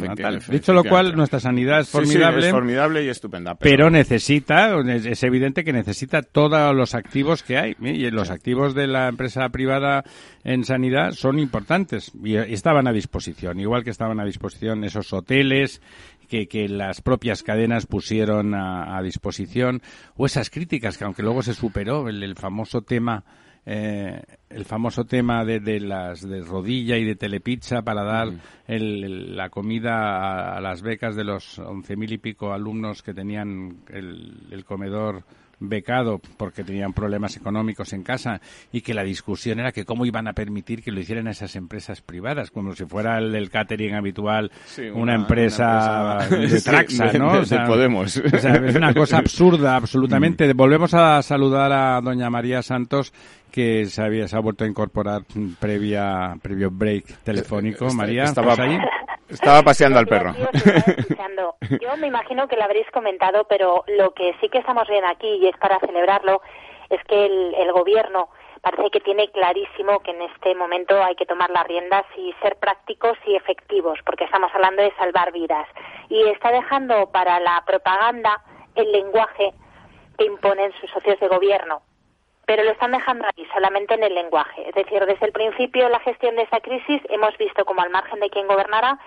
Dicho 0.49 0.73
lo 0.73 0.83
cual, 0.83 1.15
nuestra 1.15 1.39
sanidad 1.39 1.81
es 1.81 1.89
formidable. 1.89 2.45
es 2.45 2.51
formidable 2.51 3.03
y 3.03 3.09
estupenda 3.09 3.55
pero, 3.59 3.89
necesita, 3.89 4.79
es 4.79 5.23
evidente 5.23 5.63
que 5.63 5.73
necesita 5.73 6.21
todos 6.21 6.75
los 6.75 6.93
activos 6.95 7.43
que 7.43 7.57
hay. 7.57 7.75
Y 7.79 8.09
los 8.11 8.29
activos 8.29 8.75
de 8.75 8.87
la 8.87 9.07
empresa 9.07 9.49
privada 9.49 10.03
en 10.43 10.63
sanidad 10.63 11.11
son 11.11 11.39
importantes 11.39 12.11
y 12.23 12.35
estaban 12.35 12.87
a 12.87 12.93
disposición, 12.93 13.59
igual 13.59 13.83
que 13.83 13.89
estaban 13.89 14.19
a 14.19 14.25
disposición 14.25 14.83
esos 14.83 15.11
hoteles 15.13 15.81
que, 16.27 16.47
que 16.47 16.67
las 16.67 17.01
propias 17.01 17.41
cadenas 17.41 17.85
pusieron 17.85 18.53
a, 18.53 19.01
disposición, 19.01 19.81
o 20.15 20.25
esas 20.25 20.49
críticas 20.49 20.97
que 20.97 21.05
aunque 21.05 21.23
luego 21.23 21.41
se 21.41 21.53
superó, 21.53 22.09
el 22.09 22.35
famoso 22.35 22.81
tema 22.81 23.23
eh, 23.69 24.21
el 24.49 24.63
famoso 24.63 25.03
tema 25.03 25.43
de, 25.43 25.59
de, 25.59 25.81
las 25.81 26.21
de 26.21 26.39
rodilla 26.39 26.95
y 26.95 27.03
de 27.03 27.17
telepizza 27.17 27.81
para 27.81 28.01
dar 28.01 28.29
el, 28.65 29.35
la 29.35 29.49
comida 29.49 30.55
a, 30.55 30.61
las 30.61 30.81
becas 30.81 31.17
de 31.17 31.25
los 31.25 31.59
once 31.59 31.97
mil 31.97 32.13
y 32.13 32.17
pico 32.17 32.53
alumnos 32.53 33.03
que 33.03 33.13
tenían 33.13 33.83
el, 33.89 34.47
el 34.51 34.63
comedor 34.63 35.25
becado 35.59 36.21
porque 36.37 36.63
tenían 36.63 36.93
problemas 36.93 37.35
económicos 37.35 37.93
en 37.93 38.03
casa 38.03 38.41
y 38.71 38.81
que 38.81 38.93
la 38.93 39.03
discusión 39.03 39.59
era 39.59 39.71
que 39.71 39.85
cómo 39.85 40.05
iban 40.05 40.27
a 40.27 40.33
permitir 40.33 40.83
que 40.83 40.91
lo 40.91 40.99
hicieran 40.99 41.27
esas 41.27 41.55
empresas 41.55 42.01
privadas, 42.01 42.51
como 42.51 42.75
si 42.75 42.85
fuera 42.85 43.17
el 43.17 43.31
del 43.31 43.49
catering 43.49 43.95
habitual, 43.95 44.51
una, 44.93 45.15
empresa 45.15 46.27
de 46.29 46.61
Traxa, 46.65 47.11
¿no? 47.13 47.41
Podemos. 47.65 48.17
es 48.17 48.75
una 48.75 48.93
cosa 48.93 49.17
absurda, 49.17 49.75
absolutamente. 49.75 50.53
Mm. 50.53 50.57
Volvemos 50.57 50.93
a 50.93 51.21
saludar 51.21 51.71
a 51.71 52.01
doña 52.01 52.29
María 52.29 52.61
Santos, 52.61 53.13
que 53.51 53.85
se, 53.85 54.01
había, 54.01 54.27
se 54.27 54.35
ha 54.35 54.39
vuelto 54.39 54.63
a 54.63 54.67
incorporar 54.67 55.23
previa 55.59 56.35
previo 56.41 56.69
break 56.69 57.23
telefónico. 57.23 57.93
María, 57.93 58.25
estaba 58.25 58.53
ahí? 58.53 58.77
Estaba 59.29 59.61
paseando 59.61 59.99
al 59.99 60.07
perro. 60.07 60.33
Yo 61.81 61.97
me 61.97 62.07
imagino 62.07 62.47
que 62.47 62.55
lo 62.55 62.63
habréis 62.63 62.89
comentado, 62.91 63.45
pero 63.45 63.83
lo 63.87 64.13
que 64.13 64.35
sí 64.39 64.49
que 64.49 64.59
estamos 64.59 64.87
viendo 64.87 65.07
aquí, 65.07 65.27
y 65.27 65.47
es 65.47 65.57
para 65.57 65.79
celebrarlo, 65.79 66.41
es 66.89 67.03
que 67.05 67.25
el, 67.25 67.53
el 67.55 67.71
gobierno 67.71 68.29
parece 68.61 68.89
que 68.89 68.99
tiene 69.01 69.29
clarísimo 69.31 69.99
que 69.99 70.11
en 70.11 70.21
este 70.21 70.55
momento 70.55 71.01
hay 71.03 71.15
que 71.15 71.25
tomar 71.25 71.49
las 71.49 71.67
riendas 71.67 72.05
y 72.17 72.33
ser 72.41 72.55
prácticos 72.57 73.17
y 73.25 73.35
efectivos, 73.35 73.99
porque 74.05 74.23
estamos 74.23 74.51
hablando 74.53 74.81
de 74.81 74.93
salvar 74.95 75.31
vidas. 75.31 75.67
Y 76.09 76.23
está 76.29 76.51
dejando 76.51 77.11
para 77.11 77.39
la 77.39 77.63
propaganda 77.65 78.41
el 78.75 78.91
lenguaje 78.91 79.53
que 80.17 80.25
imponen 80.25 80.71
sus 80.79 80.89
socios 80.91 81.19
de 81.19 81.27
gobierno 81.27 81.81
pero 82.47 82.63
lo 82.63 82.71
están 82.71 82.91
dejando 82.91 83.25
ahí, 83.25 83.45
solamente 83.53 83.93
en 83.93 84.03
el 84.03 84.15
lenguaje. 84.15 84.69
Es 84.69 84.73
decir, 84.73 85.05
desde 85.05 85.25
el 85.25 85.33
principio 85.33 85.83
de 85.83 85.89
la 85.89 85.99
gestión 85.99 86.37
de 86.37 86.43
esta 86.43 86.61
crisis 86.61 87.01
hemos 87.09 87.37
visto 87.37 87.65
como 87.65 87.81
al 87.81 87.89
margen 87.89 88.21
de 88.21 88.29
quien 88.29 88.47
gobernara, 88.47 88.97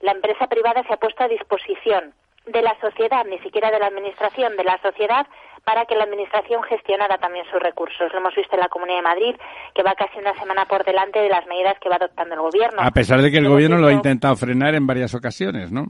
la 0.00 0.12
empresa 0.12 0.46
privada 0.46 0.82
se 0.86 0.92
ha 0.92 0.96
puesto 0.96 1.24
a 1.24 1.28
disposición 1.28 2.14
de 2.46 2.62
la 2.62 2.74
sociedad, 2.80 3.24
ni 3.26 3.38
siquiera 3.40 3.70
de 3.70 3.78
la 3.78 3.86
Administración, 3.86 4.56
de 4.56 4.64
la 4.64 4.80
sociedad, 4.82 5.26
para 5.64 5.84
que 5.84 5.94
la 5.94 6.04
Administración 6.04 6.62
gestionara 6.62 7.18
también 7.18 7.44
sus 7.50 7.60
recursos. 7.60 8.10
Lo 8.12 8.18
hemos 8.18 8.34
visto 8.34 8.54
en 8.54 8.60
la 8.60 8.68
Comunidad 8.68 8.98
de 8.98 9.02
Madrid, 9.02 9.34
que 9.74 9.82
va 9.82 9.94
casi 9.94 10.18
una 10.18 10.34
semana 10.38 10.64
por 10.64 10.84
delante 10.84 11.20
de 11.20 11.28
las 11.28 11.46
medidas 11.46 11.78
que 11.80 11.88
va 11.88 11.96
adoptando 11.96 12.34
el 12.34 12.40
Gobierno. 12.40 12.80
A 12.82 12.90
pesar 12.90 13.20
de 13.20 13.30
que 13.30 13.38
el 13.38 13.48
Gobierno 13.48 13.78
lo 13.78 13.88
ha 13.88 13.92
intentado 13.92 14.34
frenar 14.36 14.74
en 14.74 14.86
varias 14.86 15.14
ocasiones, 15.14 15.70
¿no? 15.70 15.86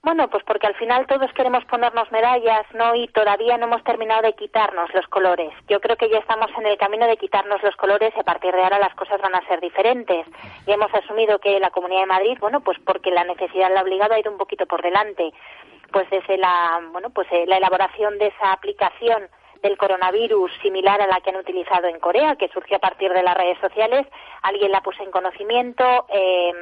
Bueno, 0.00 0.30
pues 0.30 0.44
porque 0.44 0.68
al 0.68 0.76
final 0.76 1.06
todos 1.08 1.32
queremos 1.32 1.64
ponernos 1.64 2.10
medallas, 2.12 2.64
¿no? 2.72 2.94
Y 2.94 3.08
todavía 3.08 3.58
no 3.58 3.66
hemos 3.66 3.82
terminado 3.82 4.22
de 4.22 4.34
quitarnos 4.34 4.92
los 4.94 5.06
colores. 5.08 5.52
Yo 5.68 5.80
creo 5.80 5.96
que 5.96 6.08
ya 6.08 6.18
estamos 6.18 6.50
en 6.56 6.66
el 6.66 6.78
camino 6.78 7.06
de 7.06 7.16
quitarnos 7.16 7.60
los 7.64 7.74
colores 7.74 8.12
y 8.16 8.20
a 8.20 8.22
partir 8.22 8.54
de 8.54 8.62
ahora 8.62 8.78
las 8.78 8.94
cosas 8.94 9.20
van 9.20 9.34
a 9.34 9.46
ser 9.48 9.60
diferentes. 9.60 10.24
Y 10.66 10.72
hemos 10.72 10.94
asumido 10.94 11.40
que 11.40 11.58
la 11.58 11.70
Comunidad 11.70 12.02
de 12.02 12.06
Madrid, 12.06 12.38
bueno, 12.40 12.60
pues 12.60 12.78
porque 12.84 13.10
la 13.10 13.24
necesidad 13.24 13.72
la 13.72 13.80
ha 13.80 13.82
obligado 13.82 14.14
a 14.14 14.20
ir 14.20 14.28
un 14.28 14.38
poquito 14.38 14.66
por 14.66 14.82
delante. 14.82 15.32
Pues 15.92 16.08
desde 16.10 16.38
la, 16.38 16.80
bueno, 16.92 17.10
pues 17.10 17.26
eh, 17.32 17.44
la 17.46 17.56
elaboración 17.56 18.18
de 18.18 18.28
esa 18.28 18.52
aplicación 18.52 19.28
del 19.62 19.76
coronavirus 19.76 20.52
similar 20.62 21.02
a 21.02 21.08
la 21.08 21.20
que 21.20 21.30
han 21.30 21.36
utilizado 21.36 21.88
en 21.88 21.98
Corea, 21.98 22.36
que 22.36 22.48
surgió 22.48 22.76
a 22.76 22.80
partir 22.80 23.12
de 23.12 23.24
las 23.24 23.36
redes 23.36 23.58
sociales, 23.58 24.06
alguien 24.42 24.70
la 24.70 24.80
puso 24.80 25.02
en 25.02 25.10
conocimiento, 25.10 26.06
eh, 26.08 26.52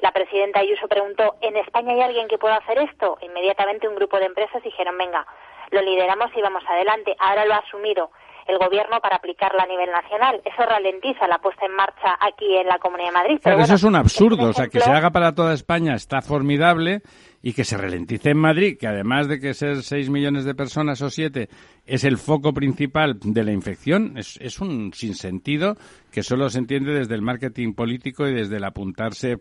la 0.00 0.12
presidenta 0.12 0.60
Ayuso 0.60 0.88
preguntó, 0.88 1.36
¿en 1.40 1.56
España 1.56 1.92
hay 1.92 2.00
alguien 2.00 2.28
que 2.28 2.38
pueda 2.38 2.56
hacer 2.56 2.78
esto? 2.78 3.18
Inmediatamente 3.20 3.88
un 3.88 3.96
grupo 3.96 4.18
de 4.18 4.26
empresas 4.26 4.62
dijeron, 4.62 4.96
venga, 4.96 5.26
lo 5.70 5.82
lideramos 5.82 6.30
y 6.34 6.40
vamos 6.40 6.64
adelante. 6.66 7.14
Ahora 7.18 7.44
lo 7.44 7.54
ha 7.54 7.58
asumido 7.58 8.10
el 8.46 8.58
gobierno 8.58 9.00
para 9.00 9.16
aplicarla 9.16 9.64
a 9.64 9.66
nivel 9.66 9.90
nacional. 9.90 10.40
Eso 10.44 10.62
ralentiza 10.62 11.26
la 11.26 11.38
puesta 11.38 11.66
en 11.66 11.74
marcha 11.74 12.16
aquí 12.20 12.56
en 12.56 12.66
la 12.66 12.78
Comunidad 12.78 13.08
de 13.08 13.14
Madrid. 13.14 13.40
Pero 13.42 13.60
eso 13.60 13.74
es 13.74 13.84
un 13.84 13.96
absurdo. 13.96 14.48
o 14.48 14.52
sea, 14.52 14.68
que 14.68 14.80
se 14.80 14.90
haga 14.90 15.10
para 15.10 15.34
toda 15.34 15.54
España 15.54 15.94
está 15.94 16.20
formidable 16.22 17.02
y 17.42 17.54
que 17.54 17.64
se 17.64 17.76
ralentice 17.76 18.30
en 18.30 18.38
Madrid, 18.38 18.76
que 18.78 18.86
además 18.86 19.28
de 19.28 19.40
que 19.40 19.54
ser 19.54 19.82
6 19.82 20.10
millones 20.10 20.44
de 20.44 20.54
personas 20.54 21.00
o 21.00 21.08
7 21.08 21.48
es 21.86 22.04
el 22.04 22.18
foco 22.18 22.52
principal 22.52 23.18
de 23.18 23.44
la 23.44 23.52
infección, 23.52 24.18
es, 24.18 24.38
es 24.42 24.60
un 24.60 24.92
sinsentido 24.92 25.74
que 26.12 26.22
solo 26.22 26.48
se 26.50 26.58
entiende 26.58 26.92
desde 26.92 27.14
el 27.14 27.22
marketing 27.22 27.74
político 27.74 28.26
y 28.26 28.34
desde 28.34 28.56
el 28.56 28.64
apuntarse 28.64 29.36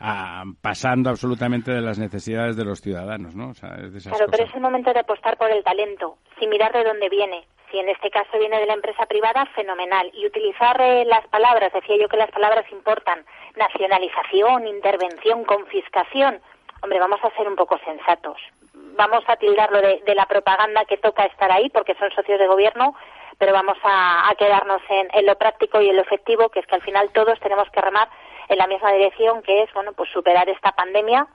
a, 0.00 0.42
pasando 0.60 1.10
absolutamente 1.10 1.72
de 1.72 1.80
las 1.80 1.98
necesidades 1.98 2.56
de 2.56 2.64
los 2.64 2.80
ciudadanos, 2.80 3.36
¿no? 3.36 3.50
O 3.50 3.54
sea, 3.54 3.74
es 3.76 3.92
de 3.92 3.98
esas 3.98 4.12
claro, 4.12 4.26
cosas. 4.26 4.30
pero 4.32 4.48
es 4.48 4.54
el 4.54 4.60
momento 4.60 4.92
de 4.92 5.00
apostar 5.00 5.36
por 5.36 5.50
el 5.50 5.62
talento, 5.62 6.18
sin 6.38 6.50
mirar 6.50 6.72
de 6.72 6.84
dónde 6.84 7.08
viene. 7.08 7.44
Si 7.74 7.80
en 7.80 7.88
este 7.88 8.08
caso 8.08 8.38
viene 8.38 8.60
de 8.60 8.66
la 8.66 8.74
empresa 8.74 9.04
privada, 9.06 9.46
fenomenal. 9.46 10.08
Y 10.14 10.24
utilizar 10.26 10.80
eh, 10.80 11.04
las 11.06 11.26
palabras, 11.26 11.72
decía 11.72 11.96
yo 11.96 12.08
que 12.08 12.16
las 12.16 12.30
palabras 12.30 12.64
importan, 12.70 13.26
nacionalización, 13.56 14.68
intervención, 14.68 15.42
confiscación. 15.42 16.40
Hombre, 16.82 17.00
vamos 17.00 17.18
a 17.24 17.30
ser 17.30 17.48
un 17.48 17.56
poco 17.56 17.76
sensatos. 17.78 18.36
Vamos 18.72 19.24
a 19.26 19.34
tildarlo 19.34 19.80
de, 19.80 20.00
de 20.06 20.14
la 20.14 20.26
propaganda 20.26 20.84
que 20.84 20.98
toca 20.98 21.24
estar 21.24 21.50
ahí, 21.50 21.68
porque 21.68 21.96
son 21.96 22.12
socios 22.12 22.38
de 22.38 22.46
gobierno, 22.46 22.94
pero 23.38 23.52
vamos 23.52 23.76
a, 23.82 24.32
quedarnos 24.38 24.80
en, 24.88 25.08
en 25.12 25.26
lo 25.26 25.36
práctico 25.36 25.80
y 25.80 25.88
en 25.88 25.96
lo 25.96 26.02
efectivo, 26.02 26.50
que 26.50 26.60
es 26.60 26.66
que 26.68 26.76
al 26.76 26.82
final 26.82 27.10
todos 27.12 27.40
tenemos 27.40 27.68
que 27.70 27.80
remar 27.80 28.08
en 28.50 28.56
la 28.56 28.68
misma 28.68 28.92
dirección, 28.92 29.42
que 29.42 29.64
es, 29.64 29.72
bueno, 29.72 29.94
pues 29.94 30.08
superar 30.10 30.48
esta 30.48 30.70
pandemia, 30.76 31.26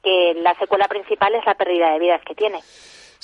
que 0.00 0.34
la 0.36 0.54
secuela 0.60 0.86
principal 0.86 1.34
es 1.34 1.44
la 1.44 1.56
pérdida 1.56 1.90
de 1.90 1.98
vidas 1.98 2.22
que 2.24 2.36
tiene. 2.36 2.60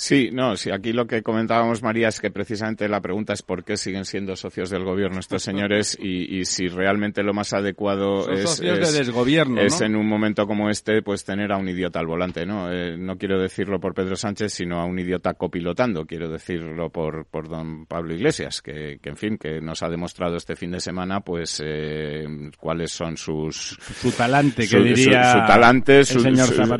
Sí, 0.01 0.29
no, 0.31 0.55
sí, 0.55 0.71
aquí 0.71 0.93
lo 0.93 1.05
que 1.07 1.21
comentábamos, 1.21 1.83
María, 1.83 2.07
es 2.07 2.21
que 2.21 2.31
precisamente 2.31 2.87
la 2.87 3.01
pregunta 3.01 3.33
es 3.33 3.41
por 3.41 3.65
qué 3.65 3.75
siguen 3.75 4.05
siendo 4.05 4.33
socios 4.37 4.69
del 4.69 4.85
gobierno 4.85 5.19
estos 5.19 5.43
señores 5.43 5.97
y, 6.01 6.39
y 6.39 6.45
si 6.45 6.69
realmente 6.69 7.21
lo 7.21 7.33
más 7.33 7.51
adecuado 7.51 8.21
Son 8.23 8.33
es, 8.33 8.43
socios 8.49 8.79
es- 8.79 8.93
de 8.93 8.99
desgobierno, 8.99 9.59
es 9.59 9.81
¿no? 9.81 9.85
en 9.87 9.95
un 9.97 10.07
momento 10.07 10.47
como 10.47 10.69
este, 10.69 11.01
pues 11.01 11.25
tener 11.25 11.51
a 11.51 11.57
un 11.57 11.67
idiota 11.67 11.99
al 11.99 12.07
volante, 12.07 12.45
¿no? 12.45 12.71
Eh, 12.71 12.95
no 12.97 13.17
quiero 13.17 13.41
decirlo 13.41 13.81
por 13.81 13.93
Pedro 13.93 14.15
Sánchez, 14.15 14.53
sino 14.53 14.79
a 14.79 14.85
un 14.85 14.97
idiota 14.99 15.33
copilotando, 15.33 16.05
quiero 16.05 16.29
decirlo 16.29 16.89
por, 16.89 17.25
por 17.25 17.49
don 17.49 17.85
Pablo 17.85 18.13
Iglesias, 18.13 18.61
que, 18.61 18.99
que, 19.03 19.09
en 19.09 19.17
fin, 19.17 19.37
que 19.37 19.59
nos 19.59 19.83
ha 19.83 19.89
demostrado 19.89 20.37
este 20.37 20.55
fin 20.55 20.71
de 20.71 20.79
semana, 20.79 21.19
pues, 21.19 21.61
eh, 21.61 22.25
cuáles 22.57 22.93
son 22.93 23.17
sus... 23.17 23.77
Su 24.01 24.11
talante, 24.13 24.61
que 24.61 24.67
su, 24.77 24.81
diría 24.81 25.33
su- 25.33 25.39
su 25.39 25.45
talante, 25.45 26.03
su, 26.05 26.19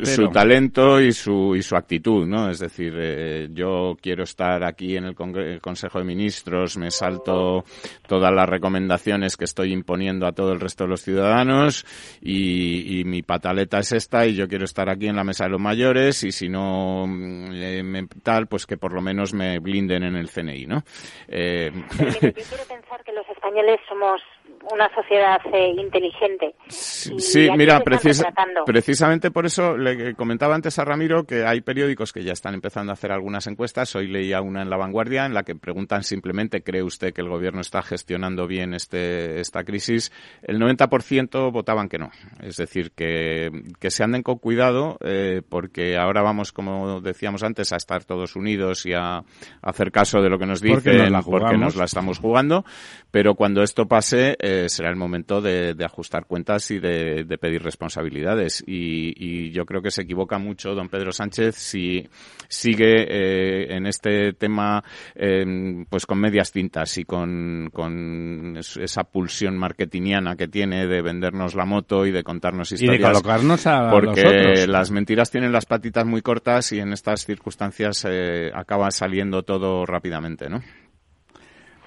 su 0.06 0.28
talento 0.30 0.98
y 0.98 1.12
su, 1.12 1.54
y 1.54 1.60
su 1.62 1.76
actitud, 1.76 2.26
¿no? 2.26 2.48
Es 2.48 2.60
decir, 2.60 2.94
eh, 2.98 3.09
yo 3.52 3.96
quiero 4.00 4.24
estar 4.24 4.64
aquí 4.64 4.96
en 4.96 5.04
el, 5.04 5.14
Consejo 5.60 5.98
de 5.98 6.04
Ministros, 6.04 6.76
me 6.76 6.90
salto 6.90 7.64
todas 8.06 8.32
las 8.32 8.48
recomendaciones 8.48 9.36
que 9.36 9.44
estoy 9.44 9.72
imponiendo 9.72 10.26
a 10.26 10.32
todo 10.32 10.52
el 10.52 10.60
resto 10.60 10.84
de 10.84 10.90
los 10.90 11.02
ciudadanos 11.02 11.84
y, 12.20 13.00
y 13.00 13.04
mi 13.04 13.22
pataleta 13.22 13.78
es 13.78 13.92
esta 13.92 14.26
y 14.26 14.34
yo 14.34 14.48
quiero 14.48 14.64
estar 14.64 14.88
aquí 14.88 15.06
en 15.08 15.16
la 15.16 15.24
mesa 15.24 15.44
de 15.44 15.50
los 15.50 15.60
mayores 15.60 16.22
y 16.24 16.32
si 16.32 16.48
no 16.48 17.06
mm, 17.06 17.52
eh, 17.52 17.82
me- 17.82 18.06
tal, 18.22 18.46
pues 18.46 18.66
que 18.66 18.76
por 18.76 18.92
lo 18.92 19.00
menos 19.00 19.32
me 19.34 19.58
blinden 19.58 20.02
en 20.04 20.16
el 20.16 20.28
CNI, 20.30 20.66
¿no? 20.66 20.82
Eh, 21.28 21.70
yo 21.74 22.08
quiero 22.32 22.64
pensar 22.68 23.04
que 23.04 23.12
los 23.12 23.28
españoles 23.28 23.78
somos 23.88 24.20
una 24.72 24.88
sociedad 24.94 25.40
eh, 25.52 25.74
inteligente. 25.76 26.54
Sí, 26.68 27.48
mira, 27.56 27.80
precis- 27.80 28.22
precisamente 28.66 29.30
por 29.30 29.46
eso 29.46 29.76
le 29.76 30.14
comentaba 30.14 30.54
antes 30.54 30.78
a 30.78 30.84
Ramiro 30.84 31.24
que 31.24 31.44
hay 31.44 31.60
periódicos 31.60 32.12
que 32.12 32.22
ya 32.22 32.32
están 32.32 32.54
empezando 32.54 32.92
a 32.92 32.94
hacer 32.94 33.10
algunas 33.12 33.46
encuestas. 33.46 33.94
Hoy 33.96 34.06
leía 34.08 34.40
una 34.42 34.62
en 34.62 34.70
La 34.70 34.76
Vanguardia 34.76 35.24
en 35.26 35.34
la 35.34 35.42
que 35.44 35.54
preguntan 35.54 36.02
simplemente, 36.04 36.62
¿cree 36.62 36.82
usted 36.82 37.12
que 37.12 37.20
el 37.22 37.28
gobierno 37.28 37.60
está 37.60 37.82
gestionando 37.82 38.46
bien 38.46 38.74
este, 38.74 39.40
esta 39.40 39.64
crisis? 39.64 40.12
El 40.42 40.58
90% 40.60 41.50
votaban 41.52 41.88
que 41.88 41.98
no. 41.98 42.10
Es 42.40 42.56
decir, 42.56 42.92
que, 42.92 43.50
que 43.78 43.90
se 43.90 44.04
anden 44.04 44.22
con 44.22 44.38
cuidado 44.38 44.98
eh, 45.04 45.42
porque 45.48 45.96
ahora 45.96 46.22
vamos, 46.22 46.52
como 46.52 47.00
decíamos 47.00 47.42
antes, 47.42 47.72
a 47.72 47.76
estar 47.76 48.04
todos 48.04 48.36
unidos 48.36 48.84
y 48.86 48.92
a, 48.92 49.16
a 49.18 49.24
hacer 49.62 49.90
caso 49.90 50.20
de 50.20 50.28
lo 50.28 50.38
que 50.38 50.46
nos 50.46 50.60
Porque 50.60 50.90
dicen 50.90 50.96
nos 50.98 51.10
la 51.10 51.22
porque 51.22 51.56
nos 51.56 51.76
la 51.76 51.84
estamos 51.84 52.18
jugando. 52.18 52.64
Pero 53.10 53.34
cuando 53.34 53.62
esto 53.62 53.86
pase, 53.86 54.36
eh, 54.38 54.49
será 54.68 54.90
el 54.90 54.96
momento 54.96 55.40
de, 55.40 55.74
de 55.74 55.84
ajustar 55.84 56.26
cuentas 56.26 56.70
y 56.70 56.78
de, 56.78 57.24
de 57.24 57.38
pedir 57.38 57.62
responsabilidades. 57.62 58.62
Y, 58.66 59.12
y 59.16 59.50
yo 59.50 59.64
creo 59.66 59.82
que 59.82 59.90
se 59.90 60.02
equivoca 60.02 60.38
mucho 60.38 60.74
don 60.74 60.88
Pedro 60.88 61.12
Sánchez 61.12 61.54
si 61.56 62.08
sigue 62.48 63.06
eh, 63.08 63.74
en 63.76 63.86
este 63.86 64.32
tema 64.32 64.82
eh, 65.14 65.84
pues 65.88 66.06
con 66.06 66.18
medias 66.20 66.52
tintas 66.52 66.96
y 66.98 67.04
con, 67.04 67.70
con 67.72 68.56
es- 68.58 68.76
esa 68.76 69.04
pulsión 69.04 69.56
marketingiana 69.56 70.36
que 70.36 70.48
tiene 70.48 70.86
de 70.86 71.02
vendernos 71.02 71.54
la 71.54 71.64
moto 71.64 72.06
y 72.06 72.10
de 72.10 72.22
contarnos 72.22 72.72
Y 72.72 72.76
de 72.76 72.84
historias. 72.84 73.10
colocarnos 73.12 73.66
a 73.66 73.90
porque 73.90 74.22
los 74.22 74.68
las 74.68 74.90
mentiras 74.90 75.30
tienen 75.30 75.52
las 75.52 75.66
patitas 75.66 76.06
muy 76.06 76.22
cortas 76.22 76.72
y 76.72 76.80
en 76.80 76.92
estas 76.92 77.24
circunstancias 77.24 78.06
eh, 78.08 78.50
acaba 78.54 78.90
saliendo 78.90 79.42
todo 79.42 79.84
rápidamente, 79.86 80.48
¿no? 80.48 80.60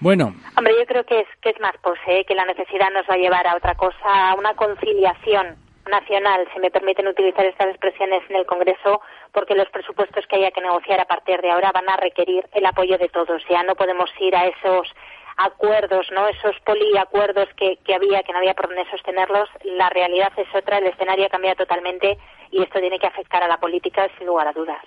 Bueno, 0.04 0.36
Hombre, 0.58 0.74
yo 0.78 0.86
creo 0.86 1.06
que 1.06 1.22
es, 1.22 1.28
que 1.42 1.52
es 1.52 1.60
más 1.62 1.78
pose, 1.82 2.02
¿eh? 2.08 2.26
que 2.26 2.36
la 2.36 2.44
necesidad 2.44 2.92
nos 2.92 3.08
va 3.10 3.14
a 3.14 3.24
llevar 3.24 3.48
a 3.48 3.56
otra 3.56 3.74
cosa, 3.76 4.32
a 4.32 4.36
una 4.36 4.54
conciliación 4.54 5.56
nacional, 5.90 6.46
si 6.54 6.60
me 6.60 6.70
permiten 6.72 7.08
utilizar 7.08 7.46
estas 7.46 7.70
expresiones 7.70 8.22
en 8.30 8.36
el 8.36 8.46
Congreso, 8.46 9.00
porque 9.32 9.56
los 9.56 9.70
presupuestos 9.70 10.28
que 10.28 10.36
haya 10.36 10.52
que 10.52 10.60
negociar 10.60 11.00
a 11.00 11.06
partir 11.06 11.40
de 11.40 11.52
ahora 11.52 11.72
van 11.72 11.88
a 11.88 11.96
requerir 11.96 12.44
el 12.52 12.66
apoyo 12.66 12.98
de 12.98 13.08
todos. 13.08 13.42
Ya 13.50 13.64
no 13.64 13.76
podemos 13.76 14.10
ir 14.20 14.36
a 14.36 14.48
esos 14.48 14.94
acuerdos, 15.38 16.06
¿no? 16.12 16.28
Esos 16.28 16.60
poliacuerdos 16.66 17.48
que, 17.56 17.78
que 17.86 17.96
había, 17.96 18.24
que 18.24 18.34
no 18.34 18.40
había 18.40 18.56
por 18.56 18.68
dónde 18.68 18.84
sostenerlos. 18.92 19.48
La 19.64 19.88
realidad 19.88 20.34
es 20.36 20.54
otra, 20.54 20.80
el 20.80 20.88
escenario 20.88 21.28
ha 21.28 21.30
cambiado 21.30 21.64
totalmente 21.64 22.18
y 22.52 22.62
esto 22.62 22.82
tiene 22.82 23.00
que 23.00 23.08
afectar 23.08 23.42
a 23.42 23.48
la 23.48 23.56
política 23.56 24.10
sin 24.18 24.28
lugar 24.28 24.50
a 24.50 24.52
dudas. 24.52 24.84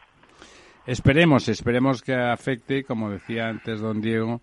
Esperemos, 0.87 1.49
esperemos 1.49 2.03
que 2.03 2.15
afecte, 2.15 2.85
como 2.85 3.09
decía 3.09 3.49
antes 3.49 3.81
don 3.81 4.03
Diego, 4.03 4.43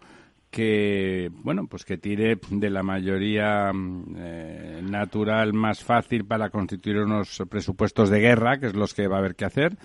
que 0.53 1.31
bueno, 1.33 1.65
pues 1.67 1.83
que 1.83 1.97
tire 1.97 2.37
de 2.51 2.69
la 2.69 2.83
mayoría 2.83 3.73
mm, 3.73 4.15
eh, 4.17 4.81
natural 4.83 5.51
más 5.53 5.83
fácil 5.83 6.25
para 6.25 6.51
constituir 6.51 6.99
unos 6.99 7.41
presupuestos 7.49 8.09
de 8.11 8.19
guerra, 8.19 8.59
que 8.59 8.67
es 8.67 8.75
los 8.75 8.93
que 8.93 9.07
va 9.07 9.15
a 9.15 9.19
haber 9.19 9.35
que 9.35 9.45
hacer, 9.45 9.75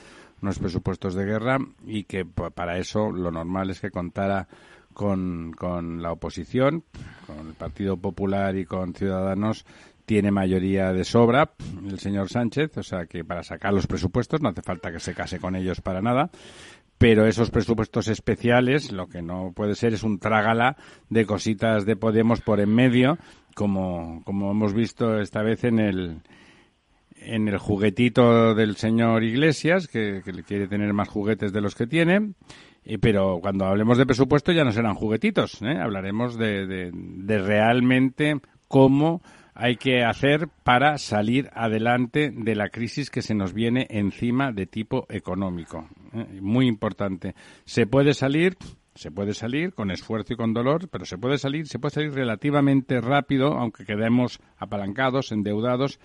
unos 0.43 0.59
presupuestos 0.59 1.15
de 1.15 1.25
guerra 1.25 1.57
y 1.87 2.05
que 2.05 2.27
pa- 2.27 2.51
para 2.51 2.77
eso 2.79 3.11
lo 3.11 3.31
normal 3.31 3.71
es 3.71 3.81
que 3.81 3.91
contara 3.91 4.47
con, 4.93 5.53
con 5.57 6.03
la 6.03 6.13
oposición, 6.13 6.85
con 7.27 7.49
el 7.49 7.55
Partido 7.55 7.97
Popular 7.97 8.55
y 8.57 8.67
con 8.67 8.93
Ciudadanos 8.95 9.65
tiene 10.05 10.31
mayoría 10.31 10.93
de 10.93 11.05
sobra 11.05 11.51
el 11.87 11.99
señor 11.99 12.29
Sánchez, 12.31 12.77
o 12.79 12.83
sea 12.83 13.07
que 13.07 13.25
para 13.25 13.43
sacar 13.43 13.75
los 13.75 13.87
presupuestos 13.87 14.41
no 14.41 14.49
hace 14.49 14.63
falta 14.63 14.91
que 14.93 15.01
se 15.01 15.15
case 15.15 15.39
con 15.39 15.55
ellos 15.55 15.81
para 15.83 16.01
nada, 16.01 16.31
pero 16.99 17.27
esos 17.27 17.51
presupuestos 17.51 18.09
especiales 18.09 18.93
lo 18.93 19.07
que 19.07 19.23
no 19.23 19.53
puede 19.55 19.75
ser 19.75 19.95
es 19.95 20.03
un 20.03 20.19
trágala 20.19 20.77
de 21.09 21.25
cositas 21.25 21.87
de 21.87 21.97
Podemos 21.97 22.41
por 22.41 22.61
en 22.61 22.75
medio, 22.75 23.19
como, 23.55 24.23
como 24.25 24.51
hemos 24.51 24.75
visto 24.75 25.21
esta 25.21 25.43
vez 25.43 25.65
en 25.65 25.79
el 25.79 26.21
en 27.21 27.49
el 27.49 27.59
juguetito 27.59 28.55
del 28.55 28.77
señor 28.77 29.25
Iglesias, 29.25 29.89
que, 29.89 30.23
quiere 30.47 30.69
tener 30.69 30.93
más 30.93 31.09
juguetes 31.09 31.53
de 31.53 31.61
los 31.61 31.75
que 31.75 31.89
tiene, 31.89 32.35
pero 33.01 33.41
cuando 33.41 33.67
hablemos 33.67 33.99
de 33.99 34.07
presupuesto 34.07 34.53
ya 34.53 34.65
no 34.65 34.71
serán 34.71 34.95
juguetitos, 34.95 35.61
¿eh? 35.63 35.79
hablaremos 35.79 36.39
de, 36.39 36.93
de 36.93 37.39
realmente 37.39 38.41
cómo 38.69 39.21
hay 39.61 39.75
que 39.75 40.05
hacer 40.05 40.49
para 40.63 40.99
salir 40.99 41.51
adelante 41.53 42.31
de 42.33 42.55
la 42.55 42.69
crisis 42.69 43.11
que 43.11 43.23
se 43.23 43.35
nos 43.35 43.53
viene 43.53 43.89
encima 43.91 44.53
de 44.53 44.67
tipo 44.67 45.05
económico. 45.09 45.89
¿eh? 46.15 46.39
Muy 46.41 46.69
importante. 46.69 47.35
Se 47.65 47.87
puede 47.87 48.15
salir 48.15 48.57
se 48.95 49.13
puede 49.13 49.33
salir 49.33 49.75
con 49.75 49.93
esfuerzo 49.93 50.33
y 50.33 50.37
con 50.37 50.53
dolor, 50.53 50.89
pero 50.89 51.05
se 51.05 51.19
puede 51.19 51.39
salir, 51.39 51.69
se 51.69 51.79
puede 51.79 51.95
salir 51.95 52.13
relativamente 52.13 53.01
rápido, 53.01 53.53
aunque 53.53 53.85
quedemos 53.85 54.41
apalancados, 54.57 55.31
endeudados, 55.31 56.01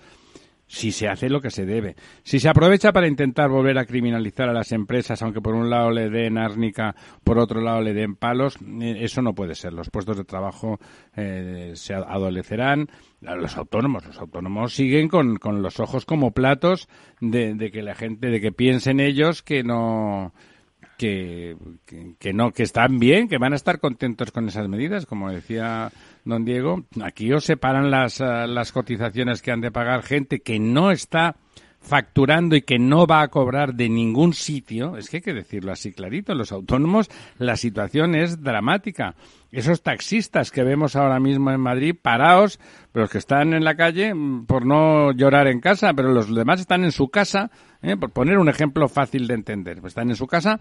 si 0.66 0.92
se 0.92 1.08
hace 1.08 1.28
lo 1.28 1.40
que 1.40 1.50
se 1.50 1.66
debe. 1.66 1.96
Si 2.22 2.40
se 2.40 2.48
aprovecha 2.48 2.92
para 2.92 3.06
intentar 3.06 3.50
volver 3.50 3.78
a 3.78 3.84
criminalizar 3.84 4.48
a 4.48 4.52
las 4.52 4.72
empresas, 4.72 5.22
aunque 5.22 5.40
por 5.40 5.54
un 5.54 5.70
lado 5.70 5.90
le 5.90 6.10
den 6.10 6.38
árnica, 6.38 6.94
por 7.22 7.38
otro 7.38 7.60
lado 7.60 7.80
le 7.80 7.92
den 7.92 8.16
palos, 8.16 8.56
eh, 8.80 8.98
eso 9.00 9.22
no 9.22 9.34
puede 9.34 9.54
ser. 9.54 9.72
Los 9.72 9.90
puestos 9.90 10.16
de 10.16 10.24
trabajo 10.24 10.78
eh, 11.16 11.72
se 11.74 11.94
adolecerán. 11.94 12.88
Los 13.20 13.56
autónomos, 13.56 14.04
los 14.06 14.18
autónomos 14.18 14.74
siguen 14.74 15.08
con, 15.08 15.36
con 15.36 15.62
los 15.62 15.80
ojos 15.80 16.04
como 16.04 16.32
platos 16.32 16.88
de, 17.20 17.54
de 17.54 17.70
que 17.70 17.82
la 17.82 17.94
gente, 17.94 18.28
de 18.28 18.40
que 18.40 18.52
piensen 18.52 19.00
ellos 19.00 19.42
que 19.42 19.62
no, 19.62 20.34
que, 20.96 21.56
que, 22.18 22.32
no, 22.32 22.52
que 22.52 22.62
están 22.62 22.98
bien, 22.98 23.28
que 23.28 23.38
van 23.38 23.52
a 23.52 23.56
estar 23.56 23.80
contentos 23.80 24.30
con 24.30 24.48
esas 24.48 24.68
medidas, 24.68 25.06
como 25.06 25.30
decía 25.30 25.90
don 26.24 26.44
Diego. 26.44 26.84
Aquí 27.02 27.32
os 27.32 27.44
separan 27.44 27.90
las, 27.90 28.20
eh, 28.20 28.46
las 28.46 28.72
cotizaciones 28.72 29.42
que 29.42 29.52
han 29.52 29.60
de 29.60 29.70
pagar 29.70 30.02
gente 30.02 30.40
que 30.40 30.58
no 30.58 30.90
está 30.90 31.36
facturando 31.84 32.56
y 32.56 32.62
que 32.62 32.78
no 32.78 33.06
va 33.06 33.20
a 33.20 33.28
cobrar 33.28 33.74
de 33.74 33.88
ningún 33.88 34.32
sitio, 34.32 34.96
es 34.96 35.10
que 35.10 35.18
hay 35.18 35.22
que 35.22 35.34
decirlo 35.34 35.70
así 35.70 35.92
clarito, 35.92 36.34
los 36.34 36.50
autónomos, 36.50 37.10
la 37.38 37.56
situación 37.56 38.14
es 38.14 38.42
dramática. 38.42 39.14
Esos 39.54 39.82
taxistas 39.82 40.50
que 40.50 40.64
vemos 40.64 40.96
ahora 40.96 41.20
mismo 41.20 41.52
en 41.52 41.60
Madrid 41.60 41.94
parados, 42.00 42.58
los 42.92 43.08
que 43.08 43.18
están 43.18 43.54
en 43.54 43.62
la 43.62 43.76
calle 43.76 44.12
mm, 44.12 44.46
por 44.46 44.66
no 44.66 45.12
llorar 45.12 45.46
en 45.46 45.60
casa, 45.60 45.94
pero 45.94 46.12
los 46.12 46.34
demás 46.34 46.60
están 46.60 46.82
en 46.82 46.90
su 46.90 47.08
casa, 47.08 47.52
¿eh? 47.80 47.96
por 47.96 48.10
poner 48.10 48.38
un 48.38 48.48
ejemplo 48.48 48.88
fácil 48.88 49.28
de 49.28 49.34
entender, 49.34 49.80
pues 49.80 49.92
están 49.92 50.10
en 50.10 50.16
su 50.16 50.26
casa 50.26 50.58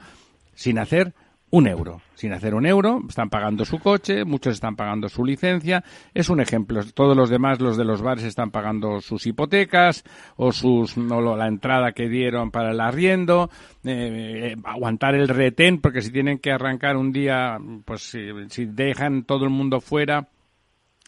sin 0.53 0.77
hacer 0.77 1.15
un 1.53 1.67
euro. 1.67 2.01
Sin 2.15 2.33
hacer 2.33 2.55
un 2.55 2.65
euro, 2.65 3.01
están 3.07 3.29
pagando 3.29 3.63
su 3.63 3.77
coche, 3.77 4.25
muchos 4.25 4.55
están 4.55 4.75
pagando 4.75 5.07
su 5.07 5.23
licencia. 5.23 5.83
Es 6.11 6.29
un 6.29 6.41
ejemplo. 6.41 6.81
Todos 6.95 7.15
los 7.15 7.29
demás, 7.29 7.61
los 7.61 7.77
de 7.77 7.85
los 7.85 8.01
bares, 8.01 8.23
están 8.23 8.49
pagando 8.49 9.01
sus 9.01 9.27
hipotecas 9.27 10.03
o 10.35 10.51
sus 10.51 10.97
o 10.97 11.37
la 11.37 11.47
entrada 11.47 11.91
que 11.91 12.09
dieron 12.09 12.49
para 12.49 12.71
el 12.71 12.79
arriendo. 12.79 13.51
Eh, 13.83 14.53
eh, 14.53 14.55
aguantar 14.63 15.13
el 15.13 15.27
retén, 15.27 15.79
porque 15.79 16.01
si 16.01 16.11
tienen 16.11 16.39
que 16.39 16.51
arrancar 16.51 16.97
un 16.97 17.11
día, 17.11 17.59
pues 17.85 18.01
si, 18.01 18.29
si 18.49 18.65
dejan 18.65 19.23
todo 19.23 19.43
el 19.43 19.51
mundo 19.51 19.79
fuera, 19.79 20.29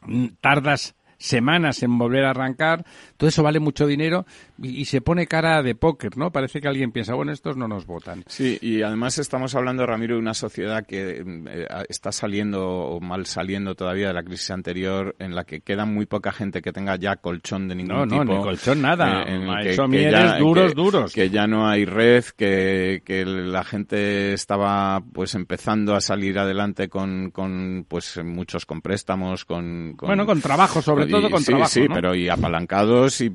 mm, 0.05 0.27
tardas 0.41 0.95
semanas 1.25 1.83
en 1.83 1.97
volver 1.97 2.25
a 2.25 2.31
arrancar, 2.31 2.85
todo 3.17 3.27
eso 3.27 3.43
vale 3.43 3.59
mucho 3.59 3.87
dinero 3.87 4.25
y, 4.61 4.85
se 4.85 5.01
pone 5.01 5.27
cara 5.27 5.61
de 5.63 5.75
póker, 5.75 6.17
¿no? 6.17 6.31
Parece 6.31 6.61
que 6.61 6.67
alguien 6.67 6.91
piensa, 6.91 7.13
bueno, 7.15 7.31
estos 7.31 7.57
no 7.57 7.67
nos 7.67 7.85
votan. 7.85 8.23
Sí, 8.27 8.57
y 8.61 8.83
además 8.83 9.17
estamos 9.17 9.55
hablando, 9.55 9.85
Ramiro, 9.85 10.15
de 10.15 10.21
una 10.21 10.33
sociedad 10.33 10.85
que 10.85 11.23
eh, 11.25 11.67
está 11.89 12.11
saliendo 12.11 12.65
o 12.65 12.99
mal 13.01 13.25
saliendo 13.25 13.75
todavía 13.75 14.07
de 14.07 14.13
la 14.13 14.23
crisis 14.23 14.51
anterior, 14.51 15.15
en 15.19 15.35
la 15.35 15.43
que 15.43 15.61
queda 15.61 15.85
muy 15.85 16.05
poca 16.05 16.31
gente 16.31 16.61
que 16.61 16.71
tenga 16.71 16.95
ya 16.95 17.15
colchón 17.17 17.67
de 17.67 17.75
ningún 17.75 18.03
tipo. 18.07 18.23
No, 18.23 18.25
no, 18.25 18.37
ni 18.37 18.43
colchón 18.43 18.81
nada. 18.81 19.23
Eh, 19.23 19.35
en 19.35 19.91
que, 19.91 20.11
ya, 20.11 20.37
duros, 20.37 20.75
duros. 20.75 21.13
Que 21.13 21.29
ya 21.29 21.47
no 21.47 21.67
hay 21.67 21.85
red, 21.85 22.23
que, 22.37 23.01
que 23.03 23.25
la 23.25 23.63
gente 23.63 24.33
estaba 24.33 25.01
pues 25.13 25.35
empezando 25.35 25.95
a 25.95 26.01
salir 26.01 26.37
adelante 26.37 26.87
con, 26.87 27.31
con 27.31 27.85
pues 27.87 28.23
muchos 28.23 28.65
con 28.65 28.81
préstamos, 28.81 29.45
con, 29.45 29.95
Bueno, 29.97 30.25
con 30.25 30.41
trabajo, 30.41 30.81
sobre 30.81 31.07
todo 31.21 31.29
con 31.29 31.41
sí, 31.41 31.45
trabajo, 31.47 31.69
Sí, 31.69 31.87
pero 31.93 32.15
y 32.15 32.29
apalancados 32.29 33.21
y, 33.21 33.31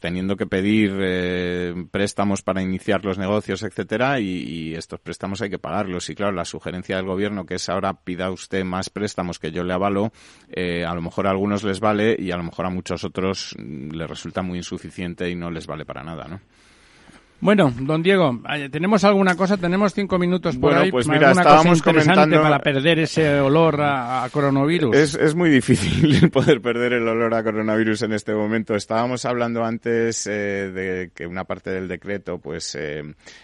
teniendo 0.00 0.36
que 0.36 0.46
pedir 0.46 0.96
eh, 1.00 1.74
préstamos 1.90 2.42
para 2.42 2.62
iniciar 2.62 3.04
los 3.04 3.18
negocios, 3.18 3.62
etcétera, 3.62 4.20
y, 4.20 4.74
estos 4.74 5.00
préstamos 5.00 5.42
hay 5.42 5.50
que 5.50 5.58
pagarlos. 5.58 6.08
Y 6.10 6.14
claro, 6.14 6.32
la 6.32 6.44
sugerencia 6.44 6.96
del 6.96 7.06
gobierno 7.06 7.44
que 7.44 7.54
es 7.54 7.68
ahora 7.68 7.94
pida 7.94 8.30
usted 8.30 8.64
más 8.64 8.90
préstamos 8.90 9.38
que 9.38 9.52
yo 9.52 9.64
le 9.64 9.74
avalo, 9.74 10.12
eh, 10.48 10.84
a 10.84 10.94
lo 10.94 11.02
mejor 11.02 11.26
a 11.26 11.30
algunos 11.30 11.64
les 11.64 11.80
vale 11.80 12.16
y 12.18 12.30
a 12.30 12.36
lo 12.36 12.44
mejor 12.44 12.66
a 12.66 12.70
muchos 12.70 13.04
otros 13.04 13.54
mm, 13.58 13.90
les 13.90 14.08
resulta 14.08 14.42
muy 14.42 14.58
insuficiente 14.58 15.28
y 15.28 15.34
no 15.34 15.50
les 15.50 15.66
vale 15.66 15.84
para 15.84 16.02
nada, 16.02 16.26
¿no? 16.28 16.40
Bueno, 17.40 17.72
don 17.80 18.02
Diego, 18.02 18.40
¿tenemos 18.70 19.04
alguna 19.04 19.34
cosa? 19.34 19.56
Tenemos 19.56 19.94
cinco 19.94 20.18
minutos 20.18 20.56
por 20.56 20.70
bueno, 20.70 20.80
ahí. 20.80 20.90
Pues 20.90 21.08
mira, 21.08 21.30
estábamos 21.30 21.82
comentando 21.82 22.42
para 22.42 22.58
perder 22.58 22.98
ese 23.00 23.40
olor 23.40 23.80
a, 23.80 24.28
coronavirus. 24.30 24.94
Es, 24.94 25.14
es, 25.14 25.34
muy 25.34 25.50
difícil 25.50 26.30
poder 26.32 26.60
perder 26.60 26.94
el 26.94 27.08
olor 27.08 27.34
a 27.34 27.42
coronavirus 27.42 28.02
en 28.02 28.12
este 28.12 28.34
momento. 28.34 28.74
Estábamos 28.74 29.24
hablando 29.24 29.64
antes 29.64 30.26
eh, 30.26 30.70
de 30.70 31.10
que 31.14 31.26
una 31.26 31.44
parte 31.44 31.70
del 31.70 31.88
decreto, 31.88 32.38
pues, 32.38 32.74
eh, 32.74 33.02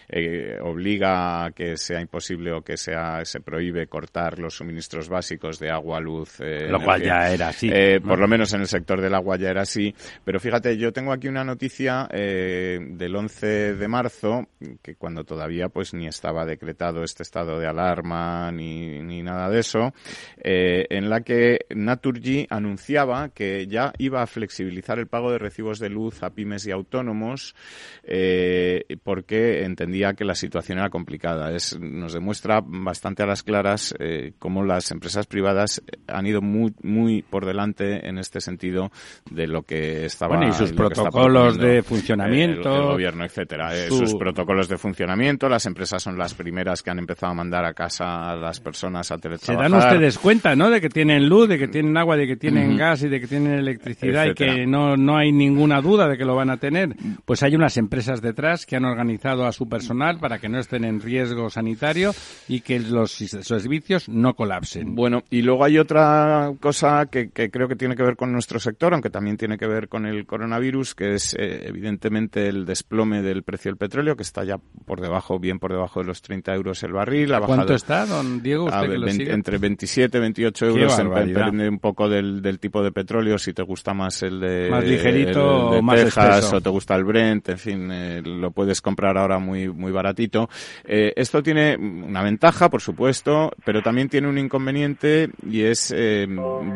eh, 0.09 0.57
obliga 0.61 1.45
a 1.45 1.51
que 1.51 1.77
sea 1.77 1.99
imposible 1.99 2.51
o 2.51 2.61
que 2.61 2.77
sea 2.77 3.25
se 3.25 3.39
prohíbe 3.41 3.87
cortar 3.87 4.39
los 4.39 4.55
suministros 4.55 5.09
básicos 5.09 5.59
de 5.59 5.71
agua, 5.71 5.99
luz. 5.99 6.39
Eh, 6.39 6.67
lo 6.69 6.81
cual 6.81 7.01
ya 7.01 7.31
era 7.31 7.49
así. 7.49 7.69
Eh, 7.71 7.99
por 8.01 8.19
lo 8.19 8.27
menos 8.27 8.53
en 8.53 8.61
el 8.61 8.67
sector 8.67 9.01
del 9.01 9.13
agua 9.13 9.37
ya 9.37 9.49
era 9.49 9.61
así. 9.61 9.93
Pero 10.23 10.39
fíjate, 10.39 10.77
yo 10.77 10.93
tengo 10.93 11.11
aquí 11.11 11.27
una 11.27 11.43
noticia 11.43 12.07
eh, 12.11 12.79
del 12.81 13.15
11 13.15 13.75
de 13.75 13.86
marzo, 13.87 14.47
que 14.81 14.95
cuando 14.95 15.23
todavía 15.23 15.69
pues 15.69 15.93
ni 15.93 16.07
estaba 16.07 16.45
decretado 16.45 17.03
este 17.03 17.23
estado 17.23 17.59
de 17.59 17.67
alarma 17.67 18.51
ni, 18.51 18.99
ni 19.01 19.23
nada 19.23 19.49
de 19.49 19.59
eso, 19.59 19.93
eh, 20.37 20.85
en 20.89 21.09
la 21.09 21.21
que 21.21 21.65
Naturgy 21.69 22.47
anunciaba 22.49 23.29
que 23.29 23.67
ya 23.67 23.93
iba 23.97 24.21
a 24.21 24.27
flexibilizar 24.27 24.99
el 24.99 25.07
pago 25.07 25.31
de 25.31 25.37
recibos 25.37 25.79
de 25.79 25.89
luz 25.89 26.23
a 26.23 26.31
pymes 26.31 26.65
y 26.67 26.71
autónomos 26.71 27.55
eh, 28.03 28.83
porque 29.03 29.63
entendía 29.63 30.13
que 30.13 30.25
la 30.25 30.35
situación 30.35 30.79
era 30.79 30.89
complicada. 30.89 31.53
Es, 31.53 31.77
nos 31.79 32.13
demuestra 32.13 32.61
bastante 32.63 33.23
a 33.23 33.25
las 33.25 33.43
claras 33.43 33.93
eh, 33.99 34.33
cómo 34.39 34.63
las 34.63 34.91
empresas 34.91 35.27
privadas 35.27 35.81
han 36.07 36.25
ido 36.27 36.41
muy, 36.41 36.73
muy 36.81 37.21
por 37.21 37.45
delante 37.45 38.07
en 38.07 38.17
este 38.17 38.41
sentido 38.41 38.91
de 39.29 39.47
lo 39.47 39.63
que 39.63 40.05
estaba 40.05 40.37
bueno, 40.37 40.51
y 40.51 40.53
sus 40.53 40.73
protocolos 40.73 41.57
de 41.57 41.83
funcionamiento 41.83 42.69
el, 42.69 42.81
el 42.81 42.87
gobierno 42.87 43.25
etcétera 43.25 43.75
sus 43.89 44.15
protocolos 44.15 44.67
de 44.67 44.77
funcionamiento. 44.77 45.49
Las 45.49 45.65
empresas 45.65 46.01
son 46.01 46.17
las 46.17 46.33
primeras 46.33 46.81
que 46.83 46.89
han 46.89 46.99
empezado 46.99 47.31
a 47.31 47.35
mandar 47.35 47.65
a 47.65 47.73
casa 47.73 48.31
a 48.31 48.35
las 48.35 48.59
personas 48.59 49.11
a 49.11 49.17
teletrabajar. 49.17 49.67
Se 49.67 49.71
dan 49.71 49.79
ustedes 49.79 50.17
cuenta, 50.17 50.55
¿no? 50.55 50.69
De 50.69 50.81
que 50.81 50.89
tienen 50.89 51.27
luz, 51.27 51.47
de 51.49 51.57
que 51.57 51.67
tienen 51.67 51.95
agua, 51.97 52.17
de 52.17 52.27
que 52.27 52.35
tienen 52.35 52.77
gas 52.77 53.03
y 53.03 53.09
de 53.09 53.19
que 53.19 53.27
tienen 53.27 53.53
electricidad 53.53 54.25
y 54.25 54.33
que 54.33 54.65
no, 54.65 54.97
no 54.97 55.17
hay 55.17 55.31
ninguna 55.31 55.81
duda 55.81 56.07
de 56.07 56.17
que 56.17 56.25
lo 56.25 56.35
van 56.35 56.49
a 56.49 56.57
tener. 56.57 56.95
Pues 57.25 57.43
hay 57.43 57.55
unas 57.55 57.77
empresas 57.77 58.21
detrás 58.21 58.65
que 58.65 58.75
han 58.75 58.85
organizado 58.85 59.45
a 59.45 59.51
su 59.51 59.67
personal 59.67 60.19
para 60.19 60.39
que 60.39 60.49
no 60.49 60.59
estén 60.59 60.85
en 60.85 61.01
riesgo 61.01 61.49
sanitario 61.49 62.13
y 62.47 62.61
que 62.61 62.79
los 62.79 63.11
servicios 63.11 64.09
no 64.09 64.33
colapsen. 64.35 64.95
Bueno, 64.95 65.23
y 65.29 65.41
luego 65.41 65.63
hay 65.63 65.77
otra 65.77 66.51
cosa 66.59 67.07
que, 67.07 67.29
que 67.29 67.49
creo 67.49 67.67
que 67.67 67.75
tiene 67.75 67.95
que 67.95 68.03
ver 68.03 68.15
con 68.15 68.31
nuestro 68.31 68.59
sector, 68.59 68.93
aunque 68.93 69.09
también 69.09 69.37
tiene 69.37 69.57
que 69.57 69.67
ver 69.67 69.87
con 69.87 70.05
el 70.05 70.25
coronavirus, 70.25 70.95
que 70.95 71.13
es 71.13 71.35
eh, 71.37 71.67
evidentemente 71.67 72.47
el 72.47 72.65
desplome 72.65 73.21
del 73.21 73.43
precio 73.43 73.66
del 73.67 73.77
petróleo, 73.77 74.15
que 74.15 74.23
está 74.23 74.43
ya 74.43 74.57
por 74.85 75.01
debajo, 75.01 75.39
bien 75.39 75.59
por 75.59 75.71
debajo 75.71 75.99
de 76.01 76.07
los 76.07 76.21
30 76.21 76.53
euros 76.55 76.83
el 76.83 76.93
barril. 76.93 77.33
Ha 77.33 77.41
¿Cuánto 77.41 77.73
está, 77.73 78.05
don 78.05 78.41
Diego? 78.41 78.65
Usted 78.65 78.89
que 78.89 78.97
lo 78.97 79.07
sigue? 79.09 79.33
Entre 79.33 79.57
27 79.57 80.17
y 80.17 80.21
28 80.21 80.65
euros, 80.65 80.97
depende 80.97 81.69
un 81.69 81.79
poco 81.79 82.09
del, 82.09 82.41
del, 82.41 82.59
tipo 82.59 82.83
de 82.83 82.91
petróleo, 82.91 83.37
si 83.37 83.53
te 83.53 83.61
gusta 83.61 83.93
más 83.93 84.23
el 84.23 84.39
de, 84.39 84.69
más 84.69 84.83
ligerito 84.83 85.65
el, 85.65 85.71
de 85.71 85.77
o 85.77 85.81
más 85.81 86.03
Texas 86.03 86.37
espeso. 86.37 86.57
o 86.57 86.61
te 86.61 86.69
gusta 86.69 86.95
el 86.95 87.03
Brent, 87.03 87.49
en 87.49 87.57
fin, 87.57 87.89
eh, 87.91 88.21
lo 88.23 88.51
puedes 88.51 88.81
comprar 88.81 89.17
ahora 89.17 89.39
muy, 89.39 89.69
muy 89.69 89.91
baratito. 89.91 90.49
Eh, 90.83 91.13
esto 91.15 91.43
tiene 91.43 91.75
una 91.77 92.23
ventaja, 92.23 92.69
por 92.69 92.81
supuesto, 92.81 93.51
pero 93.65 93.81
también 93.81 94.09
tiene 94.09 94.27
un 94.27 94.37
inconveniente 94.37 95.29
y 95.49 95.61
es 95.61 95.93
eh, 95.95 96.27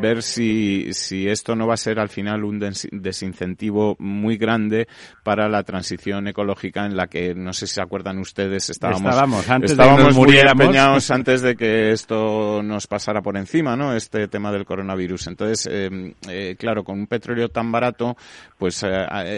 ver 0.01 0.23
si, 0.23 0.89
si 0.91 1.27
esto 1.27 1.55
no 1.55 1.67
va 1.67 1.75
a 1.75 1.77
ser 1.77 1.99
al 1.99 2.09
final 2.09 2.43
un 2.43 2.59
des 2.59 2.87
desincentivo 2.91 3.95
muy 3.99 4.37
grande 4.37 4.87
para 5.23 5.49
la 5.49 5.63
transición 5.63 6.27
ecológica 6.27 6.80
en 6.86 6.95
la 6.95 7.07
que 7.07 7.34
no 7.36 7.53
sé 7.53 7.67
si 7.67 7.75
se 7.75 7.82
acuerdan 7.82 8.19
ustedes 8.19 8.69
estábamos 8.69 9.01
estábamos, 9.01 9.49
antes 9.49 9.71
estábamos 9.71 10.03
de 10.03 10.09
que 10.09 10.13
muy 10.13 10.38
empeñados 10.38 11.11
antes 11.11 11.41
de 11.41 11.55
que 11.55 11.91
esto 11.91 12.61
nos 12.63 12.88
pasara 12.88 13.21
por 13.21 13.38
encima 13.38 13.75
no 13.75 13.95
este 13.95 14.27
tema 14.27 14.51
del 14.51 14.65
coronavirus 14.65 15.27
entonces 15.27 15.67
eh, 15.71 16.13
eh, 16.29 16.55
claro 16.57 16.84
con 16.84 16.99
un 16.99 17.07
petróleo 17.07 17.49
tan 17.49 17.71
barato 17.71 18.15
pues 18.57 18.84
eh, 18.84 18.89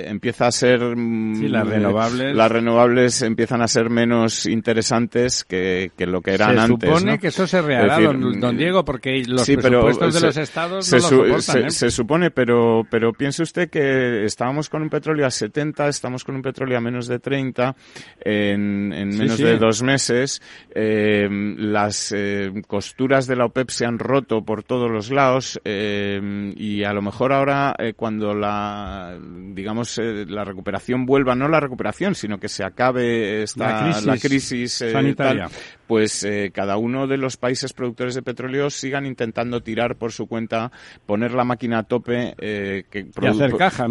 empieza 0.07 0.47
a 0.47 0.51
ser 0.51 0.79
sí, 0.79 1.47
las 1.47 1.67
renovables 1.67 2.35
las 2.35 2.51
renovables 2.51 3.21
empiezan 3.21 3.61
a 3.61 3.67
ser 3.67 3.89
menos 3.89 4.45
interesantes 4.45 5.43
que, 5.43 5.91
que 5.97 6.05
lo 6.05 6.21
que 6.21 6.33
eran 6.33 6.55
se 6.55 6.59
antes 6.61 6.89
supone 6.89 7.11
¿no? 7.13 7.19
que 7.19 7.27
eso 7.27 7.47
se 7.47 7.61
decir, 7.61 8.05
don, 8.05 8.39
don, 8.39 8.57
Diego 8.57 8.83
porque 8.83 9.23
los 9.27 9.43
sí, 9.43 9.55
presupuestos 9.55 10.13
se, 10.13 10.19
de 10.19 10.25
los 10.27 10.37
estados 10.37 10.85
se, 10.85 10.97
no 10.97 11.01
lo 11.01 11.09
soportan, 11.09 11.41
se, 11.41 11.59
¿eh? 11.59 11.69
se 11.69 11.91
supone 11.91 12.31
pero 12.31 12.83
pero 12.89 13.13
piense 13.13 13.43
usted 13.43 13.69
que 13.69 14.25
estábamos 14.25 14.69
con 14.69 14.81
un 14.81 14.89
petróleo 14.89 15.25
a 15.25 15.31
70 15.31 15.87
estamos 15.87 16.23
con 16.23 16.35
un 16.35 16.41
petróleo 16.41 16.77
a 16.77 16.81
menos 16.81 17.07
de 17.07 17.19
30 17.23 17.75
en, 18.19 18.89
menos 18.89 19.37
de 19.39 19.57
dos 19.57 19.81
meses. 19.81 20.41
Eh, 20.75 21.27
las 21.57 22.13
eh, 22.15 22.51
costuras 22.67 23.25
de 23.25 23.35
la 23.35 23.45
OPEP 23.45 23.69
se 23.69 23.85
han 23.85 23.97
roto 23.97 24.43
por 24.43 24.63
todos 24.63 24.91
los 24.91 25.09
lados 25.09 25.59
y 25.65 26.83
a 26.83 26.93
lo 26.93 27.01
mejor 27.01 27.33
ahora 27.33 27.75
cuando 27.95 28.35
la, 28.35 29.17
digamos, 29.53 29.97
la 29.97 30.43
recuperación 30.43 31.05
vuelva, 31.05 31.33
no 31.33 31.47
la 31.47 31.59
recuperación, 31.59 32.13
sino 32.13 32.39
que 32.39 32.49
se 32.49 32.63
acabe 32.63 33.43
esta, 33.43 34.01
la 34.01 34.17
crisis, 34.17 34.73
sanitaria, 34.73 35.49
pues 35.93 36.25
cada 36.53 36.77
uno 36.77 37.05
de 37.05 37.17
los 37.17 37.37
países 37.37 37.71
productores 37.71 38.15
de 38.15 38.23
petróleo 38.23 38.71
sigan 38.71 39.05
intentando 39.05 39.61
tirar 39.61 39.95
por 39.95 40.11
su 40.11 40.25
cuenta, 40.25 40.71
poner 41.05 41.33
la 41.33 41.43
máquina 41.43 41.79
a 41.79 41.83
tope, 41.83 42.33
que 42.37 43.05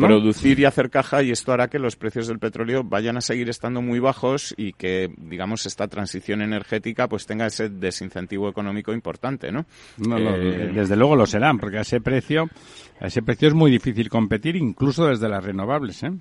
producir 0.09 0.59
y 0.59 0.64
hacer 0.64 0.90
caja 0.90 1.22
y 1.22 1.30
esto 1.30 1.53
hará 1.53 1.68
que 1.68 1.78
los 1.78 1.94
precios 1.94 2.26
del 2.26 2.38
petróleo 2.38 2.82
vayan 2.82 3.16
a 3.16 3.20
seguir 3.20 3.48
estando 3.48 3.80
muy 3.82 4.00
bajos 4.00 4.53
y 4.57 4.72
que, 4.72 5.14
digamos, 5.16 5.66
esta 5.66 5.86
transición 5.86 6.42
energética 6.42 7.09
pues 7.09 7.26
tenga 7.26 7.46
ese 7.46 7.68
desincentivo 7.68 8.48
económico 8.48 8.92
importante, 8.92 9.53
¿no? 9.53 9.66
Eh, 9.98 10.72
desde 10.74 10.96
luego 10.96 11.14
lo 11.14 11.26
serán, 11.26 11.59
porque 11.59 11.78
a 11.78 11.82
ese 11.82 12.00
precio, 12.00 12.48
a 13.00 13.07
ese 13.07 13.22
precio 13.22 13.48
es 13.48 13.55
muy 13.55 13.70
difícil 13.70 14.09
competir, 14.09 14.57
incluso 14.57 15.07
desde 15.07 15.28
las 15.28 15.44
renovables, 15.44 16.03
¿eh? 16.03 16.12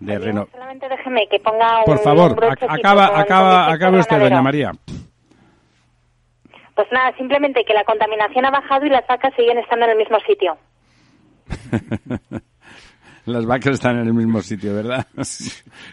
De 0.00 0.46
Solamente 0.52 0.88
déjeme 0.88 1.26
que 1.28 1.40
ponga 1.40 1.82
Por 1.84 1.98
favor, 1.98 2.36
acaba, 2.68 3.18
acaba, 3.18 3.72
acabe 3.72 3.98
usted, 3.98 4.20
doña 4.20 4.42
María. 4.42 4.72
Pues 6.74 6.86
nada, 6.92 7.12
simplemente 7.16 7.64
que 7.64 7.74
la 7.74 7.82
contaminación 7.84 8.44
ha 8.44 8.50
bajado 8.50 8.86
y 8.86 8.90
las 8.90 9.04
vacas 9.08 9.34
siguen 9.34 9.58
estando 9.58 9.86
en 9.86 9.92
el 9.92 9.98
mismo 9.98 10.18
sitio. 10.20 10.56
Las 13.28 13.46
vacas 13.46 13.74
están 13.74 13.98
en 13.98 14.06
el 14.06 14.14
mismo 14.14 14.40
sitio, 14.42 14.74
¿verdad? 14.74 15.06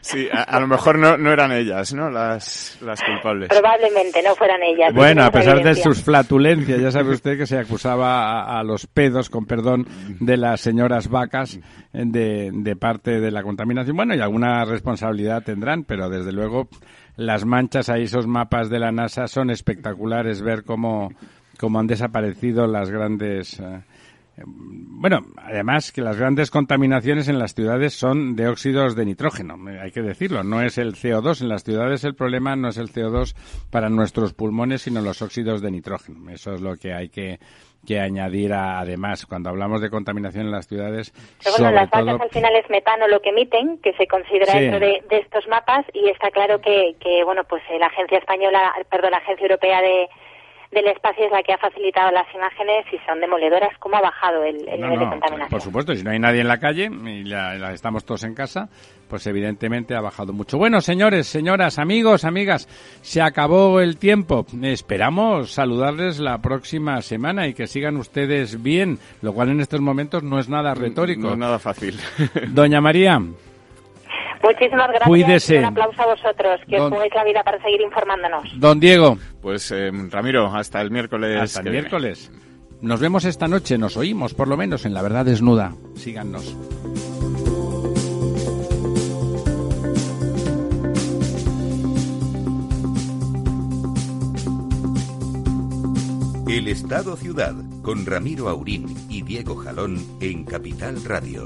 Sí, 0.02 0.28
a, 0.32 0.60
lo 0.60 0.68
mejor 0.68 0.98
no, 0.98 1.18
no, 1.18 1.32
eran 1.32 1.52
ellas, 1.52 1.94
¿no? 1.94 2.10
Las, 2.10 2.78
las 2.82 3.02
culpables. 3.02 3.50
Probablemente 3.50 4.22
no 4.24 4.36
fueran 4.36 4.62
ellas. 4.64 4.94
Bueno, 4.94 5.24
a 5.24 5.32
pesar 5.32 5.64
de 5.64 5.76
sus 5.76 6.02
flatulencias, 6.02 6.80
ya 6.80 6.92
sabe 6.92 7.12
usted 7.12 7.38
que 7.38 7.46
se 7.46 7.58
acusaba 7.58 8.58
a, 8.60 8.64
los 8.64 8.88
pedos, 8.88 9.30
con 9.30 9.46
perdón, 9.46 9.86
de 10.20 10.38
las 10.38 10.62
señoras 10.62 11.10
vacas 11.10 11.60
de, 11.92 12.52
de 12.54 12.76
parte 12.76 13.20
de 13.20 13.32
la 13.32 13.44
contaminación. 13.44 13.96
Bueno, 13.96 14.16
y 14.16 14.20
alguna 14.20 14.66
responsabilidad 14.66 15.44
tendrán, 15.44 15.84
pero 15.84 16.10
desde 16.10 16.32
luego 16.32 16.70
las 17.16 17.46
manchas 17.46 17.90
ahí, 17.90 18.04
esos 18.04 18.28
mapas 18.28 18.70
de 18.70 18.80
la 18.80 18.92
NASA 18.92 19.28
son 19.28 19.50
espectaculares 19.50 20.42
ver 20.42 20.64
cómo, 20.64 21.10
cómo 21.60 21.80
han 21.80 21.88
desaparecido 21.88 22.68
las 22.68 22.90
grandes... 22.90 23.60
Eh, 23.60 23.82
bueno, 24.44 25.20
además 25.38 25.92
que 25.92 26.02
las 26.02 26.18
grandes 26.18 26.52
contaminaciones 26.52 27.30
en 27.30 27.40
las 27.40 27.54
ciudades 27.54 27.94
son 27.94 28.36
de 28.36 28.48
óxidos 28.48 28.96
de 28.96 29.06
nitrógeno, 29.06 29.56
hay 29.82 29.92
que 29.92 30.02
decirlo, 30.02 30.44
no 30.44 30.62
es 30.62 30.78
el 30.78 30.94
CO2. 30.94 31.42
En 31.42 31.50
las 31.50 31.64
ciudades 31.64 32.04
el 32.04 32.16
problema 32.16 32.56
no 32.56 32.70
es 32.70 32.78
el 32.78 32.90
CO2 32.90 33.34
para 33.72 33.90
nuestros 33.90 34.34
pulmones, 34.34 34.82
sino 34.82 35.02
los 35.02 35.22
óxidos 35.22 35.62
de 35.62 35.72
nitrógeno. 35.72 36.30
Eso 36.32 36.54
es 36.54 36.62
lo 36.62 36.76
que 36.76 36.94
hay 36.94 37.10
que, 37.10 37.40
añadir 37.98 38.52
además 38.52 39.26
cuando 39.28 39.52
hablamos 39.52 39.80
de 39.80 39.90
contaminación 39.90 40.48
en 40.48 40.52
las 40.52 40.68
ciudades. 40.68 41.14
Pero 41.44 41.56
bueno, 41.58 41.72
las 41.72 41.90
vacas 41.90 42.20
al 42.20 42.30
final 42.32 42.56
es 42.56 42.70
metano 42.70 43.08
lo 43.08 43.22
que 43.22 43.30
emiten, 43.30 43.78
que 43.78 43.94
se 43.94 44.08
considera 44.08 44.60
dentro 44.60 44.80
de, 44.80 45.04
estos 45.12 45.48
mapas 45.48 45.86
y 45.94 46.10
está 46.10 46.32
claro 46.32 46.60
que, 46.60 46.96
que 47.00 47.24
bueno, 47.24 47.44
pues 47.44 47.62
eh, 47.70 47.78
la 47.80 47.88
agencia 47.88 48.18
española, 48.18 48.74
perdón, 48.90 49.12
la 49.12 49.18
agencia 49.18 49.44
europea 49.44 49.82
de 49.82 50.10
del 50.76 50.88
espacio 50.88 51.26
es 51.26 51.32
la 51.32 51.42
que 51.42 51.54
ha 51.54 51.58
facilitado 51.58 52.12
las 52.12 52.28
imágenes 52.36 52.86
y 52.92 52.98
son 53.08 53.20
demoledoras. 53.22 53.72
¿Cómo 53.80 53.96
ha 53.96 54.02
bajado 54.02 54.44
el, 54.44 54.58
nivel 54.58 55.00
de 55.00 55.10
contaminación? 55.10 55.50
Por 55.50 55.62
supuesto, 55.62 55.96
si 55.96 56.04
no 56.04 56.12
hay 56.12 56.20
nadie 56.20 56.42
en 56.42 56.50
la 56.50 56.60
calle 56.60 56.86
y 56.86 57.24
la, 57.24 57.72
estamos 57.72 58.04
todos 58.06 58.26
en 58.26 58.36
casa, 58.36 58.68
pues 59.10 59.26
evidentemente 59.26 59.96
ha 59.96 60.02
bajado 60.02 60.34
mucho. 60.34 60.58
Bueno, 60.58 60.82
señores, 60.82 61.28
señoras, 61.28 61.80
amigos, 61.80 62.26
amigas, 62.26 62.68
se 63.02 63.22
acabó 63.22 63.80
el 63.80 63.98
tiempo. 63.98 64.46
Esperamos 64.62 65.54
saludarles 65.54 66.20
la 66.20 66.40
próxima 66.40 67.02
semana 67.02 67.48
y 67.48 67.54
que 67.54 67.68
sigan 67.68 67.96
ustedes 67.96 68.62
bien, 68.62 69.00
lo 69.22 69.34
cual 69.34 69.50
en 69.50 69.62
estos 69.62 69.80
momentos 69.80 70.24
no 70.24 70.40
es 70.40 70.50
nada 70.50 70.74
retórico. 70.74 71.22
No 71.22 71.32
es 71.32 71.38
nada 71.38 71.58
fácil. 71.58 71.98
Doña 72.50 72.82
María. 72.82 73.22
Muchísimas 74.46 74.88
gracias. 74.88 75.08
Cuídese. 75.08 75.60
Un 75.60 75.66
aplauso 75.66 76.02
a 76.02 76.06
vosotros, 76.06 76.62
que 76.70 76.80
os 76.80 76.90
pongáis 76.90 77.14
la 77.16 77.24
vida 77.24 77.44
para 77.44 77.62
seguir 77.62 77.82
informándonos. 77.82 78.60
Don 78.60 78.80
Diego. 78.80 79.18
Pues 79.42 79.72
eh, 79.72 79.92
Ramiro, 80.10 80.48
hasta 80.48 80.82
el 80.82 80.92
miércoles. 80.92 81.42
Hasta 81.42 81.62
el 81.62 81.72
miércoles. 81.72 82.32
Nos 82.82 83.00
vemos 83.00 83.26
esta 83.26 83.48
noche, 83.48 83.78
nos 83.78 83.98
oímos 83.98 84.34
por 84.34 84.48
lo 84.48 84.58
menos 84.58 84.86
en 84.86 84.94
La 84.94 85.02
Verdad 85.02 85.26
Desnuda. 85.26 85.74
Síganos. 85.96 86.56
El 96.48 96.68
Estado 96.68 97.18
Ciudad 97.18 97.56
con 97.82 98.06
Ramiro 98.06 98.50
Aurín 98.50 98.96
y 99.10 99.24
Diego 99.24 99.56
Jalón 99.56 99.98
en 100.22 100.46
Capital 100.46 101.04
Radio. 101.04 101.46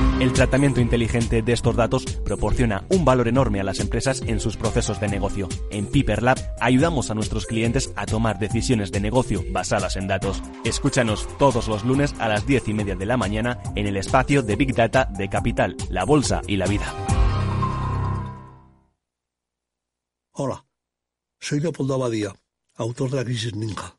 El 0.21 0.33
tratamiento 0.33 0.79
inteligente 0.79 1.41
de 1.41 1.51
estos 1.51 1.75
datos 1.75 2.05
proporciona 2.05 2.85
un 2.89 3.03
valor 3.03 3.27
enorme 3.27 3.59
a 3.59 3.63
las 3.63 3.79
empresas 3.79 4.21
en 4.21 4.39
sus 4.39 4.55
procesos 4.55 4.99
de 4.99 5.07
negocio. 5.07 5.49
En 5.71 5.87
Piper 5.87 6.21
Lab 6.21 6.37
ayudamos 6.59 7.09
a 7.09 7.15
nuestros 7.15 7.47
clientes 7.47 7.91
a 7.95 8.05
tomar 8.05 8.37
decisiones 8.37 8.91
de 8.91 8.99
negocio 8.99 9.43
basadas 9.49 9.95
en 9.95 10.07
datos. 10.07 10.43
Escúchanos 10.63 11.27
todos 11.39 11.67
los 11.67 11.83
lunes 11.85 12.13
a 12.19 12.29
las 12.29 12.45
10 12.45 12.67
y 12.67 12.73
media 12.75 12.95
de 12.95 13.07
la 13.07 13.17
mañana 13.17 13.63
en 13.75 13.87
el 13.87 13.97
espacio 13.97 14.43
de 14.43 14.55
Big 14.55 14.75
Data 14.75 15.05
de 15.05 15.27
Capital, 15.27 15.75
la 15.89 16.05
Bolsa 16.05 16.43
y 16.45 16.57
la 16.57 16.67
Vida. 16.67 16.93
Hola, 20.33 20.67
soy 21.39 21.61
Leopoldo 21.61 21.95
Abadía, 21.95 22.35
autor 22.75 23.09
de 23.09 23.17
La 23.17 23.25
Crisis 23.25 23.55
Ninja. 23.55 23.97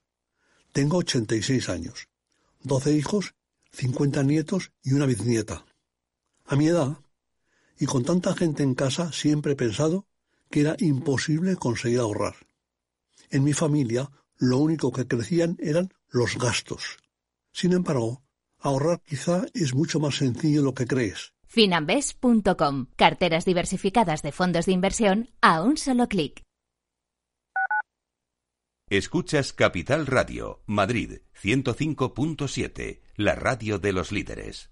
Tengo 0.70 0.98
86 0.98 1.68
años, 1.68 2.06
12 2.62 2.92
hijos, 2.92 3.34
50 3.72 4.22
nietos 4.22 4.70
y 4.84 4.92
una 4.92 5.06
bisnieta. 5.06 5.64
A 6.52 6.54
mi 6.54 6.66
edad, 6.66 6.98
y 7.78 7.86
con 7.86 8.04
tanta 8.04 8.34
gente 8.34 8.62
en 8.62 8.74
casa, 8.74 9.10
siempre 9.10 9.52
he 9.52 9.56
pensado 9.56 10.06
que 10.50 10.60
era 10.60 10.76
imposible 10.80 11.56
conseguir 11.56 12.00
ahorrar. 12.00 12.34
En 13.30 13.42
mi 13.42 13.54
familia, 13.54 14.10
lo 14.36 14.58
único 14.58 14.92
que 14.92 15.06
crecían 15.06 15.56
eran 15.60 15.94
los 16.10 16.36
gastos. 16.36 16.98
Sin 17.52 17.72
embargo, 17.72 18.22
ahorrar 18.58 19.00
quizá 19.00 19.46
es 19.54 19.72
mucho 19.72 19.98
más 19.98 20.16
sencillo 20.16 20.60
de 20.60 20.64
lo 20.66 20.74
que 20.74 20.86
crees. 20.86 21.32
Finambes.com. 21.46 22.88
Carteras 22.96 23.46
diversificadas 23.46 24.20
de 24.20 24.32
fondos 24.32 24.66
de 24.66 24.72
inversión 24.72 25.30
a 25.40 25.62
un 25.62 25.78
solo 25.78 26.06
clic. 26.06 26.42
Escuchas 28.90 29.54
Capital 29.54 30.06
Radio, 30.06 30.62
Madrid 30.66 31.22
105.7, 31.42 33.00
la 33.16 33.36
radio 33.36 33.78
de 33.78 33.94
los 33.94 34.12
líderes. 34.12 34.71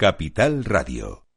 Capital 0.00 0.62
Radio 0.62 1.27